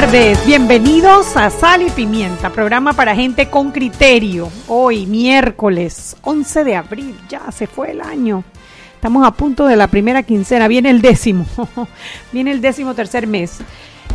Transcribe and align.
Tardes, 0.00 0.44
bienvenidos 0.44 1.36
a 1.36 1.50
Sal 1.50 1.82
y 1.82 1.88
Pimienta, 1.88 2.50
programa 2.50 2.94
para 2.94 3.14
gente 3.14 3.48
con 3.48 3.70
criterio. 3.70 4.48
Hoy, 4.66 5.06
miércoles 5.06 6.16
11 6.22 6.64
de 6.64 6.74
abril, 6.74 7.16
ya 7.28 7.52
se 7.52 7.68
fue 7.68 7.92
el 7.92 8.00
año. 8.00 8.42
Estamos 8.96 9.24
a 9.24 9.30
punto 9.30 9.68
de 9.68 9.76
la 9.76 9.86
primera 9.86 10.24
quincena, 10.24 10.66
viene 10.66 10.90
el 10.90 11.00
décimo, 11.00 11.46
viene 12.32 12.50
el 12.50 12.60
décimo 12.60 12.92
tercer 12.94 13.28
mes. 13.28 13.60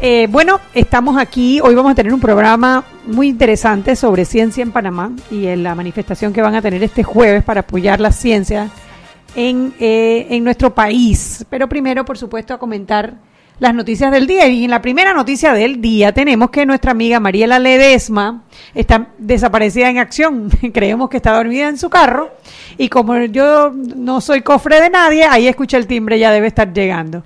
Eh, 0.01 0.27
bueno, 0.29 0.59
estamos 0.73 1.17
aquí, 1.17 1.61
hoy 1.61 1.75
vamos 1.75 1.93
a 1.93 1.95
tener 1.95 2.13
un 2.13 2.20
programa 2.20 2.84
muy 3.05 3.29
interesante 3.29 3.95
sobre 3.95 4.25
ciencia 4.25 4.61
en 4.61 4.73
Panamá 4.73 5.13
y 5.31 5.48
en 5.48 5.63
la 5.63 5.75
manifestación 5.75 6.34
que 6.34 6.41
van 6.41 6.55
a 6.55 6.61
tener 6.61 6.84
este 6.84 7.03
jueves 7.03 7.41
para 7.41 7.61
apoyar 7.61 8.01
la 8.01 8.11
ciencia 8.11 8.70
en, 9.34 9.73
eh, 9.79 10.27
en 10.29 10.43
nuestro 10.43 10.75
país. 10.75 11.45
Pero 11.49 11.70
primero, 11.70 12.03
por 12.03 12.17
supuesto, 12.17 12.53
a 12.53 12.57
comentar 12.57 13.28
las 13.59 13.73
noticias 13.73 14.12
del 14.12 14.26
día. 14.26 14.48
Y 14.48 14.66
en 14.66 14.72
la 14.72 14.81
primera 14.81 15.13
noticia 15.13 15.54
del 15.54 15.81
día 15.81 16.13
tenemos 16.13 16.49
que 16.49 16.66
nuestra 16.66 16.91
amiga 16.91 17.20
Mariela 17.20 17.59
Ledesma 17.59 18.44
está 18.73 19.09
desaparecida 19.18 19.90
en 19.90 19.98
acción. 19.98 20.49
Creemos 20.73 21.09
que 21.09 21.18
está 21.18 21.34
dormida 21.34 21.70
en 21.70 21.77
su 21.77 21.90
carro. 21.90 22.32
Y 22.77 22.90
como 22.90 23.18
yo 23.26 23.72
no 23.72 24.21
soy 24.21 24.41
cofre 24.41 24.82
de 24.82 24.90
nadie, 24.90 25.26
ahí 25.26 25.48
escucha 25.48 25.77
el 25.77 25.88
timbre, 25.88 26.18
ya 26.18 26.32
debe 26.32 26.48
estar 26.48 26.74
llegando. 26.74 27.24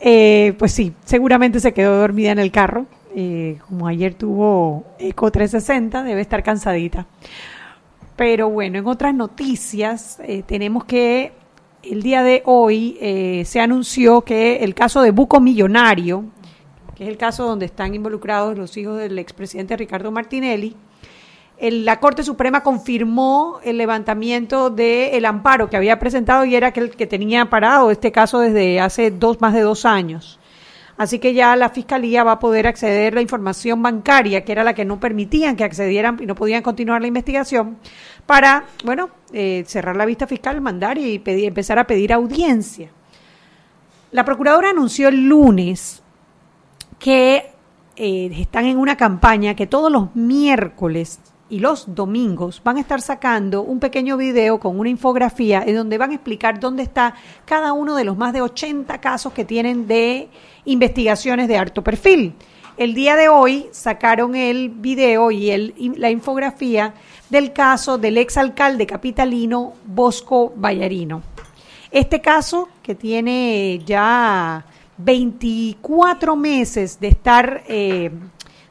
Eh, 0.00 0.54
pues 0.58 0.72
sí, 0.72 0.92
seguramente 1.04 1.60
se 1.60 1.72
quedó 1.72 1.98
dormida 1.98 2.32
en 2.32 2.38
el 2.38 2.50
carro. 2.50 2.86
Eh, 3.14 3.58
como 3.66 3.86
ayer 3.88 4.14
tuvo 4.14 4.84
Eco 4.98 5.30
360, 5.30 6.02
debe 6.02 6.20
estar 6.20 6.42
cansadita. 6.42 7.06
Pero 8.16 8.50
bueno, 8.50 8.78
en 8.78 8.86
otras 8.86 9.14
noticias 9.14 10.18
eh, 10.22 10.42
tenemos 10.46 10.84
que 10.84 11.32
el 11.82 12.02
día 12.02 12.22
de 12.22 12.42
hoy 12.44 12.98
eh, 13.00 13.44
se 13.46 13.60
anunció 13.60 14.22
que 14.22 14.56
el 14.56 14.74
caso 14.74 15.02
de 15.02 15.10
Buco 15.10 15.40
Millonario, 15.40 16.24
que 16.94 17.04
es 17.04 17.10
el 17.10 17.16
caso 17.16 17.44
donde 17.44 17.66
están 17.66 17.94
involucrados 17.94 18.56
los 18.56 18.76
hijos 18.76 18.98
del 18.98 19.18
expresidente 19.18 19.76
Ricardo 19.76 20.10
Martinelli, 20.10 20.76
el, 21.58 21.84
la 21.84 22.00
Corte 22.00 22.22
Suprema 22.22 22.62
confirmó 22.62 23.60
el 23.62 23.78
levantamiento 23.78 24.70
del 24.70 25.24
amparo 25.24 25.68
que 25.68 25.76
había 25.76 25.98
presentado 25.98 26.44
y 26.44 26.54
era 26.54 26.68
aquel 26.68 26.90
que 26.90 27.06
tenía 27.06 27.50
parado 27.50 27.90
este 27.90 28.12
caso 28.12 28.40
desde 28.40 28.80
hace 28.80 29.10
dos, 29.10 29.40
más 29.40 29.52
de 29.52 29.60
dos 29.60 29.84
años. 29.84 30.38
Así 31.00 31.18
que 31.18 31.32
ya 31.32 31.56
la 31.56 31.70
Fiscalía 31.70 32.24
va 32.24 32.32
a 32.32 32.38
poder 32.38 32.66
acceder 32.66 33.14
a 33.14 33.16
la 33.16 33.22
información 33.22 33.82
bancaria, 33.82 34.44
que 34.44 34.52
era 34.52 34.64
la 34.64 34.74
que 34.74 34.84
no 34.84 35.00
permitían 35.00 35.56
que 35.56 35.64
accedieran 35.64 36.18
y 36.20 36.26
no 36.26 36.34
podían 36.34 36.62
continuar 36.62 37.00
la 37.00 37.06
investigación, 37.06 37.78
para, 38.20 38.64
bueno, 38.84 39.10
eh, 39.32 39.64
cerrar 39.66 39.96
la 39.96 40.06
vista 40.06 40.26
fiscal, 40.26 40.60
mandar 40.60 40.98
y 40.98 41.18
pedir, 41.18 41.46
empezar 41.46 41.78
a 41.78 41.86
pedir 41.86 42.12
audiencia. 42.12 42.90
La 44.12 44.24
Procuradora 44.24 44.70
anunció 44.70 45.08
el 45.08 45.28
lunes 45.28 46.02
que 46.98 47.50
eh, 47.96 48.30
están 48.32 48.66
en 48.66 48.78
una 48.78 48.96
campaña 48.96 49.54
que 49.54 49.66
todos 49.66 49.90
los 49.90 50.14
miércoles 50.16 51.20
y 51.50 51.58
los 51.58 51.94
domingos 51.94 52.62
van 52.64 52.76
a 52.76 52.80
estar 52.80 53.00
sacando 53.00 53.62
un 53.62 53.80
pequeño 53.80 54.16
video 54.16 54.60
con 54.60 54.78
una 54.78 54.88
infografía 54.88 55.62
en 55.66 55.74
donde 55.74 55.98
van 55.98 56.12
a 56.12 56.14
explicar 56.14 56.60
dónde 56.60 56.84
está 56.84 57.14
cada 57.44 57.72
uno 57.72 57.96
de 57.96 58.04
los 58.04 58.16
más 58.16 58.32
de 58.32 58.40
80 58.40 59.00
casos 59.00 59.32
que 59.32 59.44
tienen 59.44 59.86
de 59.86 60.28
investigaciones 60.64 61.48
de 61.48 61.58
alto 61.58 61.82
perfil. 61.82 62.34
El 62.80 62.94
día 62.94 63.14
de 63.14 63.28
hoy 63.28 63.68
sacaron 63.72 64.34
el 64.34 64.70
video 64.70 65.30
y 65.30 65.50
el, 65.50 65.74
la 65.98 66.08
infografía 66.08 66.94
del 67.28 67.52
caso 67.52 67.98
del 67.98 68.16
exalcalde 68.16 68.86
capitalino 68.86 69.74
Bosco 69.84 70.54
Vallarino. 70.56 71.22
Este 71.90 72.22
caso, 72.22 72.70
que 72.82 72.94
tiene 72.94 73.82
ya 73.84 74.64
24 74.96 76.36
meses 76.36 76.98
de 76.98 77.08
estar, 77.08 77.64
eh, 77.68 78.10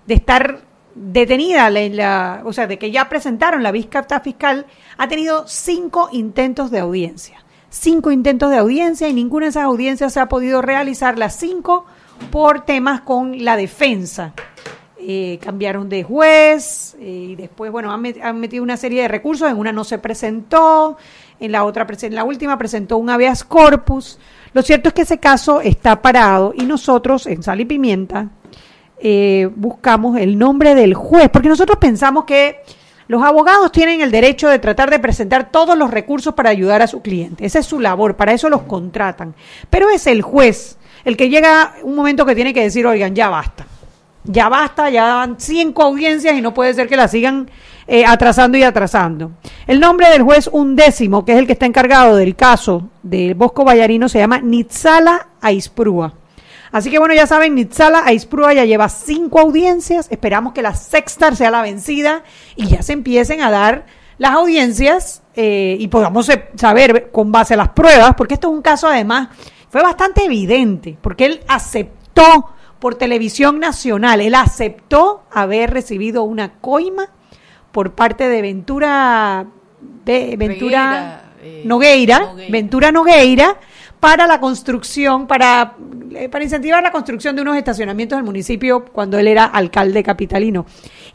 de 0.08 0.14
estar 0.16 0.60
detenida, 0.96 1.70
la, 1.70 1.88
la, 1.90 2.42
o 2.46 2.52
sea, 2.52 2.66
de 2.66 2.80
que 2.80 2.90
ya 2.90 3.10
presentaron 3.10 3.62
la 3.62 3.72
vista 3.72 4.04
fiscal, 4.22 4.66
ha 4.98 5.08
tenido 5.08 5.48
cinco 5.48 6.10
intentos 6.12 6.72
de 6.72 6.80
audiencia. 6.80 7.46
Cinco 7.70 8.10
intentos 8.10 8.50
de 8.50 8.58
audiencia 8.58 9.08
y 9.08 9.14
ninguna 9.14 9.46
de 9.46 9.50
esas 9.52 9.66
audiencias 9.66 10.14
se 10.14 10.20
ha 10.20 10.28
podido 10.28 10.64
realizar, 10.64 11.20
las 11.20 11.36
cinco 11.36 11.86
por 12.32 12.66
temas 12.66 13.02
con 13.02 13.44
la 13.44 13.56
defensa. 13.56 14.34
Eh, 15.02 15.40
cambiaron 15.42 15.88
de 15.88 16.04
juez 16.04 16.96
eh, 17.00 17.28
y 17.30 17.36
después, 17.36 17.72
bueno, 17.72 17.92
han, 17.92 18.02
met, 18.02 18.22
han, 18.22 18.38
metido 18.40 18.62
una 18.62 18.76
serie 18.76 19.04
de 19.04 19.08
recursos, 19.08 19.50
en 19.50 19.58
una 19.58 19.72
no 19.72 19.86
se 19.86 19.98
presentó, 19.98 20.98
en 21.40 21.54
la 21.54 21.64
otra, 21.64 21.88
en 22.02 22.16
la 22.16 22.26
última 22.26 22.58
presentó 22.58 22.98
un 22.98 23.10
habeas 23.10 23.46
corpus. 23.46 24.20
Lo 24.52 24.62
cierto 24.62 24.90
es 24.90 24.94
que 24.94 25.04
ese 25.04 25.18
caso 25.18 25.62
está 25.62 26.02
parado 26.02 26.54
y 26.56 26.64
nosotros 26.66 27.28
en 27.28 27.44
Sal 27.44 27.62
y 27.62 27.66
Pimienta 27.66 28.28
eh, 29.00 29.50
buscamos 29.56 30.18
el 30.18 30.38
nombre 30.38 30.76
del 30.76 30.94
juez, 30.94 31.30
porque 31.30 31.48
nosotros 31.48 31.78
pensamos 31.80 32.26
que 32.26 32.58
los 33.08 33.24
abogados 33.24 33.72
tienen 33.72 34.02
el 34.02 34.12
derecho 34.12 34.50
de 34.50 34.60
tratar 34.60 34.90
de 34.90 35.00
presentar 35.00 35.50
todos 35.50 35.78
los 35.78 35.92
recursos 35.92 36.34
para 36.34 36.50
ayudar 36.50 36.82
a 36.82 36.88
su 36.88 37.02
cliente. 37.02 37.46
Esa 37.46 37.60
es 37.60 37.66
su 37.66 37.80
labor, 37.80 38.18
para 38.18 38.34
eso 38.34 38.50
los 38.50 38.64
contratan. 38.64 39.34
Pero 39.70 39.90
es 39.90 40.08
el 40.08 40.22
juez 40.22 40.78
el 41.06 41.18
que 41.18 41.30
llega 41.30 41.76
un 41.84 41.96
momento 41.96 42.26
que 42.26 42.36
tiene 42.36 42.54
que 42.54 42.64
decir, 42.64 42.86
oigan, 42.86 43.16
ya 43.16 43.30
basta. 43.30 43.66
Ya 44.24 44.50
basta, 44.50 44.90
ya 44.90 45.06
dan 45.08 45.36
cinco 45.40 45.84
audiencias 45.84 46.36
y 46.36 46.42
no 46.42 46.54
puede 46.54 46.74
ser 46.74 46.88
que 46.88 46.98
la 46.98 47.08
sigan 47.08 47.50
eh, 47.88 48.06
atrasando 48.06 48.58
y 48.58 48.64
atrasando. 48.64 49.32
El 49.66 49.80
nombre 49.80 50.10
del 50.10 50.22
juez 50.22 50.50
undécimo, 50.52 51.26
que 51.26 51.34
es 51.34 51.40
el 51.40 51.48
que 51.48 51.54
está 51.54 51.66
encargado 51.66 52.16
del 52.16 52.36
caso 52.36 52.90
del 53.02 53.34
Bosco 53.34 53.64
Vallarino, 53.64 54.08
se 54.10 54.20
llama 54.20 54.40
Nitzala 54.40 55.30
Aisprúa. 55.42 56.14
Así 56.72 56.92
que 56.92 57.00
bueno, 57.00 57.16
ya 57.16 57.26
saben, 57.26 57.56
Nitzala 57.56 58.04
Aisprúa 58.06 58.54
ya 58.54 58.66
lleva 58.66 58.90
cinco 58.90 59.40
audiencias, 59.40 60.08
esperamos 60.12 60.54
que 60.54 60.62
la 60.62 60.76
sexta 60.76 61.34
sea 61.34 61.50
la 61.50 61.64
vencida 61.64 62.24
y 62.56 62.68
ya 62.68 62.84
se 62.84 62.94
empiecen 62.94 63.42
a 63.42 63.50
dar 63.50 63.86
las 64.20 64.34
audiencias 64.34 65.24
eh, 65.36 65.78
y 65.80 65.88
podamos 65.88 66.30
saber 66.56 67.10
con 67.12 67.32
base 67.32 67.56
a 67.56 67.58
las 67.58 67.70
pruebas, 67.70 68.14
porque 68.16 68.36
esto 68.36 68.50
es 68.50 68.54
un 68.54 68.62
caso 68.62 68.88
además, 68.88 69.30
fue 69.70 69.82
bastante 69.82 70.26
evidente, 70.26 70.98
porque 71.02 71.26
él 71.26 71.40
aceptó 71.48 72.52
por 72.80 72.96
televisión 72.96 73.60
nacional, 73.60 74.22
él 74.22 74.36
aceptó 74.36 75.24
haber 75.32 75.72
recibido 75.72 76.24
una 76.24 76.54
coima 76.54 77.10
por 77.72 77.94
parte 77.94 78.28
de 78.30 78.42
Ventura, 78.42 79.46
de 80.06 80.36
Ventura 80.38 80.84
Nogueira, 80.84 81.24
eh, 81.42 81.62
Nogueira, 81.66 82.20
Nogueira, 82.20 82.52
Ventura 82.52 82.92
Nogueira, 82.92 83.58
para 84.00 84.28
la 84.28 84.40
construcción, 84.40 85.28
para, 85.28 85.76
para 86.32 86.44
incentivar 86.44 86.82
la 86.82 86.92
construcción 86.92 87.36
de 87.36 87.42
unos 87.42 87.58
estacionamientos 87.58 88.18
del 88.18 88.26
municipio 88.26 88.86
cuando 88.86 89.20
él 89.20 89.28
era 89.28 89.46
alcalde 89.46 90.04
capitalino. 90.04 90.66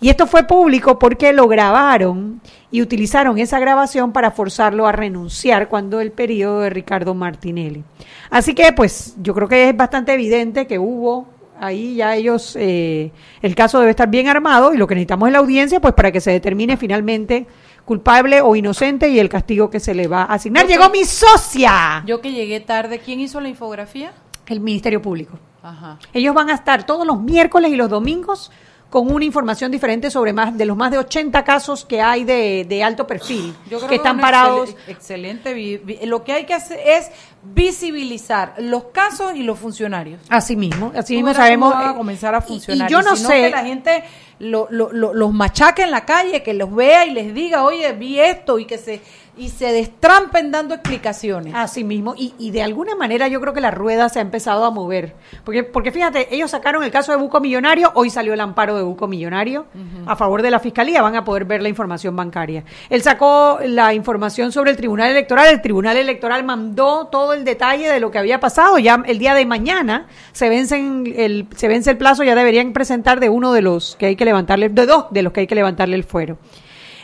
Y 0.00 0.10
esto 0.10 0.26
fue 0.26 0.44
público 0.44 0.98
porque 0.98 1.32
lo 1.32 1.48
grabaron 1.48 2.40
y 2.70 2.82
utilizaron 2.82 3.38
esa 3.38 3.58
grabación 3.58 4.12
para 4.12 4.32
forzarlo 4.32 4.86
a 4.86 4.92
renunciar 4.92 5.68
cuando 5.68 6.00
el 6.00 6.12
periodo 6.12 6.60
de 6.60 6.70
Ricardo 6.70 7.14
Martinelli. 7.14 7.84
Así 8.30 8.54
que, 8.54 8.72
pues, 8.72 9.14
yo 9.22 9.34
creo 9.34 9.48
que 9.48 9.70
es 9.70 9.76
bastante 9.76 10.12
evidente 10.12 10.66
que 10.66 10.78
hubo 10.78 11.28
ahí 11.58 11.94
ya 11.96 12.16
ellos, 12.16 12.56
eh, 12.58 13.12
el 13.40 13.54
caso 13.54 13.78
debe 13.78 13.90
estar 13.90 14.10
bien 14.10 14.28
armado 14.28 14.74
y 14.74 14.76
lo 14.76 14.86
que 14.86 14.94
necesitamos 14.94 15.28
es 15.28 15.32
la 15.32 15.38
audiencia, 15.38 15.80
pues, 15.80 15.94
para 15.94 16.12
que 16.12 16.20
se 16.20 16.32
determine 16.32 16.76
finalmente 16.76 17.46
culpable 17.84 18.40
o 18.40 18.56
inocente 18.56 19.08
y 19.08 19.18
el 19.18 19.28
castigo 19.28 19.70
que 19.70 19.80
se 19.80 19.94
le 19.94 20.08
va 20.08 20.22
a 20.22 20.34
asignar. 20.34 20.66
Llegó 20.66 20.88
mi 20.90 21.04
socia. 21.04 22.02
Yo 22.06 22.20
que 22.20 22.32
llegué 22.32 22.60
tarde, 22.60 22.98
¿quién 22.98 23.20
hizo 23.20 23.40
la 23.40 23.48
infografía? 23.48 24.12
El 24.46 24.60
Ministerio 24.60 25.00
Público. 25.00 25.38
Ajá. 25.62 25.98
Ellos 26.12 26.34
van 26.34 26.50
a 26.50 26.54
estar 26.54 26.84
todos 26.84 27.06
los 27.06 27.20
miércoles 27.20 27.70
y 27.70 27.76
los 27.76 27.88
domingos 27.88 28.50
con 28.94 29.12
una 29.12 29.24
información 29.24 29.72
diferente 29.72 30.08
sobre 30.08 30.32
más 30.32 30.56
de 30.56 30.66
los 30.66 30.76
más 30.76 30.92
de 30.92 30.98
80 30.98 31.42
casos 31.42 31.84
que 31.84 32.00
hay 32.00 32.22
de, 32.22 32.64
de 32.68 32.84
alto 32.84 33.08
perfil, 33.08 33.52
Yo 33.68 33.78
creo 33.78 33.88
que 33.88 33.96
están 33.96 34.20
parados. 34.20 34.76
Excelente. 34.86 35.80
Lo 36.04 36.22
que 36.22 36.32
hay 36.32 36.46
que 36.46 36.54
hacer 36.54 36.78
es 36.78 37.10
visibilizar 37.44 38.54
los 38.58 38.84
casos 38.84 39.34
y 39.34 39.42
los 39.42 39.58
funcionarios. 39.58 40.20
Así 40.28 40.56
mismo, 40.56 40.92
así 40.96 41.16
mismo 41.16 41.34
sabemos. 41.34 41.74
Va 41.74 41.90
a 41.90 41.96
comenzar 41.96 42.34
a 42.34 42.40
funcionar. 42.40 42.88
Y, 42.88 42.92
y 42.92 42.92
yo 42.92 43.02
no 43.02 43.16
sé. 43.16 43.42
que 43.42 43.50
la 43.50 43.64
gente 43.64 44.04
lo, 44.38 44.66
lo, 44.70 44.92
lo, 44.92 45.14
los 45.14 45.32
machaque 45.32 45.82
en 45.82 45.90
la 45.90 46.04
calle, 46.04 46.42
que 46.42 46.54
los 46.54 46.74
vea 46.74 47.06
y 47.06 47.10
les 47.12 47.34
diga, 47.34 47.64
oye, 47.64 47.92
vi 47.92 48.18
esto 48.18 48.58
y 48.58 48.64
que 48.64 48.78
se 48.78 49.00
y 49.36 49.48
se 49.48 49.72
destrampen 49.72 50.50
dando 50.50 50.74
explicaciones. 50.74 51.54
Así 51.54 51.84
mismo, 51.84 52.14
y, 52.16 52.34
y, 52.38 52.50
de 52.50 52.62
alguna 52.62 52.94
manera 52.94 53.28
yo 53.28 53.40
creo 53.40 53.52
que 53.52 53.60
la 53.60 53.70
rueda 53.70 54.08
se 54.08 54.20
ha 54.20 54.22
empezado 54.22 54.64
a 54.64 54.70
mover. 54.70 55.14
Porque, 55.44 55.64
porque 55.64 55.90
fíjate, 55.90 56.34
ellos 56.34 56.50
sacaron 56.50 56.84
el 56.84 56.90
caso 56.90 57.12
de 57.12 57.18
Buco 57.18 57.40
Millonario, 57.40 57.90
hoy 57.94 58.10
salió 58.10 58.32
el 58.32 58.40
amparo 58.40 58.76
de 58.76 58.82
Buco 58.82 59.08
Millonario 59.08 59.66
a 60.06 60.16
favor 60.16 60.42
de 60.42 60.50
la 60.50 60.60
Fiscalía, 60.60 61.02
van 61.02 61.16
a 61.16 61.24
poder 61.24 61.44
ver 61.44 61.62
la 61.62 61.68
información 61.68 62.14
bancaria. 62.14 62.64
Él 62.88 63.02
sacó 63.02 63.58
la 63.64 63.92
información 63.94 64.52
sobre 64.52 64.70
el 64.70 64.76
Tribunal 64.76 65.10
Electoral, 65.10 65.48
el 65.48 65.60
Tribunal 65.60 65.96
Electoral 65.96 66.44
mandó 66.44 67.08
todo 67.08 67.33
el 67.34 67.44
detalle 67.44 67.88
de 67.88 68.00
lo 68.00 68.10
que 68.10 68.18
había 68.18 68.40
pasado, 68.40 68.78
ya 68.78 69.02
el 69.06 69.18
día 69.18 69.34
de 69.34 69.46
mañana 69.46 70.06
se 70.32 70.48
vence 70.48 70.76
el, 70.76 71.46
se 71.54 71.68
vence 71.68 71.90
el 71.90 71.96
plazo, 71.96 72.24
ya 72.24 72.34
deberían 72.34 72.72
presentar 72.72 73.20
de 73.20 73.28
uno 73.28 73.52
de 73.52 73.62
los 73.62 73.96
que 73.96 74.06
hay 74.06 74.16
que 74.16 74.24
levantarle, 74.24 74.68
de 74.68 74.86
dos 74.86 75.06
de 75.10 75.22
los 75.22 75.32
que 75.32 75.40
hay 75.40 75.46
que 75.46 75.54
levantarle 75.54 75.96
el 75.96 76.04
fuero. 76.04 76.38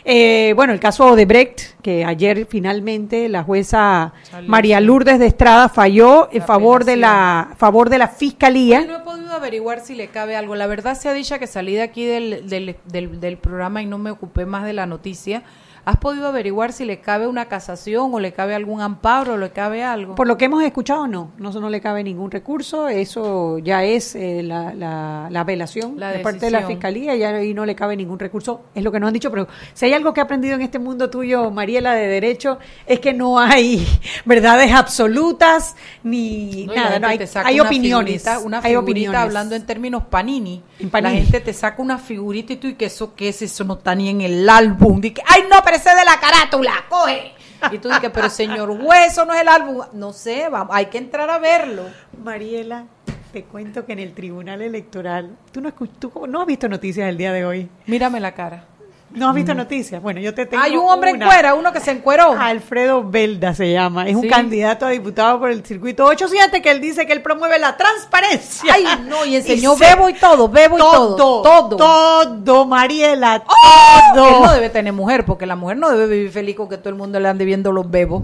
Eh, 0.03 0.53
bueno, 0.55 0.73
el 0.73 0.79
caso 0.79 1.15
de 1.15 1.25
Brecht, 1.25 1.79
que 1.83 2.03
ayer 2.05 2.47
finalmente 2.49 3.29
la 3.29 3.43
jueza 3.43 4.13
María 4.47 4.79
Lourdes 4.79 5.19
de 5.19 5.27
Estrada 5.27 5.69
falló 5.69 6.27
en 6.31 6.41
favor 6.41 6.85
de 6.85 6.97
la 6.97 7.49
favor 7.57 7.89
de 7.89 7.99
la 7.99 8.07
fiscalía. 8.07 8.81
no 8.81 8.97
he 8.97 9.01
podido 9.01 9.31
averiguar 9.33 9.81
si 9.81 9.93
le 9.93 10.07
cabe 10.07 10.35
algo. 10.35 10.55
La 10.55 10.65
verdad 10.65 10.97
se 10.97 11.07
ha 11.07 11.13
dicho 11.13 11.37
que 11.37 11.45
salí 11.45 11.73
de 11.73 11.83
aquí 11.83 12.05
del, 12.05 12.49
del, 12.49 12.75
del, 12.85 13.19
del 13.19 13.37
programa 13.37 13.83
y 13.83 13.85
no 13.85 13.99
me 13.99 14.09
ocupé 14.09 14.45
más 14.45 14.65
de 14.65 14.73
la 14.73 14.87
noticia 14.87 15.43
¿Has 15.83 15.97
podido 15.97 16.27
averiguar 16.27 16.73
si 16.73 16.85
le 16.85 16.99
cabe 16.99 17.25
una 17.25 17.45
casación 17.45 18.13
o 18.13 18.19
le 18.19 18.33
cabe 18.33 18.53
algún 18.53 18.81
amparo 18.81 19.33
o 19.33 19.37
le 19.37 19.49
cabe 19.49 19.83
algo? 19.83 20.13
Por 20.13 20.27
lo 20.27 20.37
que 20.37 20.45
hemos 20.45 20.63
escuchado, 20.63 21.07
no. 21.07 21.31
No, 21.39 21.51
no 21.51 21.69
le 21.69 21.81
cabe 21.81 22.03
ningún 22.03 22.29
recurso. 22.29 22.87
Eso 22.87 23.57
ya 23.57 23.83
es 23.83 24.15
eh, 24.15 24.43
la, 24.43 24.73
la, 24.75 25.39
apelación 25.41 25.97
de 25.97 26.19
parte 26.19 26.45
de 26.45 26.51
la 26.51 26.67
Fiscalía. 26.67 27.15
Ya 27.15 27.29
ahí 27.29 27.55
no 27.55 27.65
le 27.65 27.73
cabe 27.73 27.95
ningún 27.95 28.19
recurso. 28.19 28.61
Es 28.75 28.83
lo 28.83 28.91
que 28.91 28.99
nos 28.99 29.07
han 29.07 29.13
dicho. 29.13 29.31
Pero 29.31 29.47
si 29.73 29.85
hay 29.85 29.93
algo 29.93 30.13
que 30.13 30.19
he 30.19 30.23
aprendido 30.23 30.53
en 30.53 30.61
este 30.61 30.77
mundo 30.77 31.09
tuyo, 31.09 31.49
Mariela, 31.49 31.95
de 31.95 32.07
Derecho, 32.07 32.59
es 32.85 32.99
que 32.99 33.13
no 33.13 33.39
hay 33.39 33.83
verdades 34.25 34.71
absolutas 34.71 35.75
ni 36.03 36.67
nada. 36.67 36.99
No, 36.99 37.07
hay, 37.07 37.19
hay 37.43 37.59
opiniones. 37.59 38.23
una 38.43 38.59
hay 38.59 38.75
opiniones. 38.75 39.19
hablando 39.19 39.55
en 39.55 39.65
términos 39.65 40.03
panini. 40.03 40.61
La 40.91 41.09
gente 41.09 41.39
te 41.39 41.53
saca 41.53 41.81
una 41.81 41.97
figurita 41.97 42.53
y 42.53 42.57
tú, 42.57 42.67
¿y 42.67 42.75
que 42.75 42.85
eso 42.85 43.15
qué 43.15 43.29
es? 43.29 43.41
Eso 43.41 43.63
no 43.63 43.73
está 43.75 43.95
ni 43.95 44.09
en 44.09 44.21
el 44.21 44.47
álbum. 44.47 45.01
que, 45.01 45.23
¡ay, 45.25 45.43
no! 45.49 45.70
De 45.79 46.05
la 46.05 46.19
carátula, 46.19 46.85
coge. 46.89 47.33
Y 47.71 47.77
tú 47.77 47.89
dices, 47.89 48.09
pero 48.13 48.29
señor 48.29 48.69
Hueso 48.71 49.25
no 49.25 49.33
es 49.33 49.41
el 49.41 49.47
álbum. 49.47 49.83
No 49.93 50.13
sé, 50.13 50.49
vamos, 50.49 50.75
hay 50.75 50.87
que 50.87 50.97
entrar 50.97 51.29
a 51.29 51.37
verlo. 51.37 51.83
Mariela, 52.23 52.85
te 53.31 53.43
cuento 53.43 53.85
que 53.85 53.93
en 53.93 53.99
el 53.99 54.13
Tribunal 54.13 54.61
Electoral, 54.61 55.37
tú 55.51 55.61
no, 55.61 55.71
tú 55.71 56.11
no 56.27 56.41
has 56.41 56.47
visto 56.47 56.67
noticias 56.67 57.07
el 57.07 57.17
día 57.17 57.31
de 57.31 57.45
hoy. 57.45 57.69
Mírame 57.85 58.19
la 58.19 58.33
cara. 58.33 58.65
¿No 59.13 59.29
has 59.29 59.35
visto 59.35 59.53
noticias? 59.53 60.01
Bueno, 60.01 60.19
yo 60.19 60.33
te 60.33 60.45
tengo. 60.45 60.63
Hay 60.63 60.75
un 60.77 60.89
hombre 60.89 61.11
en 61.11 61.19
cuera, 61.19 61.53
uno 61.53 61.73
que 61.73 61.79
se 61.79 61.91
encueró. 61.91 62.31
Alfredo 62.31 63.03
Belda 63.03 63.53
se 63.53 63.71
llama. 63.71 64.07
Es 64.07 64.15
un 64.15 64.27
candidato 64.27 64.85
a 64.85 64.89
diputado 64.89 65.39
por 65.39 65.49
el 65.51 65.65
circuito 65.65 66.05
8 66.05 66.27
que 66.61 66.71
él 66.71 66.81
dice 66.81 67.05
que 67.05 67.13
él 67.13 67.21
promueve 67.21 67.59
la 67.59 67.75
transparencia. 67.77 68.73
Ay, 68.73 68.85
no, 69.07 69.25
y 69.25 69.35
enseñó 69.37 69.75
bebo 69.75 70.09
y 70.09 70.13
todo, 70.13 70.47
bebo 70.47 70.77
y 70.77 70.79
todo. 70.79 71.41
Todo. 71.41 71.77
Todo, 71.77 72.65
Mariela. 72.65 73.43
¡Oh! 73.45 74.15
Todo. 74.15 74.27
Él 74.27 74.41
no 74.43 74.53
debe 74.53 74.69
tener 74.69 74.93
mujer, 74.93 75.25
porque 75.25 75.45
la 75.45 75.55
mujer 75.55 75.77
no 75.77 75.89
debe 75.89 76.07
vivir 76.07 76.31
feliz 76.31 76.55
con 76.55 76.69
que 76.69 76.77
todo 76.77 76.89
el 76.89 76.95
mundo 76.95 77.19
le 77.19 77.27
ande 77.27 77.45
viendo 77.45 77.71
los 77.71 77.89
bebos 77.89 78.23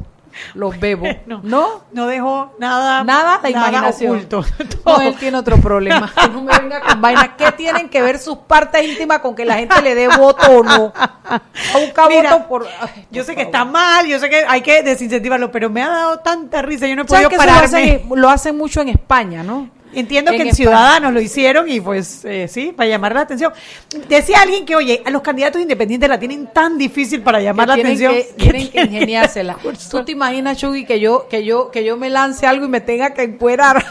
los 0.53 0.79
bebos. 0.79 1.09
No, 1.27 1.41
no, 1.43 1.83
no 1.91 2.07
dejó 2.07 2.53
nada, 2.57 3.03
nada 3.03 3.39
la 3.43 3.49
imaginación. 3.49 4.15
Oculto. 4.15 4.45
No, 4.85 5.01
él 5.01 5.15
tiene 5.17 5.37
otro 5.37 5.57
problema. 5.57 6.11
no 6.31 6.41
me 6.41 6.57
venga 6.57 6.79
con 6.79 7.01
vainas. 7.01 7.31
¿Qué 7.37 7.51
tienen 7.51 7.89
que 7.89 8.01
ver 8.01 8.19
sus 8.19 8.37
partes 8.37 8.81
íntimas 8.83 9.19
con 9.19 9.35
que 9.35 9.43
la 9.43 9.55
gente 9.55 9.81
le 9.81 9.95
dé 9.95 10.07
voto 10.07 10.49
o 10.49 10.63
no? 10.63 10.93
A 10.95 12.47
por. 12.47 12.65
yo 13.11 13.23
sé 13.23 13.35
que 13.35 13.41
está 13.41 13.65
mal, 13.65 14.05
yo 14.07 14.19
sé 14.19 14.29
que 14.29 14.45
hay 14.47 14.61
que 14.61 14.83
desincentivarlo, 14.83 15.51
pero 15.51 15.69
me 15.69 15.81
ha 15.81 15.89
dado 15.89 16.19
tanta 16.19 16.61
risa. 16.61 16.87
Yo 16.87 16.95
no 16.95 17.01
he 17.01 17.05
podido 17.05 17.29
pararme. 17.31 18.05
lo 18.15 18.29
hacen 18.29 18.57
mucho 18.57 18.81
en 18.81 18.89
España, 18.89 19.43
¿no? 19.43 19.69
Entiendo 19.93 20.31
que 20.31 20.41
en 20.41 20.55
Ciudadanos 20.55 21.13
lo 21.13 21.21
hicieron 21.21 21.69
y 21.69 21.79
pues 21.79 22.23
eh, 22.25 22.47
sí, 22.47 22.73
para 22.75 22.89
llamar 22.89 23.15
la 23.15 23.21
atención. 23.21 23.53
Decía 24.07 24.41
alguien 24.41 24.65
que, 24.65 24.75
oye, 24.75 25.01
a 25.05 25.09
los 25.09 25.21
candidatos 25.21 25.61
independientes 25.61 26.09
la 26.09 26.19
tienen 26.19 26.47
tan 26.47 26.77
difícil 26.77 27.21
para 27.21 27.41
llamar 27.41 27.69
la 27.69 27.73
atención. 27.75 28.13
Que, 28.13 28.33
tienen 28.37 28.69
que 28.69 28.81
ingeniársela. 28.81 29.57
¿Tú 29.91 30.03
te 30.03 30.11
imaginas, 30.11 30.57
Chugui, 30.57 30.85
que 30.85 30.99
yo, 30.99 31.27
que 31.29 31.43
yo, 31.43 31.71
que 31.71 31.83
yo 31.83 31.97
me 31.97 32.09
lance 32.09 32.45
algo 32.45 32.65
y 32.65 32.69
me 32.69 32.81
tenga 32.81 33.13
que 33.13 33.23
encuerar? 33.23 33.85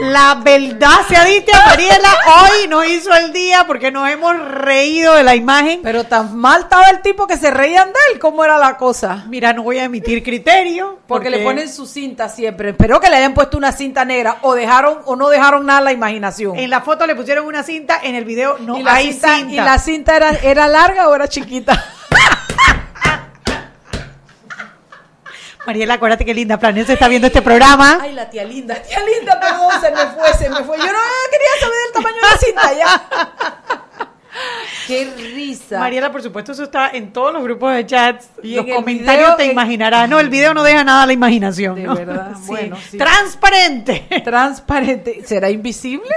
La 0.00 0.34
verdad 0.42 1.06
se 1.08 1.16
ha 1.16 1.24
dicho, 1.24 1.52
Mariela, 1.66 2.08
hoy 2.26 2.68
nos 2.68 2.86
hizo 2.86 3.14
el 3.14 3.32
día 3.32 3.64
porque 3.66 3.92
nos 3.92 4.08
hemos 4.08 4.36
reído 4.36 5.14
de 5.14 5.22
la 5.22 5.36
imagen. 5.36 5.80
Pero 5.82 6.04
tan 6.04 6.36
mal 6.36 6.62
estaba 6.62 6.90
el 6.90 7.00
tipo 7.00 7.26
que 7.26 7.36
se 7.36 7.50
reían 7.50 7.88
de 7.88 7.98
él, 8.12 8.18
¿cómo 8.18 8.44
era 8.44 8.58
la 8.58 8.76
cosa? 8.76 9.24
Mira, 9.28 9.52
no 9.52 9.62
voy 9.62 9.78
a 9.78 9.84
emitir 9.84 10.22
criterio. 10.22 10.98
Porque, 11.06 11.30
le 11.30 11.40
ponen 11.40 11.68
su 11.68 11.86
cinta 11.86 12.28
siempre. 12.28 12.70
Espero 12.70 13.00
que 13.00 13.08
le 13.08 13.16
hayan 13.16 13.34
puesto 13.34 13.56
una 13.56 13.72
cinta 13.72 14.04
negra 14.04 14.38
o 14.42 14.54
dejaron 14.54 14.98
o 15.04 15.16
no 15.16 15.28
dejaron 15.28 15.66
nada 15.66 15.78
a 15.78 15.82
la 15.82 15.92
imaginación. 15.92 16.58
En 16.58 16.70
la 16.70 16.80
foto 16.80 17.06
le 17.06 17.14
pusieron 17.14 17.46
una 17.46 17.62
cinta, 17.62 18.00
en 18.02 18.14
el 18.14 18.24
video 18.24 18.58
no 18.58 18.76
hay 18.86 19.12
cinta, 19.12 19.40
¿Y 19.40 19.56
la 19.56 19.78
cinta 19.78 20.16
era, 20.16 20.30
era 20.30 20.66
larga 20.66 21.08
o 21.08 21.14
era 21.14 21.28
chiquita? 21.28 21.84
Mariela, 25.66 25.94
acuérdate 25.94 26.24
qué 26.24 26.34
linda 26.34 26.58
Planeta 26.58 26.92
está 26.92 27.08
viendo 27.08 27.26
este 27.26 27.40
programa. 27.42 27.98
Ay, 28.00 28.12
la 28.12 28.28
tía 28.28 28.44
linda, 28.44 28.74
tía 28.82 28.98
linda, 29.04 29.40
perdón, 29.40 29.80
se 29.80 29.90
me 29.90 30.06
fue, 30.12 30.34
se 30.34 30.50
me 30.50 30.62
fue. 30.64 30.78
Yo 30.78 30.92
no 30.92 30.98
quería 31.30 31.60
saber 31.60 31.78
el 31.86 31.92
tamaño 31.92 32.16
de 32.16 32.20
la 32.20 32.38
cinta 32.38 32.72
ya. 32.74 33.83
Qué 34.86 35.10
risa. 35.34 35.78
Mariela, 35.78 36.12
por 36.12 36.22
supuesto, 36.22 36.52
eso 36.52 36.64
está 36.64 36.90
en 36.90 37.12
todos 37.12 37.32
los 37.32 37.42
grupos 37.42 37.74
de 37.74 37.86
chats. 37.86 38.28
Y 38.42 38.54
los 38.56 38.66
comentarios 38.66 39.36
te 39.36 39.46
imaginarás. 39.46 40.08
No, 40.08 40.20
el 40.20 40.28
video 40.28 40.54
no 40.54 40.62
deja 40.62 40.84
nada 40.84 41.04
a 41.04 41.06
la 41.06 41.12
imaginación. 41.12 41.74
De 41.76 41.86
verdad. 41.86 42.32
Bueno, 42.46 42.76
Transparente. 42.96 44.06
Transparente. 44.24 45.22
¿Será 45.24 45.50
invisible? 45.50 46.14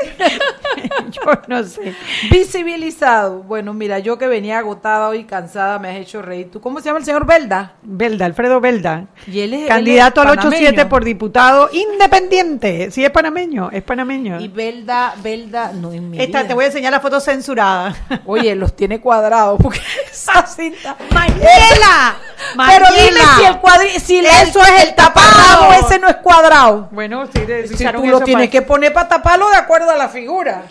yo 1.09 1.21
no 1.47 1.63
sé. 1.63 1.95
Visibilizado. 2.29 3.43
Bueno, 3.43 3.73
mira, 3.73 3.99
yo 3.99 4.17
que 4.17 4.27
venía 4.27 4.59
agotada 4.59 5.07
hoy, 5.07 5.23
cansada, 5.23 5.79
me 5.79 5.89
has 5.89 5.97
hecho 5.97 6.21
reír. 6.21 6.51
¿Tú 6.51 6.59
cómo 6.59 6.79
se 6.79 6.85
llama 6.85 6.99
el 6.99 7.05
señor 7.05 7.25
Belda? 7.25 7.73
Belda, 7.81 8.25
Alfredo 8.25 8.59
Belda. 8.59 9.07
Y 9.25 9.39
él 9.39 9.53
es 9.53 9.67
candidato 9.67 10.21
al 10.21 10.37
8-7 10.37 10.87
por 10.87 11.03
diputado 11.03 11.69
independiente. 11.71 12.91
Sí, 12.91 13.03
es 13.03 13.11
panameño, 13.11 13.69
es 13.71 13.83
panameño. 13.83 14.39
Y 14.39 14.47
Belda, 14.47 15.15
Belda, 15.21 15.71
no 15.73 15.93
en 15.93 16.09
mi 16.09 16.19
Esta, 16.19 16.45
te 16.45 16.53
voy 16.53 16.65
a 16.65 16.67
enseñar 16.67 16.91
la 16.91 16.99
foto 16.99 17.19
censurada. 17.19 17.95
Oye, 18.25 18.55
los 18.55 18.75
tiene 18.75 18.99
cuadrados 19.01 19.59
porque 19.61 19.79
esa 20.11 20.45
cinta. 20.45 20.95
¡Mariela! 21.11 22.17
Pero 22.55 22.85
dime 22.91 23.19
si 23.37 23.45
el 23.45 23.57
cuadrito, 23.59 23.99
si 23.99 24.19
eso 24.19 24.61
es 24.61 24.83
el 24.85 24.95
tapado, 24.95 25.73
ese 25.73 25.99
no 25.99 26.07
es 26.07 26.17
cuadrado. 26.17 26.89
Bueno, 26.91 27.25
sí, 27.27 27.41
si 27.75 27.85
tú 27.91 28.05
lo 28.05 28.21
tienes 28.21 28.49
que 28.49 28.61
poner 28.61 28.93
para 28.93 29.07
taparlo 29.07 29.49
de 29.49 29.57
acuerdo 29.57 29.91
a 29.91 29.95
la 29.95 30.09
figura. 30.09 30.63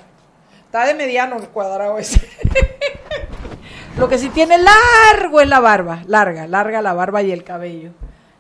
Está 0.65 0.85
de 0.85 0.95
mediano 0.95 1.37
el 1.37 1.49
cuadrado 1.49 1.99
ese. 1.99 2.29
lo 3.97 4.09
que 4.09 4.19
sí 4.19 4.29
tiene 4.31 4.59
largo 4.59 5.41
es 5.41 5.49
la 5.49 5.61
barba, 5.61 6.03
larga, 6.07 6.47
larga 6.47 6.83
la 6.83 6.93
barba 6.93 7.23
y 7.23 7.33
el 7.33 7.45
cabello. 7.45 7.93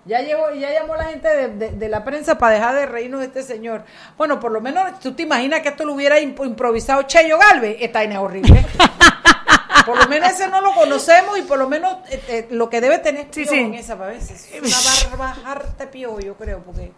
Ya, 0.06 0.20
llegó, 0.20 0.52
ya 0.52 0.72
llamó 0.72 0.94
la 0.94 1.04
gente 1.06 1.28
de, 1.48 1.88
la 1.88 2.04
prensa 2.04 2.38
para 2.38 2.54
dejar 2.54 2.74
de 2.76 2.86
reírnos 2.86 3.20
de 3.20 3.26
este 3.26 3.42
señor. 3.42 3.82
Bueno, 4.16 4.38
por 4.38 4.52
lo 4.52 4.60
menos 4.60 5.00
tú 5.00 5.14
te 5.14 5.24
imaginas 5.24 5.60
que 5.60 5.70
esto 5.70 5.84
lo 5.84 5.94
hubiera 5.94 6.20
improvisado 6.20 7.02
Cheyo 7.02 7.38
Galvez. 7.38 7.78
Esta 7.80 8.04
es 8.04 8.16
horrible. 8.16 8.64
por 9.86 9.98
lo 9.98 10.06
menos 10.08 10.30
ese 10.30 10.46
no 10.48 10.60
lo 10.60 10.72
conocemos 10.74 11.36
y 11.38 11.42
por 11.42 11.58
lo 11.58 11.68
menos 11.68 11.96
eh, 12.08 12.22
eh, 12.28 12.46
lo 12.50 12.70
que 12.70 12.80
debe 12.80 12.98
tener 12.98 13.26
sí, 13.32 13.46
en 13.50 13.74
esa 13.74 13.94
a 13.94 14.06
veces. 14.06 14.48
Una 14.62 15.10
barba 15.10 15.36
harta 15.44 15.90
pío, 15.90 16.20
yo 16.20 16.36
creo, 16.36 16.60
porque 16.60 16.92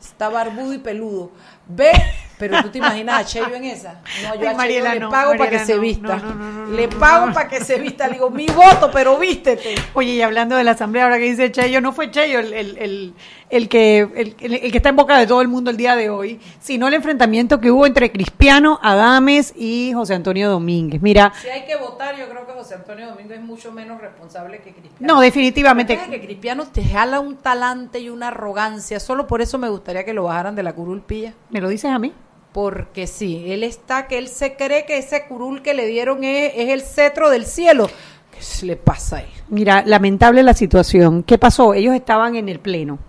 está 0.00 0.28
barbudo 0.28 0.74
y 0.74 0.78
peludo. 0.78 1.30
Ve, 1.68 1.92
pero 2.38 2.62
tú 2.62 2.70
te 2.70 2.78
imaginas 2.78 3.20
a 3.20 3.24
Cheyo 3.24 3.54
en 3.54 3.64
esa. 3.64 4.00
No, 4.22 4.40
yo 4.40 4.48
a 4.48 4.56
Cheyo 4.56 4.84
le 4.94 5.00
pago 5.08 5.36
para 5.36 5.50
que 5.50 5.58
se 5.58 5.78
vista. 5.78 6.22
le 6.70 6.88
pago 6.88 7.32
para 7.32 7.48
que 7.48 7.62
se 7.62 7.78
vista. 7.78 8.06
Le 8.06 8.14
digo, 8.14 8.30
mi 8.30 8.46
voto, 8.46 8.90
pero 8.92 9.18
vístete. 9.18 9.74
Oye, 9.94 10.12
y 10.12 10.22
hablando 10.22 10.56
de 10.56 10.64
la 10.64 10.70
asamblea, 10.70 11.04
ahora 11.04 11.18
que 11.18 11.24
dice 11.24 11.50
Cheyo, 11.50 11.80
no 11.80 11.92
fue 11.92 12.10
Cheyo 12.10 12.38
el, 12.38 12.52
el, 12.54 13.14
el, 13.50 13.68
que, 13.68 14.00
el, 14.00 14.36
que 14.36 14.76
está 14.76 14.90
en 14.90 14.96
boca 14.96 15.18
de 15.18 15.26
todo 15.26 15.42
el 15.42 15.48
mundo 15.48 15.70
el 15.70 15.76
día 15.76 15.96
de 15.96 16.10
hoy, 16.10 16.40
sino 16.60 16.88
el 16.88 16.94
enfrentamiento 16.94 17.60
que 17.60 17.70
hubo 17.70 17.86
entre 17.86 18.12
Cristiano 18.12 18.78
Adames 18.82 19.52
y 19.56 19.92
José 19.92 20.14
Antonio 20.14 20.48
Domínguez. 20.48 21.02
Mira. 21.02 21.32
Si 21.40 21.48
hay 21.48 21.64
que 21.64 21.76
votar, 21.76 22.16
yo 22.16 22.28
creo 22.28 22.46
que 22.46 22.52
José 22.52 22.76
Antonio 22.76 23.08
Domínguez 23.08 23.40
es 23.40 23.44
mucho 23.44 23.72
menos 23.72 24.00
responsable 24.00 24.60
que 24.60 24.72
Cristiano. 24.72 25.14
No, 25.14 25.20
definitivamente. 25.20 25.98
que 25.98 26.20
Cristiano 26.20 26.66
te 26.72 26.84
jala 26.84 27.20
un 27.20 27.36
talante 27.36 27.98
y 27.98 28.10
una 28.10 28.28
arrogancia. 28.28 29.00
Solo 29.00 29.26
por 29.26 29.42
eso 29.42 29.58
me 29.58 29.68
gustaría 29.68 30.04
que 30.04 30.14
lo 30.14 30.24
bajaran 30.24 30.54
de 30.54 30.62
la 30.62 30.72
curulpilla. 30.72 31.34
¿Me 31.58 31.62
lo 31.62 31.70
dices 31.70 31.90
a 31.90 31.98
mí? 31.98 32.12
Porque 32.52 33.08
sí, 33.08 33.46
él 33.48 33.64
está, 33.64 34.06
que 34.06 34.16
él 34.16 34.28
se 34.28 34.54
cree 34.54 34.86
que 34.86 34.96
ese 34.96 35.26
curul 35.26 35.60
que 35.60 35.74
le 35.74 35.86
dieron 35.86 36.22
es, 36.22 36.52
el 36.54 36.82
cetro 36.82 37.30
del 37.30 37.46
cielo. 37.46 37.90
¿Qué 38.30 38.64
le 38.64 38.76
pasa 38.76 39.16
ahí? 39.16 39.26
Mira, 39.48 39.82
lamentable 39.84 40.44
la 40.44 40.54
situación. 40.54 41.24
¿Qué 41.24 41.36
pasó? 41.36 41.74
Ellos 41.74 41.96
estaban 41.96 42.36
en 42.36 42.48
el 42.48 42.60
pleno 42.60 43.00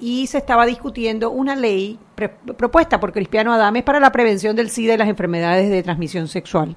y 0.00 0.26
se 0.26 0.38
estaba 0.38 0.66
discutiendo 0.66 1.30
una 1.30 1.54
ley 1.54 1.98
propuesta 2.56 3.00
por 3.00 3.12
Cristiano 3.12 3.52
Adames 3.52 3.82
para 3.82 4.00
la 4.00 4.12
prevención 4.12 4.54
del 4.54 4.70
SIDA 4.70 4.94
y 4.94 4.96
las 4.96 5.08
enfermedades 5.08 5.70
de 5.70 5.82
transmisión 5.82 6.28
sexual. 6.28 6.76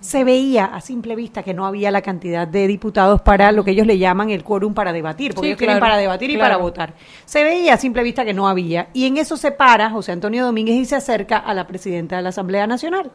Se 0.00 0.24
veía 0.24 0.66
a 0.66 0.80
simple 0.80 1.16
vista 1.16 1.42
que 1.42 1.54
no 1.54 1.66
había 1.66 1.90
la 1.90 2.02
cantidad 2.02 2.46
de 2.46 2.66
diputados 2.66 3.20
para 3.20 3.52
lo 3.52 3.64
que 3.64 3.72
ellos 3.72 3.86
le 3.86 3.98
llaman 3.98 4.30
el 4.30 4.44
quórum 4.44 4.74
para 4.74 4.92
debatir, 4.92 5.34
porque 5.34 5.48
ellos 5.48 5.58
quieren 5.58 5.80
para 5.80 5.96
debatir 5.96 6.30
y 6.30 6.36
para 6.36 6.56
votar. 6.56 6.94
Se 7.24 7.44
veía 7.44 7.74
a 7.74 7.76
simple 7.76 8.02
vista 8.02 8.24
que 8.24 8.34
no 8.34 8.48
había, 8.48 8.88
y 8.92 9.06
en 9.06 9.16
eso 9.16 9.36
se 9.36 9.52
para 9.52 9.90
José 9.90 10.12
Antonio 10.12 10.44
Domínguez 10.44 10.76
y 10.76 10.84
se 10.84 10.96
acerca 10.96 11.38
a 11.38 11.54
la 11.54 11.66
presidenta 11.66 12.16
de 12.16 12.22
la 12.22 12.28
Asamblea 12.30 12.66
Nacional 12.66 13.10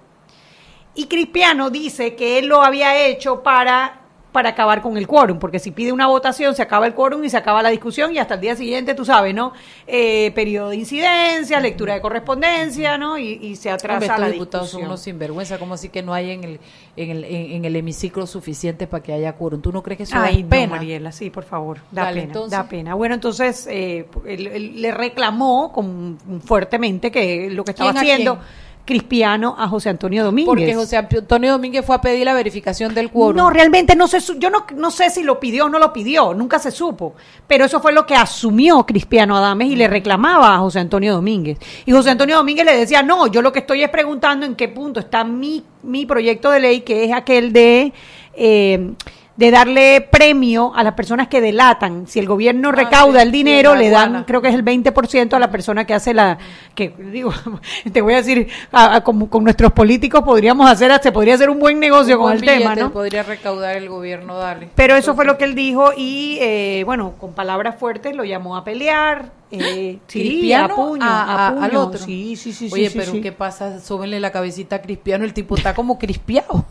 Y 0.93 1.05
Cristiano 1.07 1.69
dice 1.69 2.15
que 2.15 2.39
él 2.39 2.47
lo 2.47 2.61
había 2.61 3.07
hecho 3.07 3.41
para 3.41 4.04
para 4.35 4.49
acabar 4.49 4.81
con 4.81 4.97
el 4.97 5.07
quórum, 5.07 5.39
porque 5.39 5.59
si 5.59 5.71
pide 5.71 5.93
una 5.93 6.07
votación 6.07 6.53
se 6.55 6.61
acaba 6.61 6.85
el 6.87 6.93
quórum 6.93 7.23
y 7.23 7.29
se 7.29 7.37
acaba 7.37 7.63
la 7.63 7.69
discusión 7.69 8.13
y 8.13 8.17
hasta 8.19 8.33
el 8.33 8.41
día 8.41 8.53
siguiente, 8.57 8.93
tú 8.93 9.05
sabes, 9.05 9.33
¿no? 9.33 9.53
Eh, 9.87 10.33
periodo 10.35 10.71
de 10.71 10.75
incidencia, 10.75 11.61
lectura 11.61 11.93
de 11.93 12.01
correspondencia, 12.01 12.97
¿no? 12.97 13.17
Y, 13.17 13.55
se 13.55 13.71
atrasa 13.71 13.95
Hombre, 14.15 14.19
la 14.19 14.29
diputados 14.33 14.69
son 14.71 14.83
unos 14.83 14.99
sinvergüenza, 15.01 15.57
como 15.57 15.75
así 15.75 15.87
que 15.87 16.03
no 16.03 16.13
hay 16.13 16.31
en 16.31 16.43
el, 16.43 16.59
en 16.97 17.09
el, 17.11 17.23
en, 17.23 17.51
en 17.53 17.65
el 17.65 17.75
hemiciclo 17.77 18.27
suficiente 18.27 18.87
para 18.87 19.01
que 19.01 19.13
haya 19.13 19.31
quórum. 19.37 19.61
¿Tú 19.61 19.71
no 19.71 19.81
crees 19.81 19.97
que 19.99 20.03
eso 20.03 20.17
Ay, 20.17 20.35
da 20.37 20.43
no, 20.43 20.49
pena? 20.49 20.75
Mariela, 20.75 21.11
sí, 21.13 21.29
por 21.29 21.45
favor, 21.45 21.77
da 21.91 22.03
Dale, 22.03 22.15
pena, 22.21 22.25
entonces. 22.33 22.51
da 22.51 22.67
pena. 22.67 22.93
Bueno, 22.95 23.15
entonces 23.15 23.67
eh, 23.71 24.05
él- 24.25 24.47
él 24.47 24.81
le 24.81 24.91
reclamó 24.91 25.71
con, 25.71 26.17
fuertemente 26.43 27.09
que 27.09 27.49
lo 27.49 27.63
que 27.63 27.71
estaba 27.71 27.91
¿Quién 27.91 27.97
a 27.97 28.01
haciendo? 28.01 28.39
Crispiano 28.85 29.55
a 29.57 29.67
José 29.67 29.89
Antonio 29.89 30.23
Domínguez. 30.23 30.47
Porque 30.47 30.75
José 30.75 30.97
Antonio 30.97 31.51
Domínguez 31.51 31.85
fue 31.85 31.95
a 31.95 32.01
pedir 32.01 32.23
la 32.25 32.33
verificación 32.33 32.93
del 32.93 33.09
quórum. 33.11 33.35
No, 33.37 33.49
realmente 33.49 33.95
no 33.95 34.07
su- 34.07 34.37
yo 34.39 34.49
no, 34.49 34.65
no 34.75 34.91
sé 34.91 35.09
si 35.09 35.23
lo 35.23 35.39
pidió 35.39 35.65
o 35.65 35.69
no 35.69 35.79
lo 35.79 35.91
pidió, 35.91 36.33
nunca 36.33 36.59
se 36.59 36.71
supo, 36.71 37.15
pero 37.47 37.65
eso 37.65 37.79
fue 37.81 37.91
lo 37.93 38.05
que 38.05 38.15
asumió 38.15 38.85
Cristiano 38.85 39.35
Adames 39.37 39.69
y 39.69 39.75
le 39.75 39.87
reclamaba 39.87 40.55
a 40.55 40.59
José 40.59 40.79
Antonio 40.79 41.13
Domínguez. 41.13 41.57
Y 41.85 41.91
José 41.91 42.11
Antonio 42.11 42.37
Domínguez 42.37 42.65
le 42.65 42.77
decía, 42.77 43.01
no, 43.03 43.27
yo 43.27 43.41
lo 43.41 43.51
que 43.51 43.59
estoy 43.59 43.83
es 43.83 43.89
preguntando 43.89 44.45
en 44.45 44.55
qué 44.55 44.67
punto 44.69 44.99
está 44.99 45.23
mi, 45.23 45.63
mi 45.83 46.05
proyecto 46.05 46.51
de 46.51 46.59
ley, 46.59 46.81
que 46.81 47.05
es 47.05 47.11
aquel 47.13 47.51
de... 47.51 47.91
eh, 48.33 48.91
de 49.37 49.51
darle 49.51 49.99
premio 49.99 50.71
a 50.73 50.81
las 50.81 50.93
personas 50.93 51.27
que 51.27 51.41
delatan. 51.41 52.07
Si 52.07 52.19
el 52.19 52.25
gobierno 52.25 52.69
Ah, 52.69 52.71
recauda 52.71 53.19
sí, 53.19 53.25
el 53.25 53.31
dinero, 53.33 53.75
le 53.75 53.89
dan, 53.89 54.23
creo 54.23 54.41
que 54.41 54.47
es 54.47 54.55
el 54.55 54.63
20% 54.63 55.33
a 55.33 55.39
la 55.39 55.51
persona 55.51 55.85
que 55.85 55.93
hace 55.93 56.13
la, 56.13 56.37
que 56.73 56.93
digo, 57.11 57.33
te 57.91 58.01
voy 58.01 58.13
a 58.13 58.17
decir, 58.17 58.47
a- 58.71 58.95
a- 58.95 59.03
con 59.03 59.43
nuestros 59.43 59.73
políticos 59.73 60.21
podríamos 60.23 60.69
hacer, 60.71 60.89
se 61.03 61.11
podría 61.11 61.33
hacer 61.35 61.49
un 61.49 61.59
buen 61.59 61.81
negocio 61.81 62.15
Un 62.15 62.21
con 62.23 62.31
buen 62.37 62.49
el 62.49 62.59
tema, 62.59 62.75
¿no? 62.75 62.93
podría 62.93 63.23
recaudar 63.23 63.75
el 63.75 63.89
gobierno, 63.89 64.37
dale. 64.37 64.69
Pero 64.73 64.95
eso 64.95 65.15
fue 65.15 65.25
lo 65.25 65.37
que 65.37 65.43
él 65.43 65.53
dijo 65.53 65.91
y, 65.97 66.37
eh, 66.39 66.83
bueno, 66.85 67.15
con 67.19 67.33
palabras 67.33 67.75
fuertes 67.77 68.15
lo 68.15 68.23
llamó 68.23 68.55
a 68.55 68.63
pelear. 68.63 69.31
Eh, 69.51 69.99
sí, 70.07 70.53
a 70.53 70.69
puño, 70.69 71.03
a- 71.05 71.23
a 71.23 71.47
a- 71.47 71.51
puño. 71.51 71.63
al 71.65 71.75
otro. 71.75 71.99
Sí, 71.99 72.37
sí, 72.37 72.53
sí. 72.53 72.69
Oye, 72.71 72.89
sí, 72.89 72.97
pero. 72.97 73.11
¿qué 73.21 73.33
pasa? 73.33 73.81
Súbenle 73.81 74.21
la 74.21 74.31
cabecita 74.31 74.77
a 74.77 74.81
Crispiano, 74.81 75.25
el 75.25 75.33
tipo 75.33 75.55
está 75.57 75.73
como 75.73 75.99
crispiado. 75.99 76.63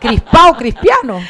Crispado, 0.00 0.54
Crispiano. 0.56 1.20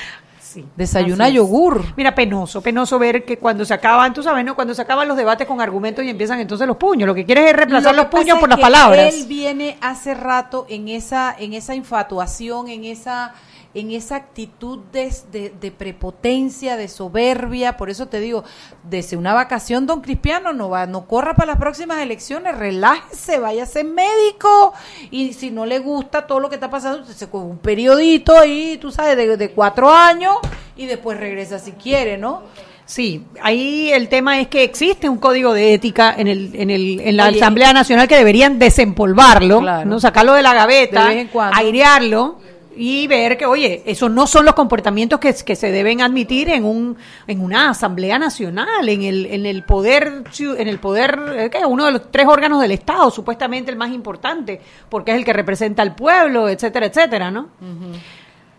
Sí, 0.55 0.65
Desayuna 0.77 1.29
yogur. 1.29 1.85
Mira, 1.97 2.15
penoso, 2.15 2.63
penoso 2.63 2.97
ver 2.97 3.25
que 3.25 3.39
cuando 3.39 3.65
se 3.65 3.75
acaban, 3.75 4.15
tú 4.15 4.23
sabes, 4.23 4.45
¿no? 4.45 4.55
Cuando 4.55 4.73
se 4.73 4.83
acaban 4.83 5.09
los 5.09 5.17
debates 5.17 5.49
con 5.49 5.61
argumentos 5.61 6.05
y 6.05 6.11
empiezan 6.11 6.39
entonces 6.39 6.65
los 6.69 6.77
puños. 6.77 7.09
Lo 7.09 7.15
que 7.17 7.25
quieres 7.25 7.51
es 7.51 7.57
reemplazar 7.57 7.93
Lo 7.93 8.03
los 8.03 8.07
puños 8.07 8.39
por 8.39 8.49
las 8.49 8.61
palabras. 8.61 9.13
Él 9.13 9.27
viene 9.27 9.77
hace 9.81 10.15
rato 10.15 10.65
en 10.69 10.87
esa, 10.87 11.35
en 11.37 11.55
esa 11.55 11.75
infatuación, 11.75 12.69
en 12.69 12.85
esa, 12.85 13.35
en 13.75 13.91
esa 13.91 14.17
actitud 14.17 14.79
de, 14.93 15.13
de- 15.33 15.51
de 15.61 15.71
prepotencia, 15.73 16.77
de 16.77 16.89
soberbia. 16.89 17.77
Por 17.77 17.91
eso 17.91 18.07
te 18.07 18.21
digo, 18.21 18.45
desde 18.89 19.17
una 19.17 19.35
vacación, 19.35 19.87
don 19.87 20.01
Cristiano, 20.01 20.53
no 20.53 20.69
va, 20.71 20.87
no 20.87 21.07
corra 21.07 21.35
para 21.35 21.49
las 21.53 21.57
próximas 21.59 21.99
elecciones, 21.99 22.57
relájese, 22.57 23.39
vaya 23.39 23.65
a 23.65 23.67
ser 23.67 23.85
médico. 23.85 24.73
Y 25.11 25.33
si 25.33 25.51
no 25.51 25.67
le 25.67 25.81
gusta 25.81 26.27
todo 26.27 26.41
lo 26.41 26.49
que 26.49 26.55
está 26.55 26.71
pasando, 26.71 27.05
se 27.05 27.29
coge 27.29 27.47
un 27.47 27.59
periodito 27.59 28.39
ahí, 28.39 28.79
tú 28.81 28.91
sabes, 28.93 29.17
de, 29.17 29.37
de 29.37 29.51
cuatro 29.51 29.91
años, 29.91 30.37
y 30.77 30.87
después 30.87 31.19
regresa 31.19 31.59
si 31.59 31.73
quiere, 31.73 32.17
¿no? 32.17 32.43
Sí, 32.87 33.25
ahí 33.41 33.91
el 33.93 34.11
tema 34.11 34.39
es 34.41 34.49
que 34.49 34.63
existe 34.63 35.09
un 35.09 35.17
código 35.17 35.55
de 35.55 35.73
ética 35.73 36.15
en 36.19 36.29
el, 36.29 36.51
en 36.55 36.69
el, 36.69 37.01
en 37.01 37.17
la 37.17 37.29
Oye. 37.29 37.41
Asamblea 37.41 37.73
Nacional 37.73 38.07
que 38.07 38.17
deberían 38.17 38.59
desempolvarlo, 38.59 39.61
Claro. 39.61 39.89
no 39.89 39.99
sacarlo 40.01 40.35
de 40.35 40.43
la 40.43 40.53
gaveta, 40.53 41.09
De 41.09 41.27
airearlo 41.55 42.39
y 42.77 43.07
ver 43.07 43.37
que, 43.37 43.47
oye, 43.47 43.83
esos 43.87 44.11
no 44.11 44.27
son 44.27 44.45
los 44.45 44.55
comportamientos 44.55 45.21
que, 45.21 45.35
que 45.35 45.57
se 45.57 45.71
deben 45.71 46.01
admitir 46.01 46.49
en 46.49 46.65
un, 46.65 46.97
en 47.27 47.41
una 47.41 47.71
Asamblea 47.71 48.19
Nacional, 48.19 48.89
en 48.89 49.03
el, 49.03 49.27
en 49.27 49.47
el 49.47 49.65
poder, 49.65 50.25
en 50.39 50.69
el 50.69 50.79
poder, 50.79 51.19
eh, 51.37 51.51
¿qué? 51.51 51.65
uno 51.65 51.87
de 51.87 51.93
los 51.93 52.11
tres 52.11 52.27
órganos 52.27 52.61
del 52.61 52.73
Estado, 52.73 53.11
supuestamente 53.11 53.71
el 53.71 53.77
más 53.77 53.91
importante, 53.93 54.61
porque 54.89 55.13
es 55.13 55.19
el 55.19 55.25
que 55.25 55.33
representa 55.33 55.83
al 55.83 55.95
pueblo, 55.95 56.49
etcétera, 56.49 56.87
etcétera, 56.87 57.31
¿no? 57.31 57.49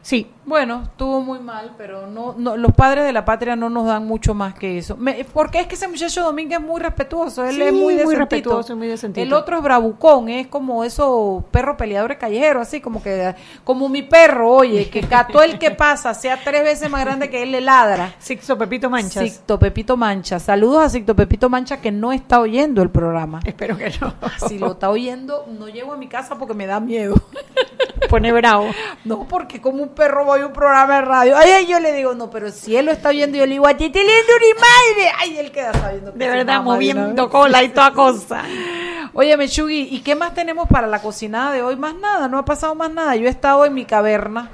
Sí, 0.06 0.30
Bueno, 0.46 0.84
estuvo 0.84 1.20
muy 1.22 1.40
mal, 1.40 1.74
pero 1.80 2.06
no, 2.06 2.36
no, 2.38 2.56
los 2.56 2.74
padres 2.74 3.06
de 3.06 3.12
la 3.12 3.26
patria 3.26 3.56
no 3.56 3.72
nos 3.72 3.88
dan 3.88 4.06
mucho 4.06 4.36
más 4.36 4.54
que 4.54 4.78
eso. 4.78 4.96
Me- 4.96 5.26
porque 5.34 5.60
es 5.62 5.66
que 5.66 5.74
ese 5.74 5.88
muchacho 5.88 6.22
Domínguez 6.24 6.60
es 6.60 6.64
muy 6.64 6.80
respetuoso, 6.80 7.44
él 7.44 7.56
Sí, 7.56 7.62
es 7.64 7.74
muy 7.74 7.96
muy 7.96 8.14
respetuoso, 8.14 8.76
muy 8.76 8.86
decentito. 8.88 9.24
El 9.26 9.34
otro 9.34 9.58
es 9.58 9.64
bravucón, 9.64 10.30
es 10.30 10.46
como 10.46 10.84
esos 10.84 11.44
perros 11.46 11.76
peleadores 11.78 12.20
callejeros, 12.20 12.62
así 12.62 12.82
como 12.82 13.02
que, 13.02 13.34
como 13.64 13.90
mi 13.90 14.04
perro, 14.04 14.52
oye, 14.52 14.88
que 14.92 15.02
todo 15.32 15.42
el 15.42 15.58
que 15.58 15.72
pasa 15.72 16.14
sea 16.14 16.40
tres 16.44 16.62
veces 16.62 16.88
más 16.92 17.04
grande 17.04 17.32
que 17.32 17.42
él 17.42 17.52
le 17.52 17.62
ladra. 17.62 18.14
Sixto 18.20 18.60
Pepito 18.60 18.92
Manchas. 18.92 19.28
Sicto 19.32 19.58
Pepito 19.58 19.98
Mancha. 19.98 20.38
Saludos 20.38 20.84
a 20.84 20.90
Sicto 20.90 21.16
Pepito 21.16 21.50
Mancha 21.50 21.82
que 21.82 21.92
no 21.92 22.12
está 22.12 22.40
oyendo 22.40 22.84
el 22.84 22.92
programa. 22.92 23.40
Espero 23.44 23.76
que 23.76 23.92
no. 24.00 24.14
Si 24.48 24.60
lo 24.60 24.74
está 24.74 24.92
oyendo, 24.92 25.48
no 25.58 25.68
llego 25.68 25.94
a 25.94 25.98
mi 25.98 26.08
casa 26.08 26.38
porque 26.38 26.54
me 26.54 26.68
da 26.68 26.80
miedo. 26.80 27.16
Pone 28.10 28.32
bravo. 28.32 28.70
No, 29.04 29.28
porque 29.28 29.62
como 29.62 29.84
un 29.84 29.90
perro 29.90 30.26
voy 30.26 30.42
a 30.42 30.48
un 30.48 30.54
programa 30.54 30.96
de 30.96 31.02
radio. 31.02 31.38
Ay, 31.38 31.52
ay, 31.52 31.66
yo 31.68 31.80
le 31.80 31.94
digo, 31.94 32.14
no, 32.14 32.30
pero 32.30 32.52
si 32.52 32.76
él 32.76 32.86
lo 32.86 32.92
está 32.92 33.10
viendo, 33.10 33.38
yo 33.38 33.46
le 33.46 33.54
digo, 33.54 33.68
a 33.68 33.76
ti 33.76 33.90
te 33.90 34.00
lindo 34.00 34.34
mi 34.40 34.54
madre. 34.54 35.12
Ay, 35.20 35.38
él 35.38 35.52
queda 35.52 35.74
sabiendo 35.74 36.14
que 36.14 36.20
De 36.20 36.30
verdad, 36.30 36.62
moviendo 36.62 37.30
cola 37.30 37.64
y 37.64 37.70
toda 37.70 37.92
cosa. 37.92 38.44
Oye, 39.14 39.38
Mechugi, 39.38 39.88
¿y 39.92 40.02
qué 40.02 40.14
más 40.14 40.34
tenemos 40.34 40.68
para 40.68 40.88
la 40.88 41.02
cocinada 41.02 41.52
de 41.54 41.62
hoy? 41.62 41.78
Más 41.78 41.96
nada, 41.96 42.28
no 42.28 42.38
ha 42.38 42.46
pasado 42.46 42.76
más 42.76 42.92
nada. 42.92 43.16
Yo 43.16 43.28
he 43.28 43.30
estado 43.30 43.66
en 43.66 43.74
mi 43.74 43.86
caverna. 43.86 44.50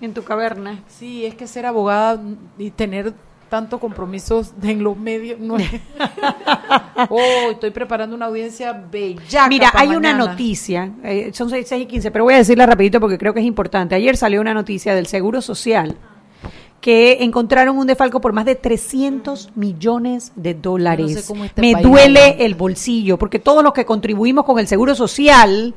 En 0.00 0.14
tu 0.14 0.24
caverna. 0.24 0.80
Sí, 0.88 1.26
es 1.26 1.34
que 1.34 1.46
ser 1.46 1.66
abogada 1.66 2.20
y 2.58 2.70
tener 2.70 3.12
tantos 3.52 3.80
compromisos 3.80 4.54
en 4.62 4.82
los 4.82 4.96
medios 4.96 5.38
no 5.38 5.58
es... 5.58 5.68
oh, 7.10 7.50
estoy 7.50 7.70
preparando 7.70 8.16
una 8.16 8.24
audiencia 8.24 8.72
bella. 8.72 9.46
Mira, 9.46 9.70
hay 9.74 9.88
una 9.88 10.14
noticia, 10.14 10.90
eh, 11.04 11.32
son 11.34 11.50
6, 11.50 11.70
y 11.70 11.84
15, 11.84 12.10
pero 12.10 12.24
voy 12.24 12.32
a 12.32 12.38
decirla 12.38 12.64
rapidito 12.64 12.98
porque 12.98 13.18
creo 13.18 13.34
que 13.34 13.40
es 13.40 13.46
importante. 13.46 13.94
Ayer 13.94 14.16
salió 14.16 14.40
una 14.40 14.54
noticia 14.54 14.94
del 14.94 15.06
Seguro 15.06 15.42
Social 15.42 15.98
que 16.80 17.18
encontraron 17.20 17.76
un 17.76 17.86
defalco 17.86 18.22
por 18.22 18.32
más 18.32 18.46
de 18.46 18.54
300 18.54 19.50
millones 19.54 20.32
de 20.34 20.54
dólares. 20.54 21.28
No 21.28 21.36
sé 21.36 21.44
este 21.44 21.60
Me 21.60 21.74
duele 21.74 22.46
el 22.46 22.54
bolsillo 22.54 23.18
porque 23.18 23.38
todos 23.38 23.62
los 23.62 23.74
que 23.74 23.84
contribuimos 23.84 24.46
con 24.46 24.60
el 24.60 24.66
Seguro 24.66 24.94
Social 24.94 25.74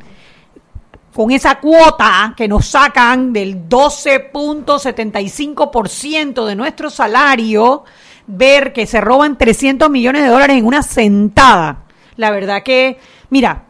con 1.16 1.32
esa 1.32 1.60
cuota 1.62 2.34
que 2.36 2.50
nos 2.50 2.68
sacan 2.68 3.32
del 3.32 3.70
12.75% 3.70 6.46
de 6.46 6.56
nuestro 6.58 6.90
salario, 6.90 7.86
ver 8.28 8.74
que 8.74 8.86
se 8.86 9.00
roban 9.00 9.38
300 9.38 9.90
millones 9.90 10.24
de 10.24 10.28
dólares 10.28 10.58
en 10.58 10.66
una 10.66 10.84
sentada. 10.84 11.86
La 12.18 12.32
verdad 12.32 12.64
que, 12.64 13.00
mira, 13.30 13.64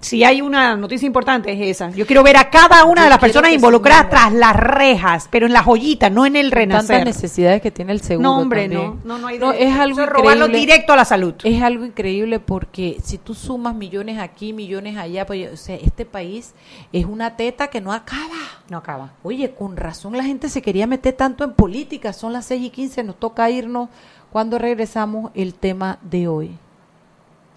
si 0.00 0.22
hay 0.24 0.42
una 0.42 0.76
noticia 0.76 1.06
importante 1.06 1.50
es 1.52 1.76
esa. 1.76 1.90
Yo 1.90 2.06
quiero 2.06 2.22
ver 2.22 2.36
a 2.36 2.50
cada 2.50 2.84
una 2.84 3.02
Yo 3.02 3.04
de 3.04 3.10
las 3.10 3.18
personas 3.18 3.52
involucradas 3.52 4.10
tras 4.10 4.32
las 4.32 4.54
rejas, 4.54 5.28
pero 5.30 5.46
en 5.46 5.52
la 5.52 5.62
joyita, 5.62 6.10
no 6.10 6.26
en 6.26 6.36
el 6.36 6.50
Tantas 6.50 6.58
renacer. 6.88 7.04
necesidades 7.04 7.62
que 7.62 7.70
tiene 7.70 7.92
el 7.92 8.00
seguro 8.00 8.28
No, 8.28 8.38
hombre, 8.38 8.68
también. 8.68 9.00
no, 9.04 9.14
no, 9.14 9.18
no 9.18 9.26
hay 9.28 9.38
No, 9.38 9.52
es 9.52 9.74
algo 9.74 10.00
Eso 10.02 10.10
robarlo 10.10 10.48
directo 10.48 10.92
a 10.92 10.96
la 10.96 11.04
salud. 11.04 11.34
Es 11.42 11.62
algo 11.62 11.84
increíble 11.84 12.38
porque 12.40 12.98
si 13.02 13.18
tú 13.18 13.34
sumas 13.34 13.74
millones 13.74 14.18
aquí, 14.18 14.52
millones 14.52 14.96
allá, 14.96 15.26
pues, 15.26 15.52
o 15.52 15.56
sea, 15.56 15.76
este 15.76 16.04
país 16.04 16.54
es 16.92 17.06
una 17.06 17.36
teta 17.36 17.68
que 17.68 17.80
no 17.80 17.92
acaba. 17.92 18.24
No 18.68 18.78
acaba. 18.78 19.12
Oye, 19.22 19.52
con 19.54 19.76
razón 19.76 20.16
la 20.16 20.24
gente 20.24 20.48
se 20.48 20.62
quería 20.62 20.86
meter 20.86 21.14
tanto 21.14 21.44
en 21.44 21.52
política. 21.52 22.12
Son 22.12 22.32
las 22.32 22.44
6 22.46 22.62
y 22.62 22.70
15, 22.70 23.02
nos 23.04 23.18
toca 23.18 23.48
irnos 23.50 23.88
cuando 24.30 24.58
regresamos 24.58 25.30
el 25.34 25.54
tema 25.54 25.98
de 26.02 26.28
hoy. 26.28 26.58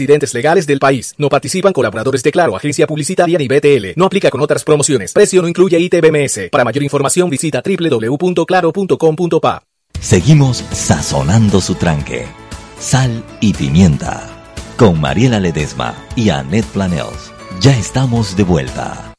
residentes 0.00 0.32
legales 0.32 0.66
del 0.66 0.78
país. 0.78 1.14
No 1.18 1.28
participan 1.28 1.74
colaboradores 1.74 2.22
de 2.22 2.32
Claro, 2.32 2.56
agencia 2.56 2.86
publicitaria 2.86 3.36
ni 3.38 3.48
BTL. 3.48 3.92
No 3.96 4.06
aplica 4.06 4.30
con 4.30 4.40
otras 4.40 4.64
promociones. 4.64 5.12
Precio 5.12 5.42
no 5.42 5.48
incluye 5.48 5.78
ITBMS. 5.78 6.48
Para 6.50 6.64
mayor 6.64 6.82
información 6.82 7.28
visita 7.28 7.62
www.claro.com.pa. 7.62 9.62
Seguimos 10.00 10.64
sazonando 10.72 11.60
su 11.60 11.74
tranque. 11.74 12.24
Sal 12.78 13.22
y 13.40 13.52
pimienta. 13.52 14.26
Con 14.78 14.98
Mariela 15.00 15.40
Ledesma 15.40 15.94
y 16.16 16.30
Annette 16.30 16.72
Planels. 16.72 17.32
Ya 17.60 17.76
estamos 17.76 18.34
de 18.36 18.44
vuelta. 18.44 19.09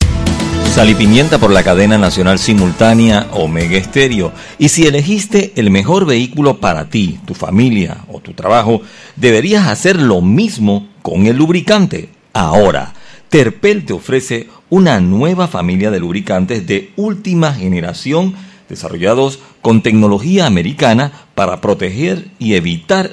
Sal 0.72 0.90
y 0.90 0.96
pimienta 0.96 1.38
por 1.38 1.52
la 1.52 1.64
cadena 1.64 1.98
nacional 1.98 2.40
simultánea 2.40 3.28
Omega 3.34 3.78
Estéreo. 3.78 4.32
Y 4.58 4.70
si 4.70 4.88
elegiste 4.88 5.52
el 5.58 5.70
mejor 5.70 6.06
vehículo 6.06 6.62
para 6.62 6.90
ti, 6.90 7.20
tu 7.26 7.34
familia 7.34 7.98
o 8.08 8.22
tu 8.22 8.32
trabajo, 8.32 8.82
deberías 9.18 9.68
hacer 9.68 10.02
lo 10.02 10.22
mismo 10.22 10.88
con 11.02 11.26
el 11.26 11.36
lubricante. 11.36 12.08
Ahora, 12.32 12.94
Terpel 13.28 13.84
te 13.84 13.92
ofrece 13.92 14.48
una 14.70 15.02
nueva 15.02 15.50
familia 15.50 15.92
de 15.92 16.00
lubricantes 16.00 16.66
de 16.66 16.94
última 16.96 17.54
generación 17.54 18.34
desarrollados 18.70 19.40
con 19.62 19.84
tecnología 19.84 20.46
americana 20.46 21.12
para 21.36 21.60
proteger 21.60 22.30
y 22.40 22.54
evitar 22.54 23.12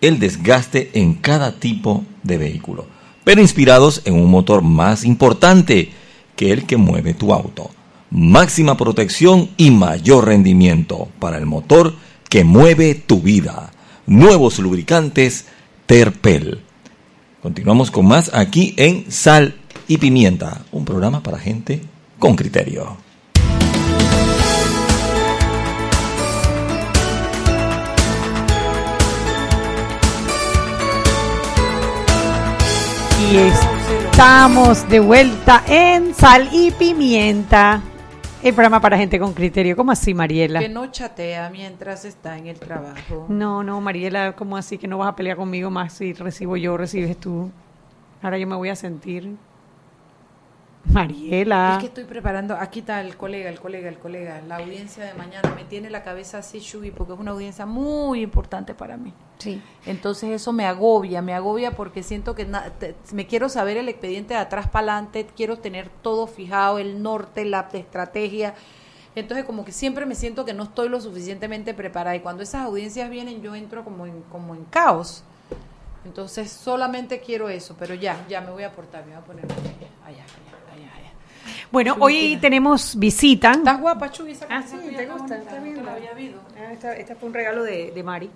el 0.00 0.18
desgaste 0.18 0.90
en 0.94 1.14
cada 1.14 1.52
tipo 1.60 2.04
de 2.24 2.38
vehículo, 2.38 2.86
pero 3.22 3.40
inspirados 3.40 4.02
en 4.04 4.14
un 4.14 4.28
motor 4.28 4.62
más 4.62 5.04
importante 5.04 5.92
que 6.42 6.52
el 6.52 6.66
que 6.66 6.76
mueve 6.76 7.14
tu 7.14 7.32
auto. 7.32 7.70
Máxima 8.10 8.76
protección 8.76 9.50
y 9.56 9.70
mayor 9.70 10.26
rendimiento 10.26 11.06
para 11.20 11.38
el 11.38 11.46
motor 11.46 11.94
que 12.28 12.42
mueve 12.42 12.96
tu 12.96 13.20
vida. 13.20 13.70
Nuevos 14.08 14.58
lubricantes 14.58 15.46
Terpel. 15.86 16.62
Continuamos 17.42 17.92
con 17.92 18.06
más 18.06 18.34
aquí 18.34 18.74
en 18.76 19.08
Sal 19.08 19.54
y 19.86 19.98
Pimienta, 19.98 20.62
un 20.72 20.84
programa 20.84 21.22
para 21.22 21.38
gente 21.38 21.80
con 22.18 22.34
criterio. 22.34 22.96
Y 33.30 33.71
estamos 34.12 34.86
de 34.90 35.00
vuelta 35.00 35.64
en 35.66 36.14
Sal 36.14 36.50
y 36.52 36.70
Pimienta. 36.70 37.80
El 38.42 38.52
programa 38.52 38.78
para 38.78 38.98
gente 38.98 39.18
con 39.18 39.32
criterio. 39.32 39.74
¿Cómo 39.74 39.90
así, 39.90 40.12
Mariela? 40.12 40.60
Que 40.60 40.68
no 40.68 40.90
chatea 40.90 41.48
mientras 41.48 42.04
está 42.04 42.36
en 42.36 42.46
el 42.46 42.58
trabajo. 42.58 43.24
No, 43.30 43.62
no, 43.62 43.80
Mariela, 43.80 44.36
¿cómo 44.36 44.58
así 44.58 44.76
que 44.76 44.86
no 44.86 44.98
vas 44.98 45.08
a 45.08 45.16
pelear 45.16 45.38
conmigo 45.38 45.70
más 45.70 45.94
si 45.94 46.12
recibo 46.12 46.58
yo, 46.58 46.76
recibes 46.76 47.16
tú? 47.16 47.50
Ahora 48.20 48.36
yo 48.36 48.46
me 48.46 48.54
voy 48.54 48.68
a 48.68 48.76
sentir. 48.76 49.34
Mariela. 50.84 51.74
Es 51.74 51.78
que 51.78 51.86
estoy 51.86 52.04
preparando, 52.04 52.56
aquí 52.56 52.80
está 52.80 53.00
el 53.00 53.16
colega, 53.16 53.48
el 53.48 53.60
colega, 53.60 53.88
el 53.88 53.98
colega, 53.98 54.40
la 54.46 54.56
audiencia 54.56 55.04
de 55.04 55.14
mañana 55.14 55.54
me 55.54 55.64
tiene 55.64 55.90
la 55.90 56.02
cabeza 56.02 56.38
así, 56.38 56.58
Shubi, 56.58 56.90
porque 56.90 57.12
es 57.14 57.18
una 57.20 57.30
audiencia 57.30 57.66
muy 57.66 58.20
importante 58.22 58.74
para 58.74 58.96
mí. 58.96 59.14
Sí. 59.38 59.62
Entonces 59.86 60.30
eso 60.30 60.52
me 60.52 60.66
agobia, 60.66 61.22
me 61.22 61.34
agobia 61.34 61.70
porque 61.70 62.02
siento 62.02 62.34
que 62.34 62.44
na- 62.46 62.70
te- 62.70 62.96
me 63.12 63.26
quiero 63.26 63.48
saber 63.48 63.76
el 63.76 63.88
expediente 63.88 64.34
de 64.34 64.40
atrás 64.40 64.68
para 64.68 64.92
adelante, 64.94 65.26
quiero 65.36 65.58
tener 65.58 65.88
todo 66.02 66.26
fijado, 66.26 66.78
el 66.78 67.02
norte, 67.02 67.44
la 67.44 67.68
estrategia. 67.72 68.54
Entonces 69.14 69.44
como 69.46 69.64
que 69.64 69.72
siempre 69.72 70.04
me 70.04 70.14
siento 70.14 70.44
que 70.44 70.52
no 70.54 70.64
estoy 70.64 70.88
lo 70.88 71.00
suficientemente 71.00 71.74
preparada 71.74 72.16
y 72.16 72.20
cuando 72.20 72.42
esas 72.42 72.62
audiencias 72.66 73.08
vienen 73.08 73.40
yo 73.40 73.54
entro 73.54 73.84
como 73.84 74.06
en, 74.06 74.22
como 74.22 74.54
en 74.54 74.64
caos. 74.64 75.22
Entonces 76.04 76.50
solamente 76.50 77.20
quiero 77.20 77.48
eso, 77.48 77.76
pero 77.78 77.94
ya, 77.94 78.26
ya 78.28 78.40
me 78.40 78.50
voy 78.50 78.64
a 78.64 78.68
aportar, 78.68 79.04
me 79.06 79.12
voy 79.12 79.20
a 79.22 79.24
poner 79.24 79.44
allá, 79.44 79.62
allá, 80.04 80.24
Bueno, 81.70 81.96
hoy 82.00 82.38
tenemos 82.40 82.98
visita. 82.98 83.52
¿Estás 83.52 83.80
guapa, 83.80 84.10
Chuy? 84.10 84.32
esa 84.32 84.46
Ah, 84.50 84.62
sí, 84.62 84.76
¿te 84.94 85.06
gusta? 85.06 85.16
bonita, 85.22 85.36
Está 85.38 85.56
no 85.56 85.62
bien, 85.62 85.84
Mari. 85.84 85.96
había 86.06 86.12
visto. 86.14 86.40
Esta, 86.72 86.96
esta 86.96 87.14
fue 87.16 87.28
un 87.28 87.34
regalo 87.34 87.62
de, 87.64 87.90
de 87.92 88.02
Mari. 88.02 88.30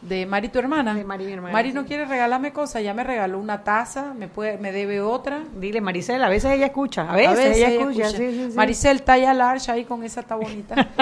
De 0.00 0.26
Mari, 0.26 0.48
tu 0.48 0.58
hermana. 0.58 0.94
De 0.94 1.04
Mari, 1.04 1.24
mi 1.24 1.32
hermana, 1.32 1.52
Mari 1.52 1.72
no 1.72 1.84
quiere 1.86 2.04
regalarme 2.06 2.52
cosas, 2.52 2.82
ya 2.82 2.92
me 2.92 3.04
regaló 3.04 3.38
una 3.38 3.62
taza, 3.62 4.12
me 4.14 4.26
puede, 4.26 4.58
me 4.58 4.72
debe 4.72 5.00
otra. 5.00 5.42
Dile, 5.56 5.80
Maricela, 5.80 6.26
a 6.26 6.30
veces 6.30 6.50
ella 6.52 6.66
escucha. 6.66 7.08
A 7.08 7.14
veces, 7.14 7.28
A 7.28 7.34
veces 7.34 7.56
ella, 7.58 7.68
ella 7.68 7.80
escucha. 7.80 8.06
escucha. 8.06 8.18
sí, 8.18 8.32
sí, 8.32 8.50
sí. 8.50 8.56
Maricel, 8.56 9.02
talla 9.02 9.32
large 9.34 9.70
ahí 9.70 9.84
con 9.84 10.02
esa 10.02 10.20
está 10.20 10.34
bonita. 10.34 10.88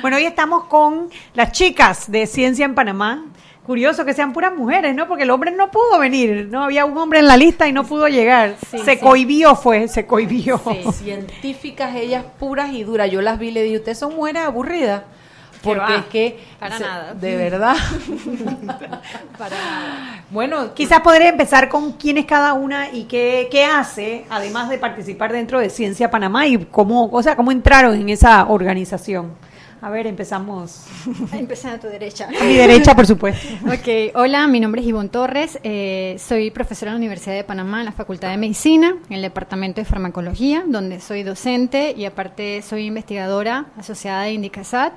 Bueno, 0.00 0.16
hoy 0.16 0.24
estamos 0.24 0.64
con 0.64 1.10
las 1.34 1.52
chicas 1.52 2.10
de 2.10 2.26
Ciencia 2.26 2.64
en 2.64 2.74
Panamá. 2.74 3.26
Curioso 3.70 4.04
que 4.04 4.14
sean 4.14 4.32
puras 4.32 4.52
mujeres, 4.52 4.96
¿no? 4.96 5.06
Porque 5.06 5.22
el 5.22 5.30
hombre 5.30 5.52
no 5.52 5.70
pudo 5.70 6.00
venir. 6.00 6.48
No 6.50 6.64
había 6.64 6.84
un 6.84 6.98
hombre 6.98 7.20
en 7.20 7.28
la 7.28 7.36
lista 7.36 7.68
y 7.68 7.72
no 7.72 7.84
pudo 7.84 8.08
llegar. 8.08 8.56
Sí, 8.68 8.78
se 8.80 8.94
sí. 8.94 8.98
cohibió, 8.98 9.54
fue, 9.54 9.86
se 9.86 10.06
cohibió. 10.06 10.60
Científicas 10.92 11.94
ellas 11.94 12.24
puras 12.40 12.72
y 12.72 12.82
duras. 12.82 13.08
Yo 13.12 13.22
las 13.22 13.38
vi 13.38 13.46
y 13.46 13.50
le 13.52 13.62
dije, 13.62 13.76
ustedes 13.76 13.96
son 13.96 14.16
mujeres 14.16 14.42
aburridas. 14.42 15.02
Porque 15.62 15.80
va? 15.80 15.96
es 15.98 16.04
que... 16.06 16.40
Para 16.58 16.78
se- 16.78 16.82
nada. 16.82 17.14
De 17.14 17.36
verdad. 17.36 17.76
Para 19.38 19.56
nada. 19.56 20.24
bueno, 20.30 20.74
Quizás 20.74 20.98
podría 20.98 21.28
empezar 21.28 21.68
con 21.68 21.92
quién 21.92 22.18
es 22.18 22.26
cada 22.26 22.54
una 22.54 22.90
y 22.90 23.04
qué, 23.04 23.46
qué 23.52 23.64
hace, 23.66 24.24
además 24.30 24.68
de 24.68 24.78
participar 24.78 25.30
dentro 25.30 25.60
de 25.60 25.70
Ciencia 25.70 26.10
Panamá 26.10 26.44
y 26.48 26.58
cómo, 26.72 27.08
o 27.12 27.22
sea, 27.22 27.36
cómo 27.36 27.52
entraron 27.52 27.94
en 27.94 28.08
esa 28.08 28.46
organización. 28.48 29.30
A 29.82 29.88
ver, 29.88 30.06
empezamos. 30.06 30.84
Empezando 31.32 31.76
a 31.76 31.80
tu 31.80 31.86
derecha. 31.86 32.28
A 32.28 32.44
mi 32.44 32.54
derecha, 32.54 32.94
por 32.94 33.06
supuesto. 33.06 33.48
Ok, 33.66 34.14
hola, 34.14 34.46
mi 34.46 34.60
nombre 34.60 34.82
es 34.82 34.86
Ivonne 34.86 35.08
Torres, 35.08 35.58
eh, 35.62 36.16
soy 36.18 36.50
profesora 36.50 36.90
en 36.90 36.96
la 36.96 36.98
Universidad 36.98 37.34
de 37.34 37.44
Panamá, 37.44 37.80
en 37.80 37.86
la 37.86 37.92
Facultad 37.92 38.30
de 38.30 38.36
Medicina, 38.36 38.96
en 39.08 39.16
el 39.16 39.22
Departamento 39.22 39.80
de 39.80 39.84
Farmacología, 39.84 40.64
donde 40.66 41.00
soy 41.00 41.22
docente 41.22 41.94
y 41.96 42.04
aparte 42.04 42.62
soy 42.62 42.86
investigadora 42.86 43.66
asociada 43.78 44.24
de 44.24 44.32
Indicasat. 44.32 44.92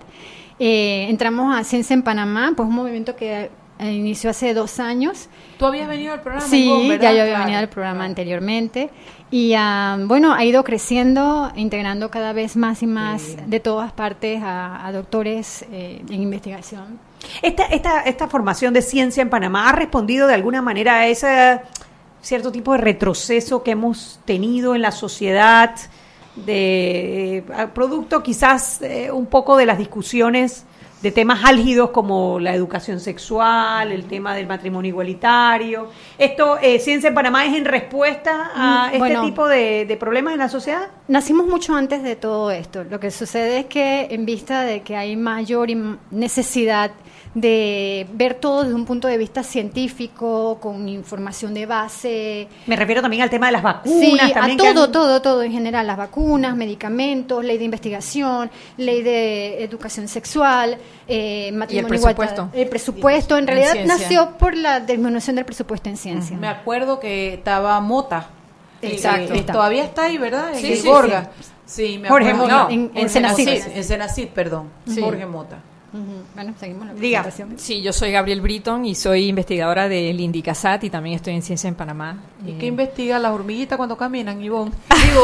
Eh, 0.60 1.08
entramos 1.10 1.56
a 1.56 1.64
Ciencia 1.64 1.94
en 1.94 2.04
Panamá, 2.04 2.54
pues 2.56 2.68
un 2.68 2.76
movimiento 2.76 3.16
que 3.16 3.52
inició 3.92 4.30
hace 4.30 4.54
dos 4.54 4.80
años. 4.80 5.28
tú 5.58 5.66
habías 5.66 5.88
venido 5.88 6.14
al 6.14 6.22
programa. 6.22 6.48
Sí, 6.48 6.66
ya 7.02 7.12
yo 7.14 7.22
había 7.22 7.26
Claro, 7.26 7.40
venido 7.44 7.60
al 7.60 7.70
programa 7.70 7.96
claro. 8.00 8.10
anteriormente 8.10 8.90
y 9.32 9.54
ah, 9.58 9.98
bueno, 10.02 10.34
ha 10.34 10.46
ido 10.46 10.64
creciendo, 10.64 11.52
integrando 11.56 12.12
cada 12.12 12.34
vez 12.34 12.56
más 12.56 12.84
y 12.84 12.88
más 12.88 13.36
de 13.48 13.60
todas 13.60 13.92
partes 13.92 14.42
a, 14.44 14.86
a 14.86 14.92
doctores 14.92 15.66
eh, 15.72 16.04
en 16.10 16.22
investigación. 16.22 17.00
Esta, 17.42 17.64
esta, 17.66 18.02
esta 18.02 18.28
formación 18.28 18.74
de 18.74 18.82
ciencia 18.82 19.22
en 19.22 19.30
Panamá 19.30 19.70
ha 19.70 19.72
respondido 19.72 20.28
de 20.28 20.34
alguna 20.36 20.62
manera 20.62 20.96
a 21.00 21.08
ese 21.08 21.62
cierto 22.22 22.52
tipo 22.52 22.74
de 22.74 22.78
retroceso 22.80 23.64
que 23.64 23.72
hemos 23.72 24.20
tenido 24.26 24.76
en 24.76 24.82
la 24.82 24.92
sociedad 24.92 25.74
de 26.36 27.38
eh, 27.38 27.44
producto 27.74 28.24
quizás 28.24 28.82
eh, 28.82 29.12
un 29.12 29.26
poco 29.28 29.56
de 29.58 29.66
las 29.66 29.78
discusiones 29.78 30.66
de 31.04 31.12
temas 31.12 31.44
álgidos 31.44 31.90
como 31.90 32.40
la 32.40 32.56
educación 32.56 33.02
sexual, 33.02 33.92
el 33.92 34.06
tema 34.06 34.34
del 34.34 34.48
matrimonio 34.48 34.88
igualitario. 34.90 35.90
Esto, 36.18 36.58
eh, 36.62 36.80
Ciencia 36.80 37.10
en 37.10 37.14
Panamá, 37.14 37.46
es 37.46 37.54
en 37.56 37.66
respuesta 37.66 38.52
a 38.56 38.84
Mm, 38.84 38.88
este 38.88 38.98
bueno. 39.00 39.26
tipo 39.26 39.48
de, 39.48 39.86
de 39.86 39.98
problemas 39.98 40.34
en 40.34 40.40
la 40.40 40.48
sociedad. 40.48 40.88
Nacimos 41.10 41.46
mucho 41.46 41.76
antes 41.76 42.02
de 42.04 42.16
todo 42.16 42.52
esto. 42.52 42.86
Lo 42.86 43.02
que 43.02 43.12
sucede 43.12 43.60
es 43.60 43.66
que 43.66 44.08
en 44.12 44.26
vista 44.26 44.62
de 44.62 44.82
que 44.82 44.96
hay 44.96 45.18
mayor 45.18 45.68
necesidad 46.10 46.92
de 47.34 48.06
ver 48.14 48.36
todo 48.36 48.62
desde 48.64 48.76
un 48.76 48.86
punto 48.86 49.08
de 49.08 49.18
vista 49.18 49.42
científico, 49.44 50.60
con 50.62 50.88
información 50.88 51.54
de 51.54 51.66
base, 51.66 52.48
Me 52.68 52.76
refiero 52.76 53.02
también 53.02 53.24
al 53.24 53.30
tema 53.30 53.48
de 53.48 53.54
las 53.54 53.64
vacunas. 53.64 54.00
Sí, 54.00 54.34
también 54.34 54.60
a 54.60 54.64
que 54.64 54.74
todo, 54.74 54.84
han- 54.86 54.92
todo, 54.92 55.22
todo 55.22 55.44
en 55.44 55.52
general, 55.52 55.88
las 55.88 55.98
vacunas, 55.98 56.56
medicamentos, 56.56 57.44
ley 57.44 57.58
de 57.58 57.66
investigación, 57.66 58.52
ley 58.78 59.02
de 59.02 59.64
educación 59.64 60.08
sexual, 60.08 60.78
eh, 61.08 61.52
matrimonio 61.54 61.88
presupuesto. 61.90 62.24
igualitario. 62.34 62.62
El 62.64 62.70
presupuesto, 62.70 63.36
en 63.38 63.44
En 63.44 63.48
realidad 63.48 63.72
ciencia. 63.74 63.96
nació 63.98 64.38
por 64.38 64.56
la 64.56 64.80
disminución 64.80 65.36
del 65.36 65.46
presupuesto 65.46 65.90
en 65.90 65.98
ciencia. 65.98 66.38
Me 66.38 66.48
acuerdo 66.48 67.00
que 67.00 67.34
estaba 67.34 67.80
Mota. 67.80 68.28
Exacto. 68.82 69.34
Eh, 69.34 69.40
eh, 69.40 69.44
todavía 69.44 69.84
está 69.86 70.04
ahí, 70.04 70.18
¿verdad? 70.18 70.50
En 70.54 70.60
Sí, 70.60 70.74
el 70.74 70.78
sí, 70.80 70.88
Gorga. 70.88 71.32
Sí, 71.66 71.98
me 72.00 72.10
Jorge 72.10 72.30
acuerdo. 72.32 72.44
Mota. 72.54 72.64
No, 72.66 72.70
En- 72.70 72.80
en 72.82 72.90
Jorge 72.94 73.10
Senacid. 73.10 73.48
Mota, 73.64 73.76
En 73.76 73.84
Senacid, 73.84 74.28
perdón. 74.28 74.70
Sí. 74.86 75.02
Jorge 75.02 75.26
Mota. 75.26 75.58
Bueno, 76.34 76.54
seguimos 76.60 76.88
la 76.88 76.94
Diga. 76.94 77.22
presentación. 77.22 77.60
Sí, 77.60 77.82
yo 77.84 77.94
soy 77.94 78.12
Gabriel 78.12 78.42
Britton 78.42 78.84
y 78.86 78.96
soy 78.96 79.28
investigadora 79.28 79.88
del 79.88 80.20
Indicasat 80.20 80.84
y 80.84 80.90
también 80.90 81.16
estoy 81.16 81.36
en 81.36 81.44
Ciencia 81.44 81.68
en 81.68 81.76
Panamá. 81.76 82.18
¿Y 82.46 82.52
Eh, 82.52 82.58
qué 82.60 82.66
investiga 82.66 83.20
las 83.20 83.32
hormiguitas 83.32 83.78
cuando 83.78 83.96
caminan, 83.96 84.42
Ivonne? 84.44 84.72
Digo, 84.90 85.24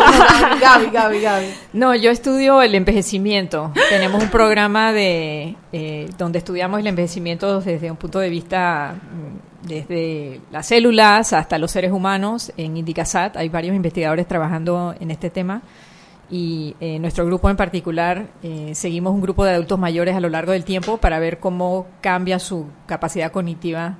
Gaby, 0.61 0.91
Gaby, 0.91 1.21
Gaby. 1.21 1.45
No, 1.73 1.95
yo 1.95 2.11
estudio 2.11 2.61
el 2.61 2.75
envejecimiento. 2.75 3.71
Tenemos 3.89 4.21
un 4.21 4.29
programa 4.29 4.93
de 4.93 5.55
eh, 5.71 6.09
donde 6.17 6.37
estudiamos 6.39 6.79
el 6.79 6.87
envejecimiento 6.87 7.61
desde 7.61 7.89
un 7.89 7.97
punto 7.97 8.19
de 8.19 8.29
vista 8.29 8.93
mm, 8.95 9.67
desde 9.67 10.39
las 10.51 10.67
células 10.67 11.33
hasta 11.33 11.57
los 11.57 11.71
seres 11.71 11.91
humanos 11.91 12.53
en 12.57 12.77
Indicasat. 12.77 13.37
Hay 13.37 13.49
varios 13.49 13.75
investigadores 13.75 14.27
trabajando 14.27 14.93
en 14.99 15.09
este 15.11 15.29
tema 15.31 15.61
y 16.29 16.75
eh, 16.79 16.99
nuestro 16.99 17.25
grupo 17.25 17.49
en 17.49 17.57
particular 17.57 18.27
eh, 18.43 18.71
seguimos 18.75 19.13
un 19.13 19.21
grupo 19.21 19.43
de 19.45 19.51
adultos 19.51 19.79
mayores 19.79 20.15
a 20.15 20.19
lo 20.19 20.29
largo 20.29 20.51
del 20.51 20.63
tiempo 20.63 20.97
para 20.97 21.19
ver 21.19 21.39
cómo 21.39 21.87
cambia 22.01 22.39
su 22.39 22.67
capacidad 22.85 23.31
cognitiva 23.31 23.97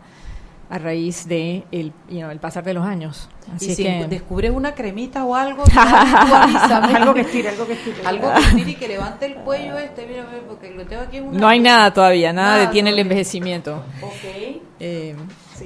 a 0.69 0.77
raíz 0.77 1.27
de 1.27 1.63
el, 1.71 1.91
you 2.09 2.19
know, 2.19 2.29
el 2.29 2.39
pasar 2.39 2.63
de 2.63 2.75
los 2.75 2.85
años. 2.85 3.27
Así 3.55 3.71
y 3.71 3.75
si 3.75 3.83
que 3.83 4.05
descubres 4.07 4.51
una 4.51 4.75
cremita 4.75 5.25
o 5.25 5.33
algo, 5.33 5.63
tú 5.65 5.71
avísame. 5.79 6.95
Algo 6.95 7.13
que 7.15 7.21
estire, 7.21 7.49
algo 7.49 7.65
que 7.65 7.73
estire. 7.73 7.97
Algo 8.05 8.33
que 8.33 8.39
estire 8.39 8.71
y 8.71 8.75
que 8.75 8.87
levante 8.87 9.25
el 9.25 9.35
cuello 9.37 9.79
este, 9.79 10.05
mira, 10.05 10.27
porque 10.47 10.69
lo 10.69 10.85
tengo 10.85 11.01
aquí 11.01 11.17
en 11.17 11.29
una... 11.29 11.39
no 11.39 11.47
hay 11.47 11.59
nada 11.59 11.91
todavía, 11.91 12.31
nada, 12.31 12.49
Nada 12.49 12.65
detiene 12.67 12.91
el 12.91 12.99
envejecimiento. 12.99 13.83
Ok. 14.01 14.61
Eh, 14.79 15.15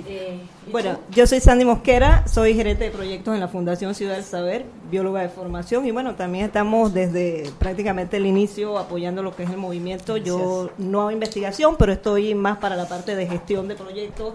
Eh, 0.07 0.39
¿y 0.67 0.71
Bueno, 0.71 0.95
tú? 0.97 0.99
yo 1.15 1.27
soy 1.27 1.39
Sandy 1.39 1.65
Mosquera, 1.65 2.27
soy 2.27 2.53
gerente 2.53 2.85
de 2.85 2.91
proyectos 2.91 3.33
en 3.33 3.39
la 3.39 3.47
Fundación 3.47 3.93
Ciudad 3.95 4.15
del 4.15 4.23
Saber, 4.23 4.65
bióloga 4.89 5.21
de 5.21 5.29
formación 5.29 5.85
y 5.85 5.91
bueno, 5.91 6.15
también 6.15 6.45
estamos 6.45 6.93
desde 6.93 7.49
prácticamente 7.59 8.17
el 8.17 8.25
inicio 8.25 8.77
apoyando 8.77 9.23
lo 9.23 9.35
que 9.35 9.43
es 9.43 9.49
el 9.49 9.57
movimiento. 9.57 10.17
Yo 10.17 10.69
no 10.77 11.01
hago 11.01 11.11
investigación, 11.11 11.75
pero 11.77 11.91
estoy 11.93 12.33
más 12.35 12.57
para 12.57 12.75
la 12.75 12.87
parte 12.87 13.15
de 13.15 13.27
gestión 13.27 13.67
de 13.67 13.75
proyectos 13.75 14.33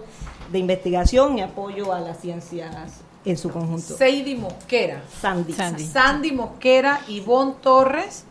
de 0.51 0.59
investigación 0.59 1.37
y 1.37 1.41
apoyo 1.41 1.93
a 1.93 1.99
las 1.99 2.19
ciencias 2.19 3.01
en 3.25 3.37
su 3.37 3.49
conjunto. 3.49 3.95
Seidi 3.97 4.35
Mosquera. 4.35 5.01
Sandy. 5.21 5.53
Sandy. 5.53 5.83
Sandy 5.85 6.31
Mosquera, 6.31 7.01
Ivonne 7.09 7.55
Torres 7.61 8.23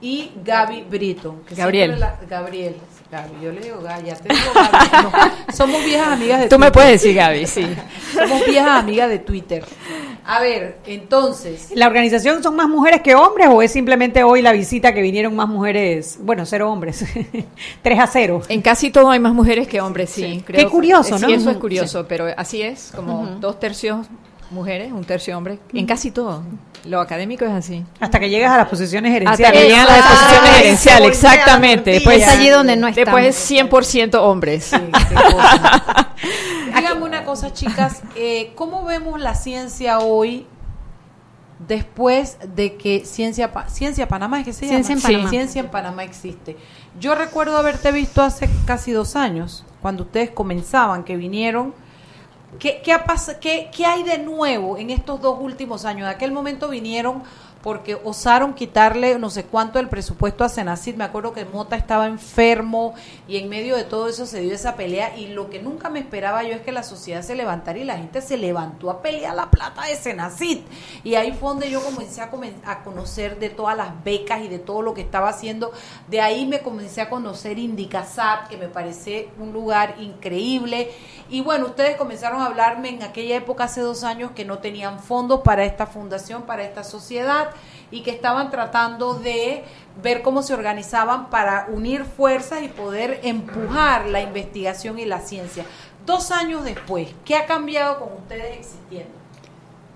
y 0.00 0.30
Gaby 0.44 0.82
Brito. 0.82 1.36
que 1.48 1.54
Gabriel. 1.54 1.98
la- 1.98 2.18
Gabriel. 2.28 2.76
Gaby, 3.10 3.34
yo 3.40 3.52
le 3.52 3.60
digo 3.60 3.80
Gaby, 3.82 4.06
ya 4.08 4.16
te 4.16 4.28
digo 4.28 4.50
Gaby. 4.54 4.88
No, 5.48 5.52
somos 5.54 5.84
viejas 5.84 6.08
amigas 6.08 6.40
de 6.40 6.48
Tú 6.48 6.58
me 6.58 6.66
Twitter. 6.66 6.72
puedes 6.72 6.90
decir, 7.02 7.14
Gaby, 7.14 7.46
sí. 7.46 7.66
Somos 8.14 8.44
viejas 8.46 8.80
amigas 8.80 9.08
de 9.08 9.18
Twitter. 9.20 9.64
A 10.24 10.40
ver, 10.40 10.78
entonces, 10.86 11.68
¿La 11.74 11.86
organización 11.86 12.42
son 12.42 12.56
más 12.56 12.68
mujeres 12.68 13.00
que 13.02 13.14
hombres 13.14 13.46
o 13.48 13.62
es 13.62 13.70
simplemente 13.70 14.24
hoy 14.24 14.42
la 14.42 14.50
visita 14.52 14.92
que 14.92 15.02
vinieron 15.02 15.36
más 15.36 15.48
mujeres? 15.48 16.18
Bueno, 16.20 16.44
cero 16.46 16.70
hombres. 16.72 17.04
Tres 17.82 17.98
a 18.00 18.06
cero. 18.08 18.42
En 18.48 18.60
casi 18.60 18.90
todo 18.90 19.10
hay 19.10 19.20
más 19.20 19.34
mujeres 19.34 19.68
que 19.68 19.80
hombres, 19.80 20.10
sí. 20.10 20.42
creo. 20.44 20.64
Qué 20.64 20.68
curioso, 20.70 21.16
Sí, 21.16 21.22
¿no? 21.26 21.28
eso 21.32 21.50
es 21.50 21.56
curioso, 21.58 22.06
pero 22.08 22.26
así 22.36 22.60
es, 22.62 22.92
como 22.96 23.26
dos 23.40 23.60
tercios 23.60 24.06
mujeres, 24.50 24.92
un 24.92 25.04
tercio 25.04 25.36
hombres, 25.36 25.58
en 25.72 25.86
casi 25.86 26.10
todo. 26.10 26.42
Lo 26.84 27.00
académico 27.00 27.44
es 27.44 27.50
así. 27.50 27.84
Hasta 27.98 28.20
que 28.20 28.30
llegas 28.30 28.52
a 28.52 28.58
las 28.58 28.68
posiciones 28.68 29.10
Hasta 29.12 29.18
gerenciales. 29.48 29.60
que 29.60 29.68
llegan 29.68 29.86
a 29.88 29.96
las 29.96 30.06
posiciones 30.06 30.50
gerenciales, 30.56 31.08
exactamente. 31.08 31.90
Después, 31.90 32.22
Es 32.22 32.28
allí 32.28 32.48
donde 32.48 32.76
no 32.76 32.86
después 32.86 33.26
es 33.26 33.50
estamos. 33.50 33.92
100% 33.92 34.14
hombres. 34.20 34.70
cosa. 35.32 36.14
díganme 36.76 37.02
una 37.04 37.24
cosa, 37.24 37.52
chicas, 37.52 38.02
eh, 38.14 38.52
¿cómo 38.54 38.84
vemos 38.84 39.20
la 39.20 39.34
ciencia 39.34 39.98
hoy 39.98 40.46
después 41.66 42.38
de 42.54 42.76
que 42.76 43.04
Ciencia, 43.04 43.52
Pa- 43.52 43.68
Ciencia 43.68 44.06
Panamá 44.08 44.40
es 44.40 44.44
que 44.46 44.52
se 44.52 44.68
Ciencia 44.68 44.94
llama? 44.94 45.08
en 45.08 45.12
Panamá. 45.14 45.30
Ciencia 45.30 45.60
en 45.60 45.68
Panamá 45.68 46.04
existe. 46.04 46.56
Yo 47.00 47.14
recuerdo 47.14 47.56
haberte 47.56 47.92
visto 47.92 48.22
hace 48.22 48.48
casi 48.66 48.92
dos 48.92 49.16
años, 49.16 49.64
cuando 49.82 50.04
ustedes 50.04 50.30
comenzaban, 50.30 51.02
que 51.04 51.16
vinieron. 51.16 51.74
¿Qué, 52.58 52.80
qué, 52.82 52.92
ha 52.92 53.04
qué- 53.40 53.70
qué 53.74 53.84
hay 53.86 54.02
de 54.02 54.18
nuevo 54.18 54.76
en 54.78 54.90
estos 54.90 55.20
dos 55.20 55.38
últimos 55.40 55.84
años? 55.84 56.02
En 56.08 56.14
aquel 56.14 56.32
momento 56.32 56.68
vinieron 56.68 57.22
porque 57.62 57.96
osaron 58.04 58.54
quitarle 58.54 59.18
no 59.18 59.28
sé 59.30 59.44
cuánto 59.44 59.78
del 59.78 59.88
presupuesto 59.88 60.44
a 60.44 60.48
Senacid. 60.48 60.94
Me 60.94 61.04
acuerdo 61.04 61.32
que 61.32 61.44
Mota 61.44 61.76
estaba 61.76 62.06
enfermo 62.06 62.94
y 63.26 63.38
en 63.38 63.48
medio 63.48 63.76
de 63.76 63.84
todo 63.84 64.08
eso 64.08 64.26
se 64.26 64.40
dio 64.40 64.54
esa 64.54 64.76
pelea. 64.76 65.16
Y 65.16 65.28
lo 65.28 65.50
que 65.50 65.60
nunca 65.60 65.88
me 65.88 65.98
esperaba 65.98 66.42
yo 66.44 66.54
es 66.54 66.60
que 66.60 66.72
la 66.72 66.82
sociedad 66.82 67.22
se 67.22 67.34
levantara 67.34 67.78
y 67.78 67.84
la 67.84 67.96
gente 67.96 68.22
se 68.22 68.36
levantó 68.36 68.90
a 68.90 69.02
pelear 69.02 69.34
la 69.34 69.50
plata 69.50 69.86
de 69.86 69.96
Senacid. 69.96 70.60
Y 71.02 71.16
ahí 71.16 71.32
fue 71.32 71.48
donde 71.50 71.70
yo 71.70 71.82
comencé 71.82 72.20
a, 72.20 72.30
a 72.66 72.84
conocer 72.84 73.38
de 73.38 73.50
todas 73.50 73.76
las 73.76 74.04
becas 74.04 74.42
y 74.42 74.48
de 74.48 74.58
todo 74.58 74.82
lo 74.82 74.94
que 74.94 75.00
estaba 75.00 75.28
haciendo. 75.28 75.72
De 76.08 76.20
ahí 76.20 76.46
me 76.46 76.60
comencé 76.60 77.00
a 77.00 77.10
conocer 77.10 77.58
Indicasat, 77.58 78.48
que 78.48 78.56
me 78.56 78.68
parece 78.68 79.30
un 79.38 79.52
lugar 79.52 79.96
increíble. 79.98 80.90
Y 81.28 81.40
bueno, 81.40 81.66
ustedes 81.66 81.96
comenzaron 81.96 82.40
a 82.40 82.46
hablarme 82.46 82.90
en 82.90 83.02
aquella 83.02 83.36
época, 83.36 83.64
hace 83.64 83.80
dos 83.80 84.04
años, 84.04 84.30
que 84.32 84.44
no 84.44 84.58
tenían 84.58 85.00
fondos 85.00 85.40
para 85.40 85.64
esta 85.64 85.86
fundación, 85.86 86.42
para 86.42 86.62
esta 86.62 86.84
sociedad, 86.84 87.45
y 87.90 88.02
que 88.02 88.10
estaban 88.10 88.50
tratando 88.50 89.14
de 89.14 89.64
ver 90.02 90.22
cómo 90.22 90.42
se 90.42 90.54
organizaban 90.54 91.30
para 91.30 91.66
unir 91.70 92.04
fuerzas 92.04 92.62
y 92.62 92.68
poder 92.68 93.20
empujar 93.22 94.06
la 94.06 94.20
investigación 94.20 94.98
y 94.98 95.04
la 95.04 95.20
ciencia. 95.20 95.64
Dos 96.04 96.30
años 96.30 96.64
después, 96.64 97.08
¿qué 97.24 97.36
ha 97.36 97.46
cambiado 97.46 97.98
con 97.98 98.12
ustedes 98.12 98.58
existiendo? 98.58 99.12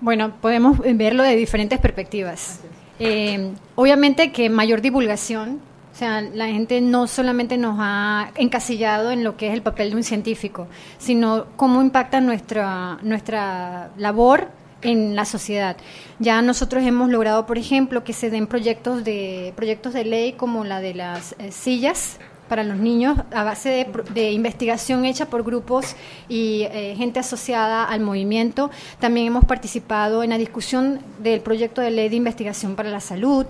Bueno, 0.01 0.33
podemos 0.41 0.79
verlo 0.79 1.23
de 1.23 1.35
diferentes 1.35 1.79
perspectivas. 1.79 2.59
Eh, 2.99 3.53
obviamente 3.75 4.31
que 4.31 4.49
mayor 4.49 4.81
divulgación, 4.81 5.61
o 5.93 5.95
sea, 5.95 6.21
la 6.21 6.47
gente 6.47 6.81
no 6.81 7.07
solamente 7.07 7.57
nos 7.57 7.77
ha 7.79 8.31
encasillado 8.35 9.11
en 9.11 9.23
lo 9.23 9.37
que 9.37 9.47
es 9.47 9.53
el 9.53 9.61
papel 9.61 9.91
de 9.91 9.95
un 9.97 10.03
científico, 10.03 10.67
sino 10.97 11.45
cómo 11.55 11.81
impacta 11.81 12.21
nuestra, 12.21 12.97
nuestra 13.03 13.91
labor 13.97 14.49
en 14.81 15.15
la 15.15 15.25
sociedad. 15.25 15.77
Ya 16.19 16.41
nosotros 16.41 16.83
hemos 16.83 17.09
logrado, 17.09 17.45
por 17.45 17.57
ejemplo, 17.57 18.03
que 18.03 18.13
se 18.13 18.29
den 18.29 18.47
proyectos 18.47 19.03
de 19.03 19.53
proyectos 19.55 19.93
de 19.93 20.05
ley 20.05 20.33
como 20.33 20.63
la 20.63 20.81
de 20.81 20.93
las 20.93 21.35
eh, 21.39 21.51
sillas 21.51 22.17
para 22.51 22.65
los 22.65 22.75
niños 22.75 23.17
a 23.33 23.45
base 23.45 23.69
de, 23.69 24.03
de 24.13 24.31
investigación 24.33 25.05
hecha 25.05 25.27
por 25.27 25.41
grupos 25.41 25.95
y 26.27 26.63
eh, 26.63 26.95
gente 26.97 27.17
asociada 27.21 27.85
al 27.85 28.01
movimiento. 28.01 28.69
También 28.99 29.27
hemos 29.27 29.45
participado 29.45 30.21
en 30.21 30.31
la 30.31 30.37
discusión 30.37 30.99
del 31.19 31.39
proyecto 31.39 31.79
de 31.79 31.91
ley 31.91 32.09
de 32.09 32.17
investigación 32.17 32.75
para 32.75 32.89
la 32.89 32.99
salud. 32.99 33.45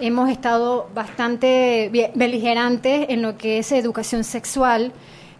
Hemos 0.00 0.30
estado 0.30 0.88
bastante 0.94 2.10
beligerantes 2.14 3.10
en 3.10 3.20
lo 3.20 3.36
que 3.36 3.58
es 3.58 3.70
educación 3.70 4.24
sexual. 4.24 4.92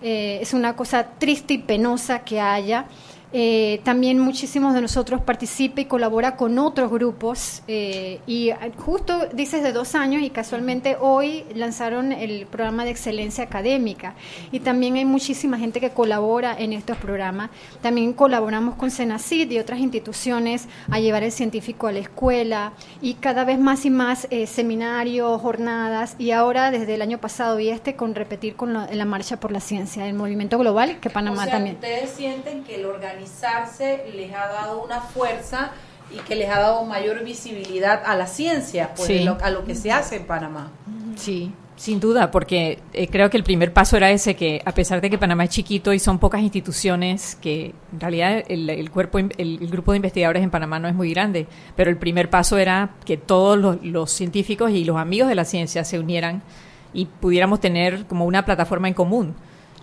Eh, 0.03 0.41
es 0.43 0.53
una 0.53 0.77
cosa 0.77 1.07
triste 1.19 1.55
y 1.55 1.59
penosa 1.59 2.19
que 2.21 2.43
haya. 2.43 2.85
Eh, 3.33 3.81
también 3.85 4.19
muchísimos 4.19 4.73
de 4.73 4.81
nosotros 4.81 5.21
participa 5.21 5.83
y 5.83 5.85
colabora 5.85 6.37
con 6.37 6.59
otros 6.59 6.91
grupos 6.91 7.63
eh, 7.69 8.21
y 8.27 8.49
eh, 8.49 8.57
justo 8.79 9.27
dices 9.35 9.63
de 9.63 9.73
dos 9.73 9.95
años 9.95 10.23
y 10.23 10.31
casualmente 10.31 10.97
hoy 10.99 11.45
lanzaron 11.55 12.13
el 12.13 12.47
programa 12.47 12.87
de 12.87 12.91
excelencia 12.91 13.45
académica 13.45 14.15
y 14.51 14.61
también 14.61 14.97
hay 14.97 15.05
muchísima 15.05 15.59
gente 15.59 15.79
que 15.79 15.91
colabora 15.91 16.57
en 16.59 16.73
estos 16.73 16.97
programas. 16.97 17.51
También 17.83 18.15
colaboramos 18.15 18.77
con 18.77 18.91
Senacid 18.91 19.51
y 19.51 19.59
otras 19.59 19.81
instituciones 19.81 20.67
a 20.91 20.99
llevar 20.99 21.23
el 21.23 21.33
científico 21.33 21.87
a 21.87 21.93
la 21.93 21.99
escuela 21.99 22.73
y 23.03 23.15
cada 23.15 23.45
vez 23.45 23.59
más 23.59 23.85
y 23.85 23.91
más 23.91 24.27
eh, 24.31 24.47
seminarios, 24.47 25.41
jornadas 25.43 26.17
y 26.19 26.31
ahora 26.31 26.71
desde 26.71 26.95
el 26.95 27.03
año 27.03 27.19
pasado 27.19 27.61
y 27.61 27.69
este 27.69 27.95
con 27.95 28.15
repetir 28.15 28.57
con 28.57 28.73
la, 28.73 28.89
la 28.91 29.05
marcha 29.05 29.39
por 29.39 29.53
la 29.53 29.61
ciencia, 29.61 30.07
el 30.07 30.15
movimiento 30.15 30.59
global 30.59 30.99
que 31.01 31.11
Panamá 31.11 31.43
o 31.43 31.45
sea, 31.45 31.53
también. 31.53 31.75
ustedes 31.75 32.11
sienten 32.11 32.65
que 32.65 32.77
el 32.77 32.87
organizarse 33.29 34.05
les 34.15 34.33
ha 34.33 34.47
dado 34.49 34.83
una 34.83 35.01
fuerza 35.01 35.73
y 36.15 36.19
que 36.21 36.37
les 36.37 36.49
ha 36.49 36.59
dado 36.61 36.85
mayor 36.85 37.23
visibilidad 37.25 38.03
a 38.07 38.17
la 38.17 38.27
ciencia, 38.27 38.93
pues, 38.97 39.09
Sí. 39.09 39.25
lo- 39.25 39.37
a 39.43 39.51
lo 39.51 39.65
que 39.65 39.75
se 39.75 39.93
hace 39.93 40.17
en 40.17 40.25
Panamá. 40.27 40.71
Sí, 41.17 41.53
sin 41.77 42.01
duda, 42.01 42.31
porque 42.31 42.79
eh, 42.95 43.09
creo 43.09 43.29
que 43.29 43.37
el 43.37 43.45
primer 43.45 43.73
paso 43.75 43.97
era 43.97 44.11
ese, 44.11 44.35
que 44.35 44.63
a 44.65 44.73
pesar 44.73 45.01
de 45.03 45.11
que 45.11 45.19
Panamá 45.19 45.45
es 45.45 45.51
chiquito 45.51 45.93
y 45.93 45.99
son 45.99 46.19
pocas 46.19 46.41
instituciones, 46.41 47.37
que 47.43 47.75
en 47.93 48.01
realidad 48.01 48.43
el, 48.49 48.71
el 48.71 48.91
cuerpo, 48.91 49.19
el, 49.19 49.33
el 49.37 49.69
grupo 49.69 49.93
de 49.93 49.97
investigadores 49.97 50.43
en 50.43 50.51
Panamá 50.51 50.79
no 50.79 50.89
es 50.89 50.95
muy 50.95 51.11
grande, 51.11 51.47
pero 51.77 51.91
el 51.91 51.99
primer 51.99 52.31
paso 52.31 52.57
era 52.57 52.91
que 53.05 53.17
todos 53.19 53.59
los, 53.59 53.85
los 53.85 54.11
científicos 54.11 54.71
y 54.71 54.85
los 54.85 54.97
amigos 54.97 55.29
de 55.29 55.35
la 55.35 55.45
ciencia 55.45 55.85
se 55.85 55.99
unieran 55.99 56.43
y 56.95 57.05
pudiéramos 57.05 57.61
tener 57.61 58.07
como 58.07 58.25
una 58.25 58.45
plataforma 58.47 58.89
en 58.89 58.95
común. 58.95 59.35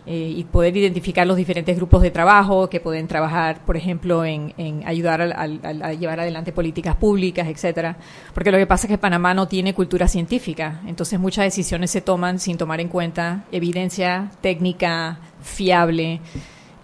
Eh, 0.07 0.33
y 0.37 0.43
poder 0.43 0.77
identificar 0.77 1.25
los 1.25 1.35
diferentes 1.37 1.75
grupos 1.75 2.01
de 2.01 2.11
trabajo 2.11 2.69
que 2.69 2.79
pueden 2.79 3.07
trabajar, 3.07 3.65
por 3.65 3.75
ejemplo, 3.75 4.23
en, 4.23 4.53
ayudar 4.85 5.21
al- 5.21 5.33
a, 5.63 5.93
llevar 5.93 6.19
adelante 6.19 6.51
políticas 6.51 6.95
públicas, 6.95 7.47
etcétera. 7.47 7.97
Porque 8.33 8.51
lo 8.51 8.57
que 8.57 8.67
pasa 8.67 8.87
es 8.87 8.91
que 8.91 8.97
Panamá 8.97 9.33
no 9.33 9.47
tiene 9.47 9.73
cultura 9.73 10.07
científica, 10.07 10.81
entonces 10.87 11.19
muchas 11.19 11.45
decisiones 11.45 11.91
se 11.91 12.01
toman 12.01 12.39
sin 12.39 12.57
tomar 12.57 12.79
en 12.79 12.87
cuenta 12.89 13.45
evidencia 13.51 14.31
técnica 14.41 15.19
fiable 15.41 16.21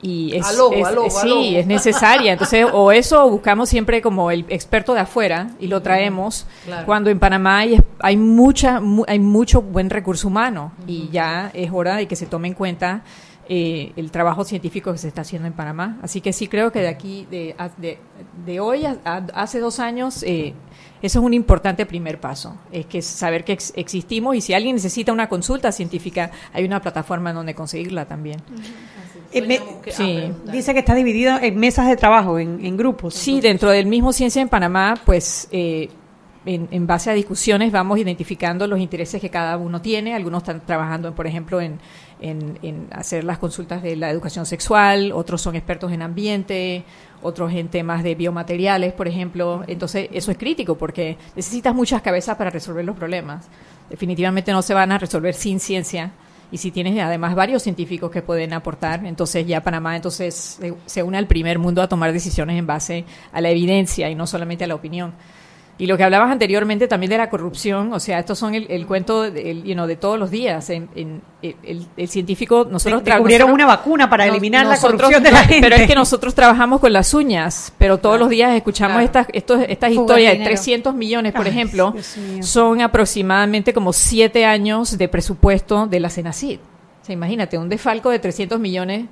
y 0.02 0.36
es, 0.36 0.46
sí, 1.22 1.56
es 1.58 1.68
necesaria. 1.68 2.34
Entonces, 2.34 2.66
o 2.74 2.92
eso 2.92 3.26
o 3.26 3.30
buscamos 3.30 3.70
siempre 3.70 4.02
como 4.02 4.32
el 4.32 4.46
experto 4.50 4.94
de 4.94 5.02
afuera 5.02 5.52
y 5.60 5.68
lo 5.68 5.82
traemos 5.82 6.48
Claro. 6.66 6.86
cuando 6.86 7.10
en 7.10 7.20
Panamá 7.20 7.60
hay, 7.60 7.80
hay 8.00 8.18
mucha 8.18 8.80
mu- 8.80 9.06
hay 9.08 9.20
mucho 9.20 9.62
buen 9.62 9.90
recurso 9.90 10.28
humano 10.28 10.72
y 10.88 11.10
ya 11.12 11.52
es 11.54 11.70
hora 11.72 11.96
de 11.98 12.08
que 12.08 12.16
se 12.16 12.26
tome 12.26 12.48
en 12.48 12.54
cuenta 12.56 13.04
eh, 13.54 13.92
el 13.98 14.12
trabajo 14.12 14.46
científico 14.46 14.92
que 14.94 14.98
se 14.98 15.08
está 15.10 15.22
haciendo 15.22 15.48
en 15.48 15.54
Panamá. 15.54 15.98
Así 16.02 16.22
que 16.22 16.32
sí 16.32 16.48
creo 16.48 16.72
que 16.72 16.80
de 16.80 16.88
aquí, 16.88 17.28
de, 17.30 17.54
a- 17.58 17.70
de, 17.78 17.98
de 18.46 18.60
hoy 18.60 18.86
a, 18.86 18.98
a- 19.04 19.26
hace 19.36 19.60
dos 19.60 19.80
años, 19.80 20.24
eh, 20.24 20.54
eso 21.02 21.20
es 21.20 21.26
un 21.26 21.34
importante 21.34 21.86
primer 21.86 22.20
paso, 22.20 22.56
es 22.72 22.86
que 22.86 23.02
saber 23.02 23.44
que 23.44 23.54
ex- 23.54 23.74
existimos 23.76 24.36
y 24.36 24.42
si 24.42 24.54
alguien 24.54 24.76
necesita 24.76 25.12
una 25.12 25.28
consulta 25.28 25.72
científica, 25.72 26.32
hay 26.54 26.64
una 26.64 26.80
plataforma 26.82 27.32
en 27.32 27.36
donde 27.38 27.54
conseguirla 27.56 28.06
también. 28.06 28.40
Eh, 29.34 29.42
me- 29.42 29.92
Sí. 29.92 30.32
dice 30.52 30.74
que 30.74 30.80
está 30.80 30.94
dividido 30.96 31.38
en 31.42 31.58
mesas 31.58 31.88
de 31.88 31.96
trabajo, 31.96 32.38
en, 32.40 32.64
en 32.66 32.76
grupos. 32.78 33.14
Sí, 33.14 33.40
dentro 33.42 33.70
del 33.72 33.86
mismo 33.86 34.12
Ciencia 34.14 34.42
en 34.42 34.50
Panamá, 34.50 34.96
pues 35.06 35.48
eh, 35.52 35.90
en, 36.46 36.68
en 36.72 36.88
base 36.88 37.10
a 37.12 37.14
discusiones 37.14 37.72
vamos 37.72 38.00
identificando 38.00 38.66
los 38.68 38.80
intereses 38.80 39.22
que 39.22 39.30
cada 39.30 39.58
uno 39.58 39.82
tiene. 39.82 40.16
Algunos 40.16 40.42
están 40.44 40.62
trabajando, 40.66 41.14
por 41.14 41.28
ejemplo, 41.28 41.62
en, 41.62 41.80
en- 42.20 42.58
en 42.62 42.88
hacer 42.92 43.24
las 43.24 43.38
consultas 43.38 43.82
de 43.84 43.96
la 43.96 44.10
educación 44.10 44.46
sexual, 44.46 45.12
otros 45.14 45.42
son 45.42 45.56
expertos 45.56 45.92
en 45.92 46.02
ambiente, 46.02 46.84
otros 47.22 47.54
en 47.54 47.68
temas 47.70 48.04
de 48.04 48.16
biomateriales, 48.16 48.92
por 48.94 49.08
ejemplo. 49.08 49.64
Entonces, 49.68 50.10
eso 50.12 50.32
es 50.32 50.38
crítico 50.38 50.76
porque 50.78 51.18
necesitas 51.36 51.74
muchas 51.76 52.02
cabezas 52.02 52.36
para 52.38 52.50
resolver 52.50 52.84
los 52.86 52.96
problemas. 52.98 53.48
Definitivamente 53.90 54.52
no 54.52 54.62
se 54.62 54.74
van 54.74 54.92
a 54.92 54.98
resolver 54.98 55.34
sin 55.36 55.60
ciencia. 55.60 56.12
Y 56.52 56.58
si 56.58 56.72
tienes 56.72 57.00
además 57.00 57.34
varios 57.34 57.64
científicos 57.64 58.12
que 58.12 58.22
pueden 58.22 58.52
aportar, 58.54 59.06
entonces 59.06 59.48
ya 59.48 59.62
Panamá 59.62 59.96
entonces 59.96 60.60
se, 60.86 61.04
une 61.04 61.18
al 61.18 61.28
primer 61.28 61.60
mundo 61.60 61.82
a 61.82 61.88
tomar 61.88 62.12
decisiones 62.12 62.60
en 62.60 62.68
base 62.68 63.06
a 63.32 63.40
la 63.40 63.50
evidencia 63.50 64.10
y 64.10 64.16
no 64.16 64.28
solamente 64.28 64.66
a 64.66 64.68
la 64.68 64.76
opinión. 64.76 65.14
Y 65.82 65.88
lo 65.88 65.98
que 65.98 66.04
hablabas 66.04 66.30
anteriormente 66.30 66.88
también 66.88 67.10
de 67.10 67.18
la 67.18 67.28
corrupción, 67.32 67.92
o 67.92 68.00
sea, 68.00 68.20
estos 68.20 68.38
son 68.38 68.54
el, 68.54 68.68
el 68.70 68.86
cuento 68.86 69.24
de, 69.32 69.50
el- 69.50 69.64
you 69.64 69.74
know, 69.74 69.88
de 69.88 69.96
todos 69.96 70.20
los 70.20 70.30
días. 70.30 70.70
En, 70.70 70.88
en- 70.96 71.24
el, 71.42 71.88
el 71.98 72.08
científico, 72.08 72.68
nosotros 72.70 73.04
descubrieron 73.04 73.50
una 73.52 73.66
vacuna 73.66 74.08
para 74.08 74.28
nos- 74.28 74.36
eliminar 74.36 74.68
la 74.68 74.78
corrupción 74.78 75.24
de 75.24 75.32
la 75.32 75.40
gente. 75.40 75.68
Pero 75.68 75.76
es 75.82 75.88
que 75.88 75.96
nosotros 75.96 76.36
trabajamos 76.36 76.80
con 76.82 76.94
las 76.94 77.16
uñas, 77.16 77.74
pero 77.80 77.98
todos 77.98 78.20
los 78.20 78.30
días 78.30 78.56
escuchamos 78.56 78.98
Claro. 78.98 79.06
estas, 79.06 79.28
estos, 79.34 79.62
estas 79.68 79.90
Fuga 79.92 80.02
historias 80.04 80.32
de 80.34 80.38
dinero. 80.38 80.52
300 80.52 80.94
millones, 80.94 81.34
por 81.34 81.46
Ay, 81.48 81.52
ejemplo, 81.52 81.96
son 82.42 82.82
aproximadamente 82.82 83.74
como 83.74 83.92
siete 83.92 84.46
años 84.46 84.98
de 85.00 85.08
presupuesto 85.08 85.88
de 85.88 86.00
la 86.00 86.12
Senacid. 86.12 86.60
O 87.02 87.06
sea, 87.06 87.14
imagínate, 87.14 87.58
un 87.58 87.70
desfalco 87.70 88.12
de 88.12 88.20
300 88.20 88.60
millones 88.60 89.06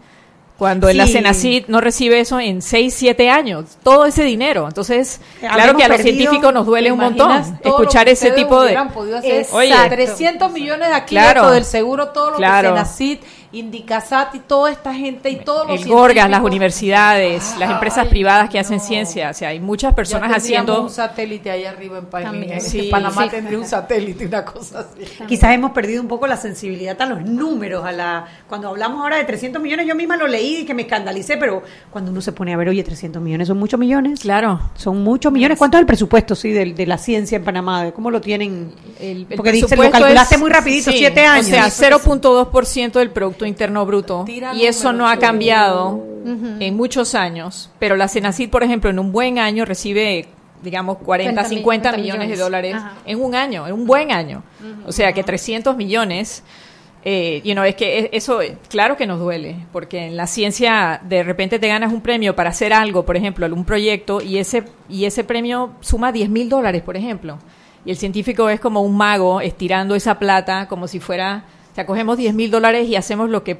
cuando 0.59 0.89
en 0.89 0.97
la 0.97 1.07
Sí. 1.07 1.13
Senacid 1.13 1.63
no 1.69 1.79
recibe 1.81 2.19
eso 2.19 2.39
en 2.39 2.61
6, 2.61 2.93
7 2.93 3.29
años, 3.29 3.65
todo 3.81 4.05
ese 4.05 4.23
dinero. 4.23 4.67
Entonces, 4.67 5.21
claro 5.39 5.53
Habíamos 5.55 5.75
que 5.79 5.83
a 5.85 5.87
los 5.87 6.01
científicos 6.01 6.53
nos 6.53 6.65
duele 6.65 6.89
¿Te 6.89 6.91
un 6.91 6.99
montón 6.99 7.31
escuchar 7.63 8.09
ese 8.09 8.31
tipo 8.31 8.61
de... 8.61 8.77
podido 8.93 9.17
hacer? 9.17 9.47
Oye, 9.53 9.73
300 9.89 10.51
millones 10.51 10.89
de 10.89 10.93
aquí 10.93 11.15
Claro. 11.15 11.41
dentro 11.41 11.51
del 11.55 11.65
seguro, 11.65 12.09
todo 12.09 12.31
lo 12.31 12.37
Claro. 12.37 12.73
que 12.73 12.75
Senacid, 12.75 13.17
Indicasat 13.51 14.35
y 14.35 14.39
toda 14.39 14.71
esta 14.71 14.93
gente 14.93 15.29
y 15.29 15.37
todos 15.37 15.67
los 15.67 15.81
el 15.81 15.87
Gorgas, 15.89 16.29
las 16.29 16.41
universidades, 16.41 17.55
las 17.57 17.69
Ay, 17.69 17.73
empresas 17.75 18.07
privadas 18.07 18.49
que 18.49 18.57
no. 18.57 18.61
hacen 18.61 18.79
ciencia, 18.79 19.29
o 19.29 19.33
sea, 19.33 19.49
hay 19.49 19.59
muchas 19.59 19.91
Ya 19.91 19.95
personas 19.95 20.31
tendríamos 20.31 20.43
haciendo... 20.69 20.83
un 20.83 20.89
satélite 20.89 21.51
ahí 21.51 21.65
arriba 21.65 21.97
en 21.97 22.05
Panamá. 22.05 22.31
También. 22.31 22.53
En 22.53 22.61
Sí. 22.61 22.89
Panamá 22.91 23.23
Sí. 23.23 23.29
tendría 23.29 23.57
un 23.57 23.65
satélite, 23.65 24.25
una 24.27 24.45
cosa 24.45 24.79
así. 24.81 25.25
Quizás 25.27 25.51
hemos 25.53 25.71
perdido 25.71 26.01
un 26.01 26.07
poco 26.07 26.27
la 26.27 26.37
sensibilidad 26.37 27.01
a 27.01 27.05
los 27.05 27.21
números, 27.23 27.83
a 27.85 27.91
la 27.91 28.25
cuando 28.47 28.69
hablamos 28.69 29.01
ahora 29.01 29.17
de 29.17 29.23
300 29.23 29.61
millones, 29.61 29.87
yo 29.87 29.95
misma 29.95 30.15
lo 30.17 30.27
leí 30.27 30.57
y 30.57 30.65
que 30.65 30.73
me 30.73 30.83
escandalicé, 30.83 31.37
pero 31.37 31.63
cuando 31.89 32.11
uno 32.11 32.21
se 32.21 32.31
pone 32.31 32.53
a 32.53 32.57
ver, 32.57 32.69
oye, 32.69 32.83
300 32.83 33.21
millones 33.21 33.47
son 33.47 33.57
muchos 33.57 33.79
millones. 33.79 34.19
Claro. 34.19 34.59
Son 34.75 35.03
muchos 35.03 35.31
millones. 35.31 35.57
¿Cuánto 35.57 35.77
es 35.77 35.81
el 35.81 35.87
presupuesto, 35.87 36.35
sí, 36.35 36.51
de, 36.51 36.73
de 36.73 36.85
la 36.85 36.97
ciencia 36.97 37.35
en 37.37 37.43
Panamá? 37.43 37.83
¿De 37.83 37.93
¿Cómo 37.93 38.11
lo 38.11 38.21
tienen? 38.21 38.71
El- 38.99 39.25
el 39.29 39.35
Porque 39.37 39.51
dice, 39.51 39.75
lo 39.75 39.89
calculaste 39.89 40.35
es- 40.35 40.41
muy 40.41 40.49
rapidito, 40.51 40.91
sí, 40.91 40.97
siete 40.99 41.25
años. 41.25 41.47
O 41.47 41.49
sea, 41.49 41.67
Eso 41.67 41.83
es- 41.85 41.91
0.2% 42.05 42.99
del 42.99 43.11
Producto 43.11 43.38
Interno 43.45 43.85
Bruto. 43.85 44.23
Tira 44.25 44.53
y 44.53 44.65
eso 44.65 44.93
no 44.93 45.07
ha 45.07 45.17
cambiado 45.17 46.03
en 46.59 46.75
muchos 46.75 47.15
años. 47.15 47.69
Pero 47.79 47.95
la 47.95 48.07
Senacid, 48.07 48.49
por 48.49 48.63
ejemplo, 48.63 48.89
en 48.89 48.99
un 48.99 49.11
buen 49.11 49.39
año 49.39 49.65
recibe, 49.65 50.27
digamos, 50.63 50.97
40, 50.99 51.43
50 51.45 51.49
50 51.49 51.91
millones. 51.91 52.03
millones 52.13 52.29
de 52.37 52.43
dólares 52.43 52.75
Ajá. 52.75 52.93
en 53.05 53.21
un 53.21 53.35
año, 53.35 53.67
en 53.67 53.73
un 53.73 53.85
buen 53.85 54.11
año. 54.11 54.43
O 54.85 54.91
sea, 54.91 55.13
que 55.13 55.23
300 55.23 55.75
millones... 55.75 56.43
Eh, 57.05 57.41
you 57.45 57.53
know, 57.53 57.63
es 57.63 57.75
que 57.75 57.97
e- 57.99 58.09
eso, 58.11 58.41
eh, 58.41 58.57
claro 58.67 58.97
que 58.97 59.07
nos 59.07 59.19
duele, 59.21 59.55
porque 59.71 60.07
en 60.07 60.17
la 60.17 60.27
ciencia 60.27 60.99
de 61.07 61.23
repente 61.23 61.57
te 61.57 61.69
ganas 61.69 61.93
un 61.93 62.01
premio 62.01 62.35
para 62.35 62.49
hacer 62.49 62.73
algo, 62.73 63.05
por 63.05 63.15
ejemplo, 63.15 63.45
algún 63.45 63.63
proyecto, 63.63 64.19
y 64.21 64.37
ese, 64.37 64.65
y 64.89 65.05
ese 65.05 65.23
premio 65.23 65.71
suma 65.79 66.11
10 66.11 66.29
mil 66.29 66.49
dólares, 66.49 66.81
por 66.81 66.97
ejemplo. 66.97 67.37
Y 67.85 67.91
el 67.91 67.95
científico 67.95 68.49
es 68.49 68.59
como 68.59 68.81
un 68.81 68.97
mago 68.97 69.39
estirando 69.39 69.95
esa 69.95 70.19
plata 70.19 70.67
como 70.67 70.89
si 70.89 70.99
fuera, 70.99 71.45
o 71.71 71.75
sea, 71.75 71.85
cogemos 71.85 72.17
10 72.17 72.33
mil 72.33 72.51
dólares 72.51 72.87
y 72.87 72.95
hacemos 72.95 73.29
lo 73.29 73.43
que 73.43 73.57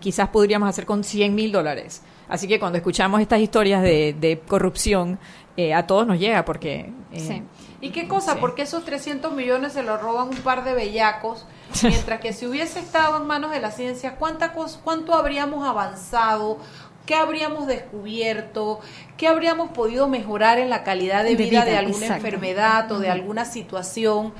quizás 0.00 0.28
podríamos 0.28 0.68
hacer 0.68 0.84
con 0.86 1.02
100 1.04 1.34
mil 1.34 1.52
dólares. 1.52 2.02
Así 2.28 2.48
que 2.48 2.58
cuando 2.58 2.76
escuchamos 2.78 3.20
estas 3.20 3.40
historias 3.40 3.82
de, 3.82 4.14
de 4.18 4.40
corrupción, 4.40 5.18
eh, 5.56 5.72
a 5.74 5.86
todos 5.86 6.06
nos 6.06 6.18
llega, 6.18 6.44
porque... 6.44 6.92
eh, 7.12 7.20
Sí. 7.20 7.42
¿Y 7.80 7.90
qué 7.90 8.08
cosa? 8.08 8.32
Sí. 8.32 8.38
Porque 8.40 8.62
esos 8.62 8.84
300 8.84 9.32
millones 9.34 9.72
se 9.74 9.82
los 9.82 10.00
roban 10.00 10.28
un 10.28 10.36
par 10.36 10.64
de 10.64 10.74
bellacos, 10.74 11.46
mientras 11.82 12.20
que 12.20 12.32
si 12.32 12.46
hubiese 12.46 12.78
estado 12.80 13.16
en 13.18 13.26
manos 13.26 13.50
de 13.52 13.60
la 13.60 13.70
ciencia, 13.70 14.16
¿cuánta 14.16 14.54
cos- 14.54 14.78
¿cuánto 14.82 15.14
habríamos 15.14 15.66
avanzado? 15.66 16.58
¿Qué 17.06 17.14
habríamos 17.14 17.66
descubierto? 17.66 18.80
¿Qué 19.16 19.28
habríamos 19.28 19.70
podido 19.70 20.08
mejorar 20.08 20.58
en 20.58 20.68
la 20.70 20.82
calidad 20.84 21.22
de 21.22 21.30
De 21.30 21.36
vida, 21.36 21.50
vida, 21.62 21.64
de 21.64 21.76
alguna 21.76 22.06
enfermedad 22.16 22.90
o 22.92 22.98
de 22.98 23.10
alguna 23.10 23.44
situación? 23.44 24.32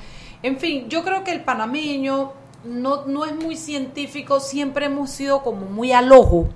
En 0.43 0.57
fin, 0.57 0.89
yo 0.89 1.03
creo 1.03 1.23
que 1.23 1.31
el 1.31 1.41
panameño 1.41 2.33
no, 2.67 3.05
no 3.05 3.25
es 3.25 3.35
muy 3.35 3.55
científico, 3.55 4.39
siempre 4.39 4.85
hemos 4.87 5.09
sido 5.09 5.41
como 5.43 5.65
muy 5.65 5.91
al 5.93 6.11
ojo. 6.11 6.49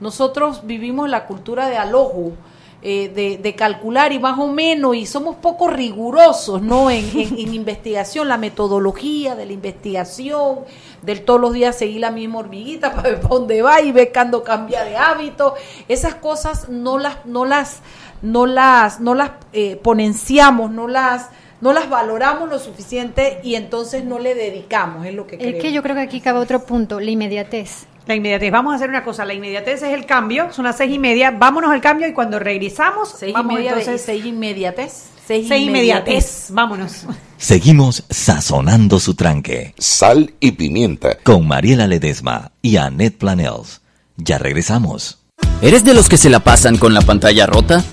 Nosotros 0.00 0.60
vivimos 0.64 1.08
la 1.08 1.26
cultura 1.26 1.68
de 1.68 1.76
al 1.76 1.94
ojo. 1.94 2.32
eh, 2.80 3.08
de, 3.12 3.38
de 3.38 3.56
calcular 3.56 4.12
y 4.12 4.20
más 4.20 4.38
o 4.38 4.46
menos, 4.46 4.94
y 4.94 5.04
somos 5.04 5.34
poco 5.38 5.66
rigurosos, 5.66 6.62
¿no? 6.62 6.90
En, 6.92 7.04
en- 7.18 7.36
en 7.36 7.52
investigación, 7.62 8.28
la 8.28 8.38
metodología 8.38 9.34
de 9.34 9.46
la 9.46 9.52
investigación, 9.52 10.60
del 11.02 11.24
todos 11.24 11.40
los 11.40 11.52
días 11.52 11.76
seguir 11.76 12.00
la 12.02 12.12
misma 12.12 12.38
hormiguita 12.38 12.94
para 12.94 13.08
ver 13.10 13.20
para 13.20 13.34
dónde 13.34 13.62
va 13.62 13.80
y 13.80 13.90
ver 13.90 14.12
cuando 14.12 14.44
cambia 14.44 14.84
de 14.84 14.96
hábito. 14.96 15.54
Esas 15.88 16.14
cosas 16.14 16.68
no 16.68 16.98
las, 16.98 17.26
no 17.26 17.44
las, 17.44 17.80
no 18.22 18.46
las, 18.46 19.00
no 19.00 19.16
las 19.16 19.32
eh, 19.52 19.74
ponenciamos, 19.82 20.70
no 20.70 20.86
las, 20.86 21.30
no 21.60 21.72
las 21.72 21.88
valoramos 21.90 22.48
lo 22.48 22.58
suficiente 22.58 23.40
y 23.42 23.54
entonces 23.56 24.04
no 24.04 24.18
le 24.18 24.34
dedicamos, 24.34 25.06
es 25.06 25.14
lo 25.14 25.26
que 25.26 25.38
creo. 25.38 25.56
Es 25.56 25.62
que 25.62 25.72
yo 25.72 25.82
creo 25.82 25.94
que 25.96 26.02
aquí 26.02 26.20
cabe 26.20 26.38
otro 26.38 26.64
punto, 26.64 27.00
la 27.00 27.10
inmediatez. 27.10 27.86
La 28.06 28.14
inmediatez. 28.14 28.50
Vamos 28.50 28.72
a 28.72 28.76
hacer 28.76 28.88
una 28.88 29.04
cosa. 29.04 29.26
La 29.26 29.34
inmediatez 29.34 29.82
es 29.82 29.92
el 29.92 30.06
cambio. 30.06 30.50
Son 30.50 30.64
las 30.64 30.78
seis 30.78 30.90
y 30.94 30.98
media. 30.98 31.30
Vámonos 31.30 31.70
al 31.70 31.82
cambio 31.82 32.08
y 32.08 32.14
cuando 32.14 32.38
regresamos, 32.38 33.14
Seis 33.18 33.34
y 33.38 33.44
media 33.44 33.74
de- 33.74 33.80
entonces. 33.80 34.00
seis 34.02 34.24
inmediatez. 34.24 34.92
Seis, 35.26 35.46
seis 35.46 35.66
inmediatez. 35.66 36.46
Vámonos. 36.48 37.02
Seguimos 37.36 38.04
sazonando 38.08 38.98
su 38.98 39.14
tranque. 39.14 39.74
Sal 39.76 40.32
y 40.40 40.52
pimienta. 40.52 41.18
Con 41.22 41.46
Mariela 41.46 41.86
Ledesma 41.86 42.52
y 42.62 42.78
Annette 42.78 43.18
Planels. 43.18 43.82
Ya 44.16 44.38
regresamos. 44.38 45.18
¿Eres 45.60 45.84
de 45.84 45.92
los 45.92 46.08
que 46.08 46.16
se 46.16 46.30
la 46.30 46.40
pasan 46.40 46.78
con 46.78 46.94
la 46.94 47.02
pantalla 47.02 47.44
rota? 47.44 47.84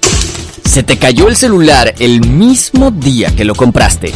¿Se 0.76 0.84
te 0.84 1.00
cayó 1.00 1.30
el 1.30 1.38
celular 1.38 1.96
el 2.00 2.20
mismo 2.28 2.92
día 2.92 3.34
que 3.34 3.46
lo 3.46 3.56
compraste? 3.56 4.12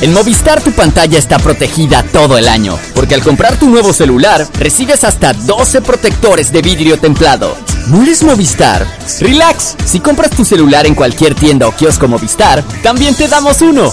En 0.00 0.12
Movistar 0.12 0.60
tu 0.60 0.72
pantalla 0.72 1.20
está 1.20 1.38
protegida 1.38 2.02
todo 2.02 2.36
el 2.36 2.48
año, 2.48 2.76
porque 2.96 3.14
al 3.14 3.22
comprar 3.22 3.56
tu 3.56 3.70
nuevo 3.70 3.92
celular 3.92 4.44
recibes 4.58 5.04
hasta 5.04 5.34
12 5.34 5.82
protectores 5.82 6.50
de 6.50 6.62
vidrio 6.62 6.98
templado. 6.98 7.56
¿No 7.86 8.02
eres 8.02 8.24
Movistar? 8.24 8.84
Relax, 9.20 9.76
si 9.84 10.00
compras 10.00 10.32
tu 10.32 10.44
celular 10.44 10.84
en 10.88 10.96
cualquier 10.96 11.36
tienda 11.36 11.68
o 11.68 11.76
kiosco 11.76 12.08
Movistar, 12.08 12.64
también 12.82 13.14
te 13.14 13.28
damos 13.28 13.62
uno. 13.62 13.92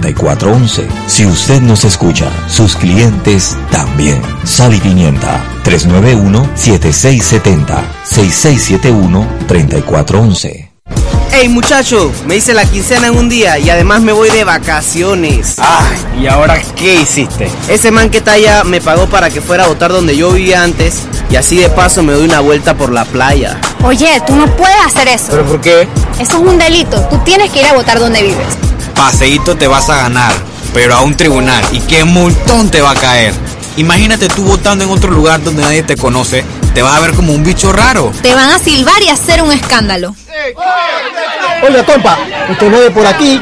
6671-3411. 0.00 0.86
Si 1.06 1.26
usted 1.26 1.60
nos 1.60 1.84
escucha, 1.84 2.30
sus 2.48 2.74
clientes 2.76 3.54
también. 3.70 4.22
Sal 4.44 4.74
y 4.74 4.80
Pimienta 4.80 5.44
391-7670 5.64 7.82
6671-3411. 8.04 10.72
Hey 11.34 11.48
muchacho, 11.48 12.12
me 12.26 12.36
hice 12.36 12.52
la 12.52 12.66
quincena 12.66 13.06
en 13.06 13.16
un 13.16 13.30
día 13.30 13.58
y 13.58 13.70
además 13.70 14.02
me 14.02 14.12
voy 14.12 14.28
de 14.28 14.44
vacaciones. 14.44 15.56
Ay, 15.58 16.20
¿y 16.20 16.26
ahora 16.26 16.60
qué 16.76 16.96
hiciste? 16.96 17.48
Ese 17.68 17.90
man 17.90 18.10
que 18.10 18.18
está 18.18 18.34
me 18.64 18.82
pagó 18.82 19.06
para 19.06 19.30
que 19.30 19.40
fuera 19.40 19.64
a 19.64 19.68
votar 19.68 19.92
donde 19.92 20.14
yo 20.14 20.30
vivía 20.32 20.62
antes 20.62 21.04
y 21.30 21.36
así 21.36 21.56
de 21.56 21.70
paso 21.70 22.02
me 22.02 22.12
doy 22.12 22.26
una 22.26 22.40
vuelta 22.40 22.76
por 22.76 22.92
la 22.92 23.06
playa. 23.06 23.58
Oye, 23.82 24.20
tú 24.26 24.36
no 24.36 24.44
puedes 24.56 24.76
hacer 24.84 25.08
eso. 25.08 25.28
¿Pero 25.30 25.46
por 25.46 25.62
qué? 25.62 25.88
Eso 26.20 26.38
es 26.38 26.46
un 26.46 26.58
delito. 26.58 27.00
Tú 27.08 27.16
tienes 27.24 27.50
que 27.50 27.60
ir 27.60 27.66
a 27.66 27.72
votar 27.72 27.98
donde 27.98 28.22
vives. 28.22 28.58
Paseíto 29.02 29.56
te 29.56 29.66
vas 29.66 29.90
a 29.90 29.96
ganar, 29.96 30.32
pero 30.72 30.94
a 30.94 31.00
un 31.00 31.16
tribunal. 31.16 31.64
¿Y 31.72 31.80
qué 31.80 32.04
multón 32.04 32.70
te 32.70 32.80
va 32.80 32.92
a 32.92 32.94
caer? 32.94 33.34
Imagínate 33.76 34.28
tú 34.28 34.44
votando 34.44 34.84
en 34.84 34.90
otro 34.90 35.10
lugar 35.10 35.42
donde 35.42 35.60
nadie 35.60 35.82
te 35.82 35.96
conoce, 35.96 36.44
te 36.72 36.82
vas 36.82 36.94
a 36.94 37.00
ver 37.00 37.12
como 37.12 37.32
un 37.32 37.42
bicho 37.42 37.72
raro. 37.72 38.12
Te 38.22 38.32
van 38.32 38.48
a 38.52 38.60
silbar 38.60 39.02
y 39.02 39.08
hacer 39.08 39.42
un 39.42 39.50
escándalo. 39.50 40.14
Oiga, 41.66 41.84
compa, 41.84 42.16
usted 42.48 42.70
no 42.70 42.78
ve 42.78 42.92
por 42.92 43.04
aquí. 43.04 43.40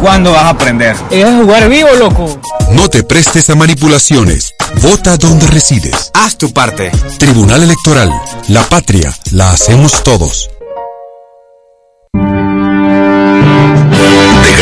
¿Cuándo 0.00 0.32
vas 0.32 0.44
a 0.44 0.48
aprender? 0.48 0.96
Es 1.10 1.26
a 1.26 1.36
jugar 1.36 1.68
vivo, 1.68 1.90
loco. 1.98 2.40
No 2.70 2.88
te 2.88 3.02
prestes 3.02 3.50
a 3.50 3.54
manipulaciones. 3.54 4.54
Vota 4.80 5.18
donde 5.18 5.46
resides. 5.46 6.10
Haz 6.14 6.38
tu 6.38 6.54
parte. 6.54 6.90
Tribunal 7.18 7.64
Electoral. 7.64 8.10
La 8.48 8.62
patria 8.62 9.14
la 9.30 9.50
hacemos 9.50 10.02
todos. 10.02 10.48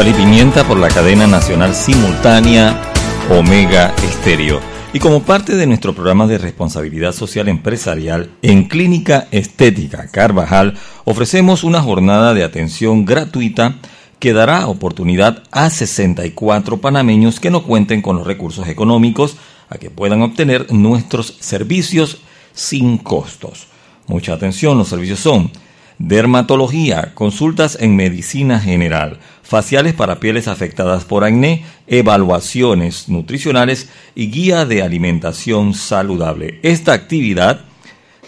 Sal 0.00 0.08
y 0.08 0.14
pimienta 0.14 0.66
por 0.66 0.78
la 0.78 0.88
cadena 0.88 1.26
nacional 1.26 1.74
simultánea 1.74 2.74
Omega 3.38 3.94
Estéreo. 4.02 4.58
Y 4.94 4.98
como 4.98 5.24
parte 5.24 5.56
de 5.56 5.66
nuestro 5.66 5.94
programa 5.94 6.26
de 6.26 6.38
responsabilidad 6.38 7.12
social 7.12 7.48
empresarial, 7.48 8.30
en 8.40 8.64
Clínica 8.64 9.28
Estética 9.30 10.08
Carvajal 10.10 10.78
ofrecemos 11.04 11.64
una 11.64 11.82
jornada 11.82 12.32
de 12.32 12.44
atención 12.44 13.04
gratuita 13.04 13.76
que 14.18 14.32
dará 14.32 14.68
oportunidad 14.68 15.42
a 15.50 15.68
64 15.68 16.78
panameños 16.80 17.38
que 17.38 17.50
no 17.50 17.64
cuenten 17.64 18.00
con 18.00 18.16
los 18.16 18.26
recursos 18.26 18.68
económicos 18.68 19.36
a 19.68 19.76
que 19.76 19.90
puedan 19.90 20.22
obtener 20.22 20.72
nuestros 20.72 21.36
servicios 21.40 22.22
sin 22.54 22.96
costos. 22.96 23.66
Mucha 24.06 24.32
atención, 24.32 24.78
los 24.78 24.88
servicios 24.88 25.20
son 25.20 25.52
dermatología, 26.00 27.12
consultas 27.14 27.78
en 27.78 27.94
medicina 27.94 28.58
general, 28.58 29.18
faciales 29.42 29.92
para 29.92 30.18
pieles 30.18 30.48
afectadas 30.48 31.04
por 31.04 31.24
acné, 31.24 31.66
evaluaciones 31.86 33.10
nutricionales 33.10 33.90
y 34.14 34.30
guía 34.30 34.64
de 34.64 34.82
alimentación 34.82 35.74
saludable. 35.74 36.58
Esta 36.62 36.94
actividad 36.94 37.66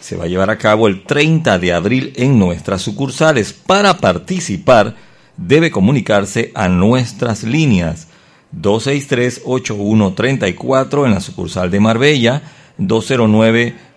se 0.01 0.17
va 0.17 0.25
a 0.25 0.29
llevar 0.29 0.51
a 0.51 0.59
cabo 0.59 0.87
el 0.87 1.05
30 1.05 1.59
de 1.59 1.73
abril 1.73 2.13
en 2.17 2.39
nuestras 2.39 2.83
sucursales. 2.83 3.55
Para 3.55 3.97
participar 3.97 4.95
debe 5.39 5.71
comunicarse 5.71 6.53
a 6.55 6.69
nuestras 6.69 7.43
líneas 7.43 8.09
263-8134 8.61 11.07
en 11.07 11.15
la 11.15 11.21
sucursal 11.21 11.71
de 11.71 11.81
Marbella, 11.81 12.43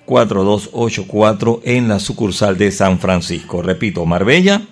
209-4284 0.08 1.62
en 1.63 1.88
la 1.88 2.00
sucursal 2.00 2.58
de 2.58 2.72
San 2.72 2.98
Francisco. 3.00 3.62
Repito, 3.62 4.06
Marbella, 4.06 4.63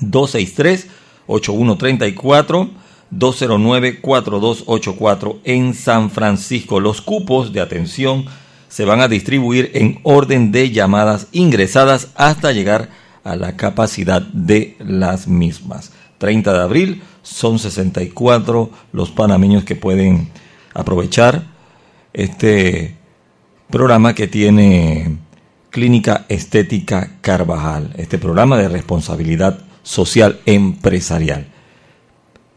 263-8134. 0.00 2.70
209-4284 3.12 5.38
en 5.44 5.74
San 5.74 6.10
Francisco. 6.10 6.80
Los 6.80 7.02
cupos 7.02 7.52
de 7.52 7.60
atención 7.60 8.24
se 8.68 8.86
van 8.86 9.00
a 9.00 9.08
distribuir 9.08 9.70
en 9.74 10.00
orden 10.02 10.50
de 10.50 10.70
llamadas 10.70 11.28
ingresadas 11.32 12.08
hasta 12.14 12.52
llegar 12.52 12.88
a 13.22 13.36
la 13.36 13.54
capacidad 13.56 14.22
de 14.22 14.76
las 14.78 15.28
mismas. 15.28 15.92
30 16.18 16.52
de 16.52 16.60
abril 16.60 17.02
son 17.22 17.58
64 17.58 18.70
los 18.92 19.10
panameños 19.10 19.64
que 19.64 19.76
pueden 19.76 20.30
aprovechar 20.72 21.42
este 22.14 22.96
programa 23.72 24.14
que 24.14 24.28
tiene 24.28 25.16
Clínica 25.70 26.26
Estética 26.28 27.16
Carvajal, 27.22 27.94
este 27.96 28.18
programa 28.18 28.58
de 28.58 28.68
responsabilidad 28.68 29.60
social 29.82 30.40
empresarial. 30.44 31.46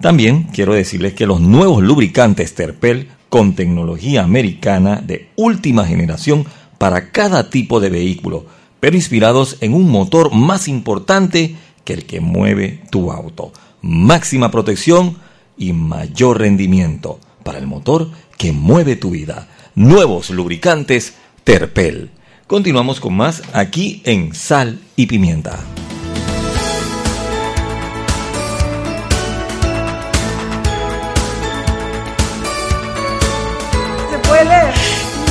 También 0.01 0.43
quiero 0.53 0.73
decirles 0.73 1.13
que 1.13 1.25
los 1.25 1.39
nuevos 1.39 1.81
lubricantes 1.81 2.53
Terpel 2.53 3.07
con 3.29 3.55
tecnología 3.55 4.23
americana 4.23 5.01
de 5.01 5.29
última 5.37 5.85
generación 5.85 6.45
para 6.77 7.11
cada 7.11 7.49
tipo 7.49 7.79
de 7.79 7.89
vehículo, 7.89 8.45
pero 8.81 8.97
inspirados 8.97 9.55
en 9.61 9.73
un 9.73 9.89
motor 9.89 10.35
más 10.35 10.67
importante 10.67 11.55
que 11.85 11.93
el 11.93 12.05
que 12.05 12.19
mueve 12.19 12.81
tu 12.91 13.13
auto. 13.13 13.53
Máxima 13.81 14.51
protección 14.51 15.15
y 15.57 15.71
mayor 15.71 16.41
rendimiento 16.41 17.21
para 17.45 17.57
el 17.57 17.67
motor 17.67 18.09
que 18.37 18.51
mueve 18.51 18.97
tu 18.97 19.11
vida. 19.11 19.47
Nuevos 19.77 20.29
lubricantes 20.29 21.15
Terpel. 21.43 22.09
Continuamos 22.47 23.01
con 23.01 23.13
más 23.17 23.43
aquí 23.51 24.01
en 24.05 24.33
Sal 24.33 24.79
y 24.95 25.05
Pimienta. 25.05 25.59
¿Se 34.09 34.17
puede 34.19 34.45
leer? 34.45 34.73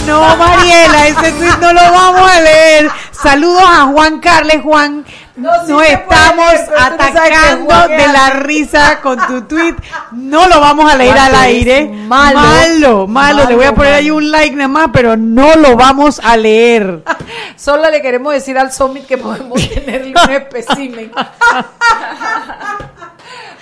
No, 0.06 0.36
Mariela, 0.36 1.08
ese 1.08 1.32
tweet 1.32 1.58
no 1.62 1.72
lo 1.72 1.80
vamos 1.80 2.30
a 2.30 2.40
leer. 2.42 2.90
Saludos 3.12 3.64
a 3.66 3.86
Juan 3.86 4.20
Carles. 4.20 4.60
Juan, 4.62 5.06
No, 5.36 5.50
sí 5.66 5.72
puede 5.72 5.94
estamos 5.94 6.54
atacando 6.78 7.88
de 7.88 8.06
la 8.06 8.30
risa 8.30 9.00
con 9.00 9.18
tu 9.26 9.42
tweet. 9.42 9.74
No 10.12 10.46
lo 10.46 10.60
vamos 10.60 10.92
a 10.92 10.96
leer 10.96 11.18
al 11.18 11.34
aire. 11.34 11.86
malo. 11.86 12.38
malo, 12.40 13.06
malo. 13.08 13.48
Le 13.48 13.56
voy 13.56 13.64
a 13.64 13.72
Malo, 13.72 13.76
poner 13.76 13.94
ahí 13.94 14.12
un 14.12 14.30
like 14.30 14.54
nada 14.54 14.68
más, 14.68 14.90
pero 14.92 15.16
no 15.16 15.56
lo 15.56 15.74
vamos 15.76 16.20
a 16.22 16.36
leer. 16.36 17.02
Solo 17.56 17.90
le 17.90 18.00
queremos 18.00 18.32
decir 18.32 18.56
al 18.56 18.72
Summit 18.72 19.06
que 19.06 19.18
podemos 19.18 19.60
tenerle 19.74 20.14
un 20.24 20.30
espécimen. 20.30 21.10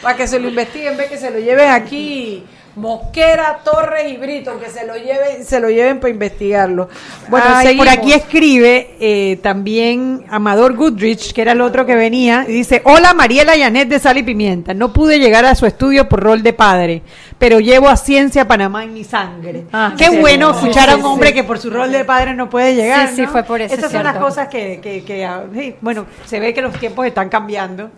Para 0.02 0.16
que 0.16 0.26
se 0.28 0.38
lo 0.38 0.48
investiguen, 0.48 0.98
ve 0.98 1.08
que 1.08 1.16
se 1.16 1.30
lo 1.30 1.38
lleven 1.38 1.70
aquí. 1.70 2.44
Mosquera, 2.74 3.60
Torres 3.62 4.10
y 4.10 4.16
Brito, 4.16 4.58
que 4.58 4.70
se 4.70 4.86
lo 4.86 4.96
lleven, 4.96 5.44
se 5.44 5.60
lo 5.60 5.68
lleven 5.68 6.00
para 6.00 6.10
investigarlo. 6.10 6.88
Bueno, 7.28 7.46
Ay, 7.48 7.76
por 7.76 7.88
aquí 7.88 8.14
escribe 8.14 8.96
eh, 8.98 9.38
también 9.42 10.24
Amador 10.30 10.74
Goodrich, 10.74 11.34
que 11.34 11.42
era 11.42 11.52
el 11.52 11.60
otro 11.60 11.84
que 11.84 11.94
venía, 11.94 12.46
y 12.48 12.52
dice, 12.52 12.80
hola 12.84 13.12
Mariela 13.12 13.56
Yanet 13.56 13.88
de 13.88 13.98
Sal 13.98 14.16
y 14.16 14.22
Pimienta, 14.22 14.72
no 14.72 14.92
pude 14.92 15.18
llegar 15.18 15.44
a 15.44 15.54
su 15.54 15.66
estudio 15.66 16.08
por 16.08 16.20
rol 16.20 16.42
de 16.42 16.54
padre, 16.54 17.02
pero 17.42 17.58
llevo 17.58 17.88
a 17.88 17.96
Ciencia 17.96 18.46
Panamá 18.46 18.84
en 18.84 18.94
mi 18.94 19.02
sangre. 19.02 19.64
Ah, 19.72 19.94
Qué 19.98 20.10
sí, 20.10 20.18
bueno 20.20 20.52
sí, 20.54 20.60
escuchar 20.60 20.90
a 20.90 20.92
sí, 20.92 21.00
un 21.00 21.06
hombre 21.06 21.30
sí. 21.30 21.34
que 21.34 21.42
por 21.42 21.58
su 21.58 21.70
rol 21.70 21.90
de 21.90 22.04
padre 22.04 22.34
no 22.34 22.48
puede 22.48 22.76
llegar. 22.76 23.08
Sí, 23.08 23.16
sí, 23.16 23.22
¿no? 23.22 23.30
fue 23.30 23.42
por 23.42 23.60
eso, 23.60 23.74
Estas 23.74 23.90
es 23.90 23.96
son 23.96 24.04
las 24.04 24.16
cosas 24.16 24.46
que, 24.46 24.78
que, 24.80 25.02
que, 25.02 25.24
ah, 25.24 25.42
sí, 25.52 25.74
bueno, 25.80 26.06
se 26.24 26.38
ve 26.38 26.54
que 26.54 26.62
los 26.62 26.72
tiempos 26.78 27.04
están 27.04 27.28
cambiando. 27.28 27.90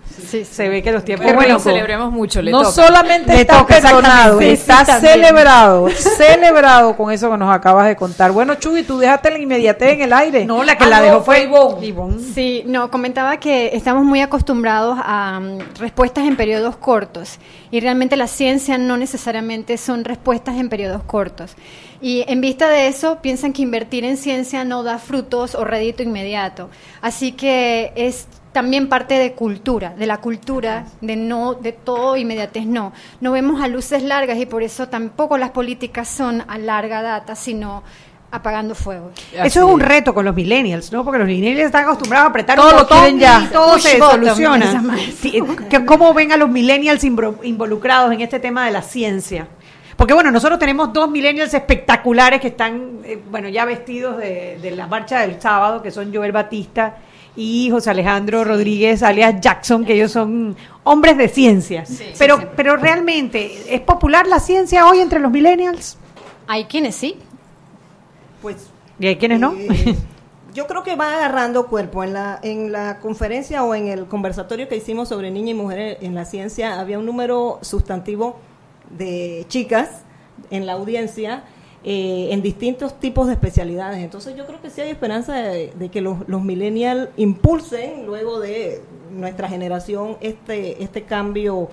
Se 0.51 0.69
ve 0.71 0.83
que 0.83 0.91
los 0.91 1.05
tiempos 1.05 1.27
Qué 1.27 1.35
bueno, 1.35 1.59
celebremos 1.59 2.11
mucho. 2.11 2.41
Le 2.41 2.53
no 2.53 2.63
toca. 2.63 2.73
solamente 2.87 3.35
Le 3.35 3.43
está 3.43 3.59
toca, 3.59 3.81
perdonado, 3.83 4.41
está 4.41 4.79
Sí, 4.79 4.87
también. 4.93 5.13
celebrado, 5.13 5.89
celebrado 5.91 6.97
con 6.97 7.13
eso 7.13 7.31
que 7.31 7.37
nos 7.37 7.55
acabas 7.55 7.87
de 7.87 7.97
contar. 7.97 8.33
Bueno, 8.33 8.55
Chuy, 8.55 8.83
tú 8.83 8.97
dejaste 8.97 9.31
la 9.31 9.39
inmediatez 9.39 9.93
en 9.93 10.01
el 10.01 10.13
aire. 10.15 10.47
No, 10.47 10.65
la 10.65 10.79
que 10.79 10.85
Ah, 10.85 10.89
la 10.89 10.99
no, 11.01 11.05
dejó 11.05 11.21
fue 11.23 11.43
Ivonne. 11.43 11.85
Ivonne. 11.87 12.17
Sí, 12.35 12.63
no, 12.65 12.91
comentaba 12.91 13.37
que 13.37 13.77
estamos 13.77 14.05
muy 14.07 14.23
acostumbrados 14.23 14.99
a 15.05 15.39
mm, 15.39 15.59
respuestas 15.81 16.25
en 16.27 16.35
periodos 16.35 16.77
cortos 16.79 17.39
y 17.75 17.81
realmente 17.81 18.17
la 18.17 18.29
ciencia 18.29 18.79
no 18.79 18.97
necesariamente 18.97 19.79
son 19.79 20.05
respuestas 20.05 20.59
en 20.59 20.69
periodos 20.69 21.03
cortos. 21.03 21.57
Y 22.01 22.25
en 22.29 22.41
vista 22.41 22.69
de 22.69 22.87
eso, 22.87 23.19
piensan 23.21 23.53
que 23.53 23.63
invertir 23.63 24.05
en 24.05 24.17
ciencia 24.17 24.65
no 24.65 24.85
da 24.85 24.99
frutos 24.99 25.57
o 25.57 25.65
rédito 25.65 26.05
inmediato. 26.05 26.71
Así 27.03 27.33
que 27.33 27.93
es 27.97 28.29
también 28.53 28.89
parte 28.89 29.15
de 29.15 29.33
cultura, 29.33 29.93
de 29.93 30.07
la 30.07 30.19
cultura, 30.19 30.87
de 31.01 31.17
no, 31.17 31.55
de 31.55 31.73
todo 31.73 32.17
inmediatez 32.17 32.65
no. 32.65 32.93
No 33.21 33.33
vemos 33.33 33.61
a 33.61 33.67
luces 33.67 34.05
largas 34.05 34.39
y 34.39 34.47
por 34.47 34.63
eso 34.63 34.87
tampoco 34.87 35.37
las 35.37 35.51
políticas 35.51 36.07
son 36.07 36.45
a 36.47 36.59
larga 36.59 37.03
data, 37.03 37.35
sino 37.35 37.83
apagando 38.35 38.75
fuegos. 38.75 39.13
Eso 39.33 39.67
es 39.67 39.73
un 39.75 39.81
reto 39.81 40.13
con 40.13 40.25
los 40.25 40.35
millennials, 40.35 40.93
¿no? 40.93 41.05
Porque 41.05 41.19
los 41.19 41.27
millennials 41.29 41.67
están 41.67 41.85
acostumbrados 41.85 42.27
a 42.27 42.31
apretar 42.31 42.57
Todo 42.57 42.69
un 42.69 42.73
lo 42.75 42.79
botón 42.81 42.99
quieren 43.01 43.19
ya. 43.19 43.43
y 43.45 43.53
todo 43.53 43.73
Push 43.75 43.83
se 43.83 43.99
soluciona. 43.99 44.85
¿Cómo 45.87 46.13
ven 46.15 46.33
a 46.33 46.37
los 46.37 46.49
millennials 46.49 47.05
involucrados 47.05 48.13
en 48.13 48.21
este 48.21 48.41
tema 48.41 48.67
de 48.67 48.73
la 48.73 48.83
ciencia? 48.83 49.49
Porque 49.97 50.13
bueno, 50.13 50.31
nosotros 50.33 50.59
tenemos 50.59 50.93
dos 50.93 51.09
millennials 51.09 51.55
espectaculares 51.55 52.41
que 52.41 52.49
están, 52.49 52.99
eh, 53.05 53.23
bueno, 53.31 53.49
ya 53.49 53.65
vestidos 53.65 54.19
de, 54.19 54.59
de 54.61 54.71
la 54.73 54.89
marcha 54.89 55.21
del 55.21 55.41
sábado, 55.41 55.83
que 55.83 55.93
son 55.93 56.13
Joel 56.13 56.33
Batista 56.33 56.97
y 57.37 57.69
José 57.71 57.91
Alejandro 57.91 58.43
Rodríguez, 58.45 59.03
alias 59.05 59.41
Jackson, 59.41 59.85
que 59.85 59.95
ellos 59.95 60.11
son 60.11 60.57
hombres 60.83 61.17
de 61.17 61.29
ciencia. 61.29 61.85
pero, 62.19 62.51
pero 62.57 62.77
realmente, 62.77 63.73
¿es 63.75 63.81
popular 63.83 64.27
la 64.27 64.41
ciencia 64.41 64.87
hoy 64.87 64.99
entre 65.01 65.21
los 65.21 65.31
millennials? 65.31 65.97
Hay 66.49 66.65
quienes 66.65 66.95
sí. 66.97 67.17
Pues 68.45 68.69
¿Y 68.99 69.07
hay 69.07 69.17
quienes 69.17 69.41
no? 69.41 69.55
Eh, 69.55 69.97
yo 70.53 70.67
creo 70.67 70.83
que 70.83 70.97
va 70.97 71.15
agarrando 71.17 71.67
cuerpo. 71.67 72.05
En 72.05 72.13
la, 72.13 72.39
en 72.43 72.73
la 72.73 73.01
conferencia 73.01 73.65
o 73.65 73.75
en 73.75 73.89
el 73.89 74.05
conversatorio 74.05 74.69
que 74.69 74.77
hicimos 74.77 75.09
sobre 75.09 75.31
niña 75.31 75.53
y 75.53 75.55
mujer 75.55 75.97
en 76.03 76.15
la 76.15 76.27
ciencia, 76.27 76.79
había 76.79 76.99
un 76.99 77.07
número 77.07 77.59
sustantivo 77.63 78.37
de 78.91 79.47
chicas 79.49 80.03
en 80.51 80.67
la 80.67 80.75
audiencia 80.75 81.45
eh, 81.85 82.29
en 82.33 82.43
distintos 82.43 83.01
tipos 83.01 83.29
de 83.29 83.33
especialidades. 83.33 84.05
Entonces 84.05 84.37
yo 84.37 84.45
creo 84.45 84.61
que 84.61 84.69
sí 84.69 84.83
hay 84.83 84.91
esperanza 84.91 85.37
de, 85.37 85.73
de 85.75 85.89
que 85.89 86.03
los, 86.03 86.29
los 86.29 86.43
millennials 86.43 87.09
impulsen 87.17 88.05
luego 88.05 88.41
de 88.41 88.83
nuestra 89.11 89.49
generación 89.49 90.19
este, 90.21 90.85
este 90.85 91.05
cambio. 91.05 91.71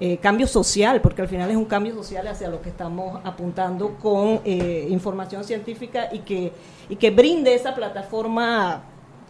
Eh, 0.00 0.18
cambio 0.18 0.46
social, 0.46 1.00
porque 1.00 1.22
al 1.22 1.28
final 1.28 1.50
es 1.50 1.56
un 1.56 1.64
cambio 1.66 1.94
social 1.94 2.26
hacia 2.26 2.48
lo 2.48 2.60
que 2.60 2.68
estamos 2.68 3.20
apuntando 3.24 3.94
con 4.02 4.40
eh, 4.44 4.86
información 4.90 5.44
científica 5.44 6.08
y 6.12 6.20
que, 6.20 6.52
y 6.88 6.96
que 6.96 7.10
brinde 7.10 7.54
esa 7.54 7.74
plataforma 7.74 8.82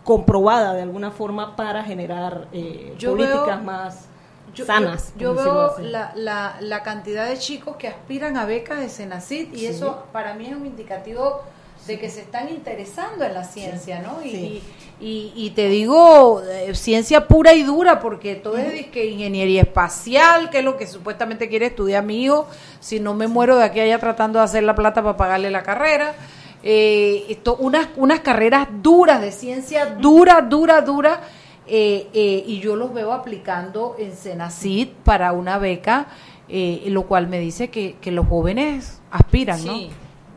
comprobada 0.05 0.75
de 0.75 0.83
alguna 0.83 1.11
forma 1.11 1.57
para 1.57 1.83
generar 1.83 2.49
eh, 2.53 2.95
políticas 3.05 3.47
veo- 3.47 3.63
más 3.65 4.07
Yo, 4.55 4.65
sanas. 4.67 5.13
yo- 5.19 5.35
veo 5.35 5.79
la, 5.81 6.13
la, 6.15 6.57
la 6.61 6.83
cantidad 6.83 7.27
de 7.29 7.39
chicos 7.39 7.77
que 7.77 7.89
aspiran 7.89 8.37
a 8.37 8.45
becas 8.45 8.81
de 8.81 8.89
Senacid 8.89 9.53
y 9.53 9.59
Sí. 9.61 9.67
eso 9.67 10.05
para 10.13 10.35
mí 10.35 10.47
es 10.47 10.57
un 10.57 10.67
indicativo 10.67 11.41
de 11.87 11.99
que 11.99 12.09
se 12.09 12.21
están 12.23 12.49
interesando 12.49 13.25
en 13.25 13.35
la 13.35 13.45
ciencia, 13.45 14.01
¿no? 14.01 14.23
Y, 14.25 14.31
Sí. 14.31 14.63
y, 15.01 15.33
y 15.37 15.51
te 15.51 15.69
digo, 15.69 16.41
eh, 16.43 16.75
ciencia 16.75 17.27
pura 17.29 17.53
y 17.53 17.63
dura, 17.63 18.01
porque 18.01 18.37
todo 18.37 18.57
es 18.57 18.73
disque 18.73 19.05
ingeniería 19.07 19.63
espacial, 19.63 20.49
que 20.51 20.59
es 20.61 20.65
lo 20.65 20.77
que 20.77 20.87
supuestamente 20.87 21.49
quiere 21.49 21.67
estudiar 21.67 22.03
mi 22.05 22.23
hijo, 22.25 22.47
si 22.81 23.01
no 23.01 23.13
me 23.15 23.27
muero 23.29 23.57
de 23.57 23.65
aquí 23.65 23.81
allá 23.81 23.99
tratando 23.99 24.39
de 24.39 24.45
hacer 24.47 24.63
la 24.63 24.75
plata 24.75 25.03
para 25.03 25.17
pagarle 25.17 25.51
la 25.51 25.63
carrera. 25.63 26.15
Eh, 26.63 27.27
esto, 27.29 27.57
unas, 27.57 27.89
unas 27.97 28.21
carreras 28.21 28.69
duras 28.81 29.21
de 29.21 29.31
ciencia, 29.33 29.85
dura, 30.01 30.41
dura, 30.41 30.81
dura, 30.81 31.21
eh, 31.67 32.09
eh, 32.15 32.45
y 32.47 32.61
yo 32.61 32.77
los 32.77 32.95
veo 32.95 33.13
aplicando 33.13 33.97
en 33.99 34.17
Senacid 34.17 34.89
para 35.05 35.33
una 35.33 35.59
beca, 35.59 36.07
eh, 36.49 36.83
lo 36.87 37.03
cual 37.03 37.27
me 37.27 37.39
dice 37.39 37.69
que, 37.69 37.97
que 38.01 38.11
los 38.11 38.27
jóvenes 38.27 39.01
aspiran, 39.11 39.63
¿no? 39.67 39.75
Sí, 39.75 39.91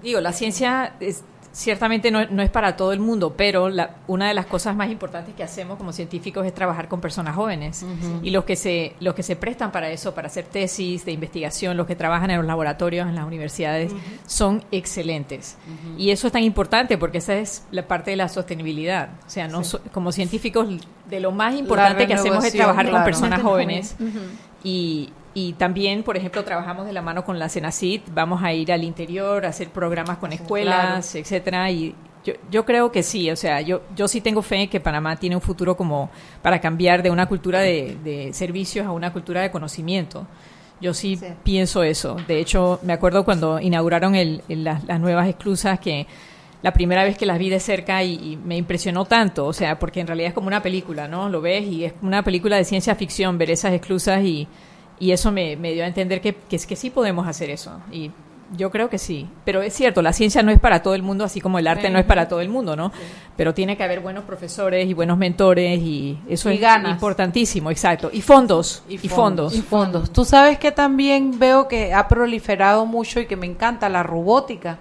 digo, 0.03 0.19
la 0.19 0.33
ciencia 0.33 0.95
es- 0.99 1.23
ciertamente 1.57 2.11
no, 2.11 2.23
no 2.27 2.43
es 2.43 2.51
para 2.51 2.75
todo 2.77 2.93
el 2.93 2.99
mundo, 2.99 3.33
pero 3.35 3.67
la- 3.69 3.95
una 4.05 4.27
de 4.27 4.35
las 4.35 4.45
cosas 4.45 4.75
más 4.75 4.91
importantes 4.91 5.33
que 5.33 5.41
hacemos 5.41 5.77
como 5.77 5.91
científicos 5.91 6.45
es 6.45 6.53
trabajar 6.53 6.87
con 6.87 7.01
personas 7.01 7.35
jóvenes. 7.35 7.83
Y 8.21 8.29
los 8.29 8.43
que, 8.45 8.55
se, 8.55 8.93
los 8.99 9.15
que 9.15 9.23
se 9.23 9.35
prestan 9.35 9.71
para 9.71 9.89
eso, 9.89 10.13
para 10.13 10.27
hacer 10.27 10.45
tesis 10.45 11.03
de 11.03 11.13
investigación, 11.13 11.75
los 11.75 11.87
que 11.87 11.95
trabajan 11.95 12.29
en 12.29 12.37
los 12.37 12.45
laboratorios, 12.45 13.07
en 13.09 13.15
las 13.15 13.25
universidades, 13.25 13.91
son 14.27 14.63
excelentes. 14.71 15.57
Y 15.97 16.11
eso 16.11 16.27
es 16.27 16.33
tan 16.33 16.43
importante 16.43 16.97
porque 16.99 17.17
esa 17.17 17.33
es 17.33 17.63
la 17.71 17.87
parte 17.87 18.11
de 18.11 18.17
la 18.17 18.29
sostenibilidad. 18.29 19.09
O 19.25 19.29
sea, 19.29 19.47
no 19.47 19.63
so- 19.63 19.81
como 19.91 20.11
científicos, 20.11 20.67
de 21.09 21.19
lo 21.19 21.31
más 21.31 21.55
importante 21.55 22.05
que 22.07 22.13
hacemos 22.19 22.45
es 22.45 22.51
trabajar 22.53 22.85
con 22.91 23.03
personas 23.05 23.41
jóvenes. 23.41 23.95
Y, 24.63 25.09
y 25.39 25.53
también, 25.53 26.01
por 26.01 26.17
ejemplo, 26.17 26.43
trabajamos 26.43 26.87
de 26.87 26.93
la 26.93 27.01
mano 27.03 27.23
con 27.23 27.37
la 27.37 27.47
Senacid, 27.47 28.01
vamos 28.13 28.41
a 28.43 28.53
ir 28.53 28.71
al 28.71 28.83
interior, 28.83 29.45
a 29.45 29.49
hacer 29.49 29.69
programas 29.69 30.17
con 30.17 30.31
escuelas, 30.33 31.13
etcétera, 31.15 31.69
y 31.69 31.93
yo, 32.25 32.33
yo 32.49 32.65
creo 32.65 32.91
que 32.91 33.03
sí, 33.03 33.29
o 33.29 33.35
sea, 33.35 33.61
yo, 33.61 33.81
yo 33.95 34.07
sí 34.07 34.19
tengo 34.21 34.41
fe 34.41 34.67
que 34.67 34.79
Panamá 34.79 35.15
tiene 35.15 35.35
un 35.35 35.41
futuro 35.41 35.77
como 35.77 36.09
para 36.41 36.59
cambiar 36.59 37.03
de 37.03 37.11
una 37.11 37.27
cultura 37.27 37.59
de, 37.61 37.97
de 38.03 38.33
servicios 38.33 38.85
a 38.87 38.91
una 38.91 39.13
cultura 39.13 39.41
de 39.41 39.51
conocimiento. 39.51 40.25
Yo 40.81 40.93
sí, 40.93 41.15
pienso 41.43 41.83
eso. 41.83 42.17
De 42.27 42.39
hecho, 42.39 42.79
me 42.83 42.93
acuerdo 42.93 43.23
cuando 43.23 43.59
inauguraron 43.59 44.15
el, 44.15 44.41
el- 44.49 44.63
las, 44.63 44.83
las 44.85 44.99
nuevas 44.99 45.27
esclusas 45.27 45.79
que 45.79 46.05
la 46.63 46.71
primera 46.73 47.03
vez 47.03 47.17
que 47.17 47.25
las 47.27 47.37
vi 47.39 47.49
de 47.49 47.59
cerca 47.59 48.03
y, 48.03 48.13
y 48.33 48.37
me 48.37 48.57
impresionó 48.57 49.05
tanto, 49.05 49.45
o 49.45 49.53
sea, 49.53 49.77
porque 49.79 49.99
en 50.01 50.07
realidad 50.07 50.29
es 50.29 50.33
como 50.33 50.47
una 50.47 50.61
película, 50.61 51.07
¿no? 51.07 51.29
Lo 51.29 51.41
ves 51.41 51.63
y 51.65 51.85
es 51.85 51.93
una 52.01 52.23
película 52.23 52.57
de 52.57 52.63
ciencia 52.65 52.95
ficción 52.95 53.37
ver 53.37 53.51
esas 53.51 53.73
esclusas 53.73 54.23
y, 54.23 54.47
y 54.99 55.11
eso 55.11 55.31
me, 55.31 55.55
me 55.55 55.73
dio 55.73 55.83
a 55.83 55.87
entender 55.87 56.21
que, 56.21 56.35
que, 56.35 56.55
es 56.55 56.65
que 56.65 56.75
sí 56.75 56.89
podemos 56.89 57.27
hacer 57.27 57.49
eso. 57.49 57.79
Y 57.91 58.11
yo 58.55 58.71
creo 58.71 58.89
que 58.89 58.97
sí. 58.97 59.27
Pero 59.45 59.61
es 59.61 59.73
cierto, 59.73 60.01
la 60.01 60.13
ciencia 60.13 60.41
no 60.43 60.51
es 60.51 60.59
para 60.59 60.81
todo 60.81 60.95
el 60.95 61.03
mundo, 61.03 61.23
así 61.23 61.41
como 61.41 61.59
el 61.59 61.67
arte 61.67 61.89
no 61.89 61.99
es 61.99 62.05
para 62.05 62.27
todo 62.27 62.41
el 62.41 62.49
mundo, 62.49 62.75
¿no? 62.75 62.91
Pero 63.35 63.53
tiene 63.53 63.75
que 63.75 63.83
haber 63.83 63.99
buenos 63.99 64.23
profesores 64.23 64.87
y 64.87 64.93
buenos 64.93 65.17
mentores 65.17 65.79
y 65.81 66.17
eso 66.29 66.49
Y 66.49 66.55
es 66.55 66.61
ganas. 66.61 66.91
importantísimo, 66.91 67.71
exacto. 67.71 68.09
Y 68.11 68.21
fondos, 68.21 68.83
y, 68.87 68.97
fondos. 69.09 69.55
Y 69.55 69.61
fondos. 69.61 70.11
Tú 70.11 70.23
sabes 70.25 70.57
que 70.59 70.71
también 70.71 71.37
veo 71.37 71.67
que 71.67 71.93
ha 71.93 72.07
proliferado 72.07 72.85
mucho 72.85 73.19
y 73.19 73.25
que 73.25 73.35
me 73.35 73.45
encanta 73.47 73.89
la 73.89 74.03
robótica. 74.03 74.79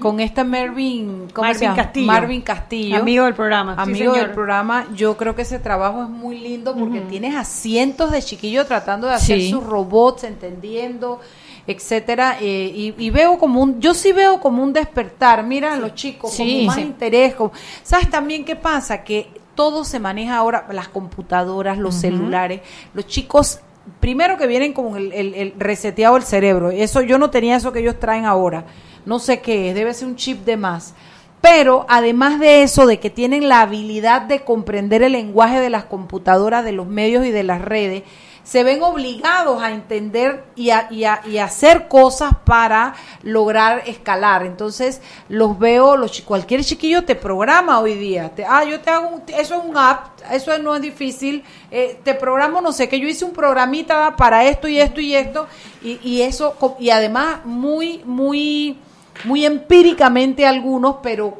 Con 0.00 0.20
este 0.20 0.44
Marvin, 0.44 1.28
¿cómo 1.32 1.46
Marvin 1.46 1.58
se 1.58 1.64
llama? 1.64 1.76
Castillo. 1.76 2.06
Marvin 2.06 2.40
Castillo. 2.42 2.96
Amigo 2.98 3.24
del 3.24 3.34
programa. 3.34 3.74
Sí, 3.74 3.80
Amigo 3.82 4.12
señor. 4.12 4.26
del 4.26 4.30
programa. 4.34 4.86
Yo 4.94 5.16
creo 5.16 5.34
que 5.34 5.42
ese 5.42 5.58
trabajo 5.58 6.02
es 6.02 6.08
muy 6.08 6.38
lindo 6.38 6.74
porque 6.76 7.00
tienes 7.00 7.34
a 7.36 7.44
cientos 7.44 8.10
de 8.12 8.22
chiquillos 8.22 8.66
tratando 8.66 9.06
de 9.08 9.14
hacer 9.14 9.40
Sí. 9.40 9.50
sus 9.50 9.64
robots, 9.64 10.24
entendiendo, 10.24 11.20
etcétera. 11.66 12.36
eh, 12.40 12.72
y, 12.74 12.94
y 12.98 13.10
veo 13.10 13.38
como 13.38 13.62
un, 13.62 13.80
yo 13.80 13.94
sí 13.94 14.12
veo 14.12 14.40
como 14.40 14.62
un 14.62 14.72
despertar. 14.72 15.44
Mira 15.44 15.74
a 15.74 15.76
los 15.76 15.94
chicos 15.94 16.32
Sí. 16.32 16.42
como 16.54 16.66
más 16.66 16.76
Sí. 16.76 16.82
interés. 16.82 17.34
como- 17.34 17.52
¿Sabes 17.82 18.10
también 18.10 18.44
qué 18.44 18.56
pasa? 18.56 19.02
Que 19.04 19.28
todo 19.54 19.84
se 19.84 19.98
maneja 20.00 20.36
ahora, 20.36 20.66
las 20.70 20.88
computadoras, 20.88 21.76
los 21.78 21.94
celulares, 21.94 22.60
los 22.94 23.06
chicos 23.06 23.60
primero 24.00 24.38
que 24.38 24.46
vienen 24.46 24.72
con 24.72 24.96
el, 24.96 25.12
el- 25.12 25.34
el 25.34 25.54
reseteado 25.58 26.16
el 26.16 26.22
cerebro. 26.22 26.70
Eso 26.70 27.00
yo 27.02 27.18
no 27.18 27.30
tenía 27.30 27.56
eso 27.56 27.72
que 27.72 27.80
ellos 27.80 27.98
traen 27.98 28.24
ahora. 28.24 28.64
No 29.06 29.18
sé 29.18 29.40
qué 29.40 29.68
es, 29.70 29.74
debe 29.74 29.94
ser 29.94 30.08
un 30.08 30.16
chip 30.16 30.44
de 30.44 30.56
más. 30.56 30.94
Pero 31.40 31.86
además 31.88 32.38
de 32.38 32.62
eso, 32.62 32.86
de 32.86 33.00
que 33.00 33.10
tienen 33.10 33.48
la 33.48 33.62
habilidad 33.62 34.22
de 34.22 34.44
comprender 34.44 35.02
el 35.02 35.12
lenguaje 35.12 35.58
de 35.60 35.70
las 35.70 35.84
computadoras, 35.84 36.64
de 36.64 36.70
los 36.72 36.86
medios 36.86 37.26
y 37.26 37.30
de 37.32 37.42
las 37.42 37.60
redes, 37.62 38.04
se 38.44 38.64
ven 38.64 38.82
obligados 38.82 39.62
a 39.62 39.70
entender 39.70 40.44
y 40.56 40.70
a, 40.70 40.88
y 40.90 41.04
a- 41.04 41.20
y 41.26 41.38
hacer 41.38 41.86
cosas 41.88 42.32
para 42.44 42.94
lograr 43.22 43.82
escalar. 43.86 44.44
Entonces, 44.44 45.00
los 45.28 45.58
veo, 45.58 45.96
los, 45.96 46.20
cualquier 46.22 46.64
chiquillo 46.64 47.04
te 47.04 47.14
programa 47.16 47.78
hoy 47.80 47.94
día. 47.94 48.30
Te- 48.34 48.44
ah, 48.44 48.64
yo 48.64 48.80
te 48.80 48.90
hago, 48.90 49.08
un- 49.08 49.22
eso 49.28 49.56
es 49.56 49.64
un 49.64 49.76
app, 49.76 50.20
eso 50.30 50.56
no 50.58 50.74
es 50.76 50.82
difícil, 50.82 51.44
eh, 51.70 51.98
te 52.04 52.14
programo, 52.14 52.60
no 52.60 52.72
sé, 52.72 52.88
que 52.88 52.98
yo 53.00 53.06
hice 53.08 53.24
un 53.24 53.32
programita 53.32 54.14
para 54.16 54.44
esto 54.44 54.66
y 54.68 54.78
esto 54.80 55.00
y 55.00 55.14
esto, 55.14 55.46
y, 55.82 55.98
y 56.02 56.22
eso, 56.22 56.54
y 56.80 56.90
además 56.90 57.44
muy, 57.44 58.02
muy, 58.04 58.76
muy 59.24 59.44
empíricamente 59.44 60.46
algunos, 60.46 60.96
pero 61.02 61.38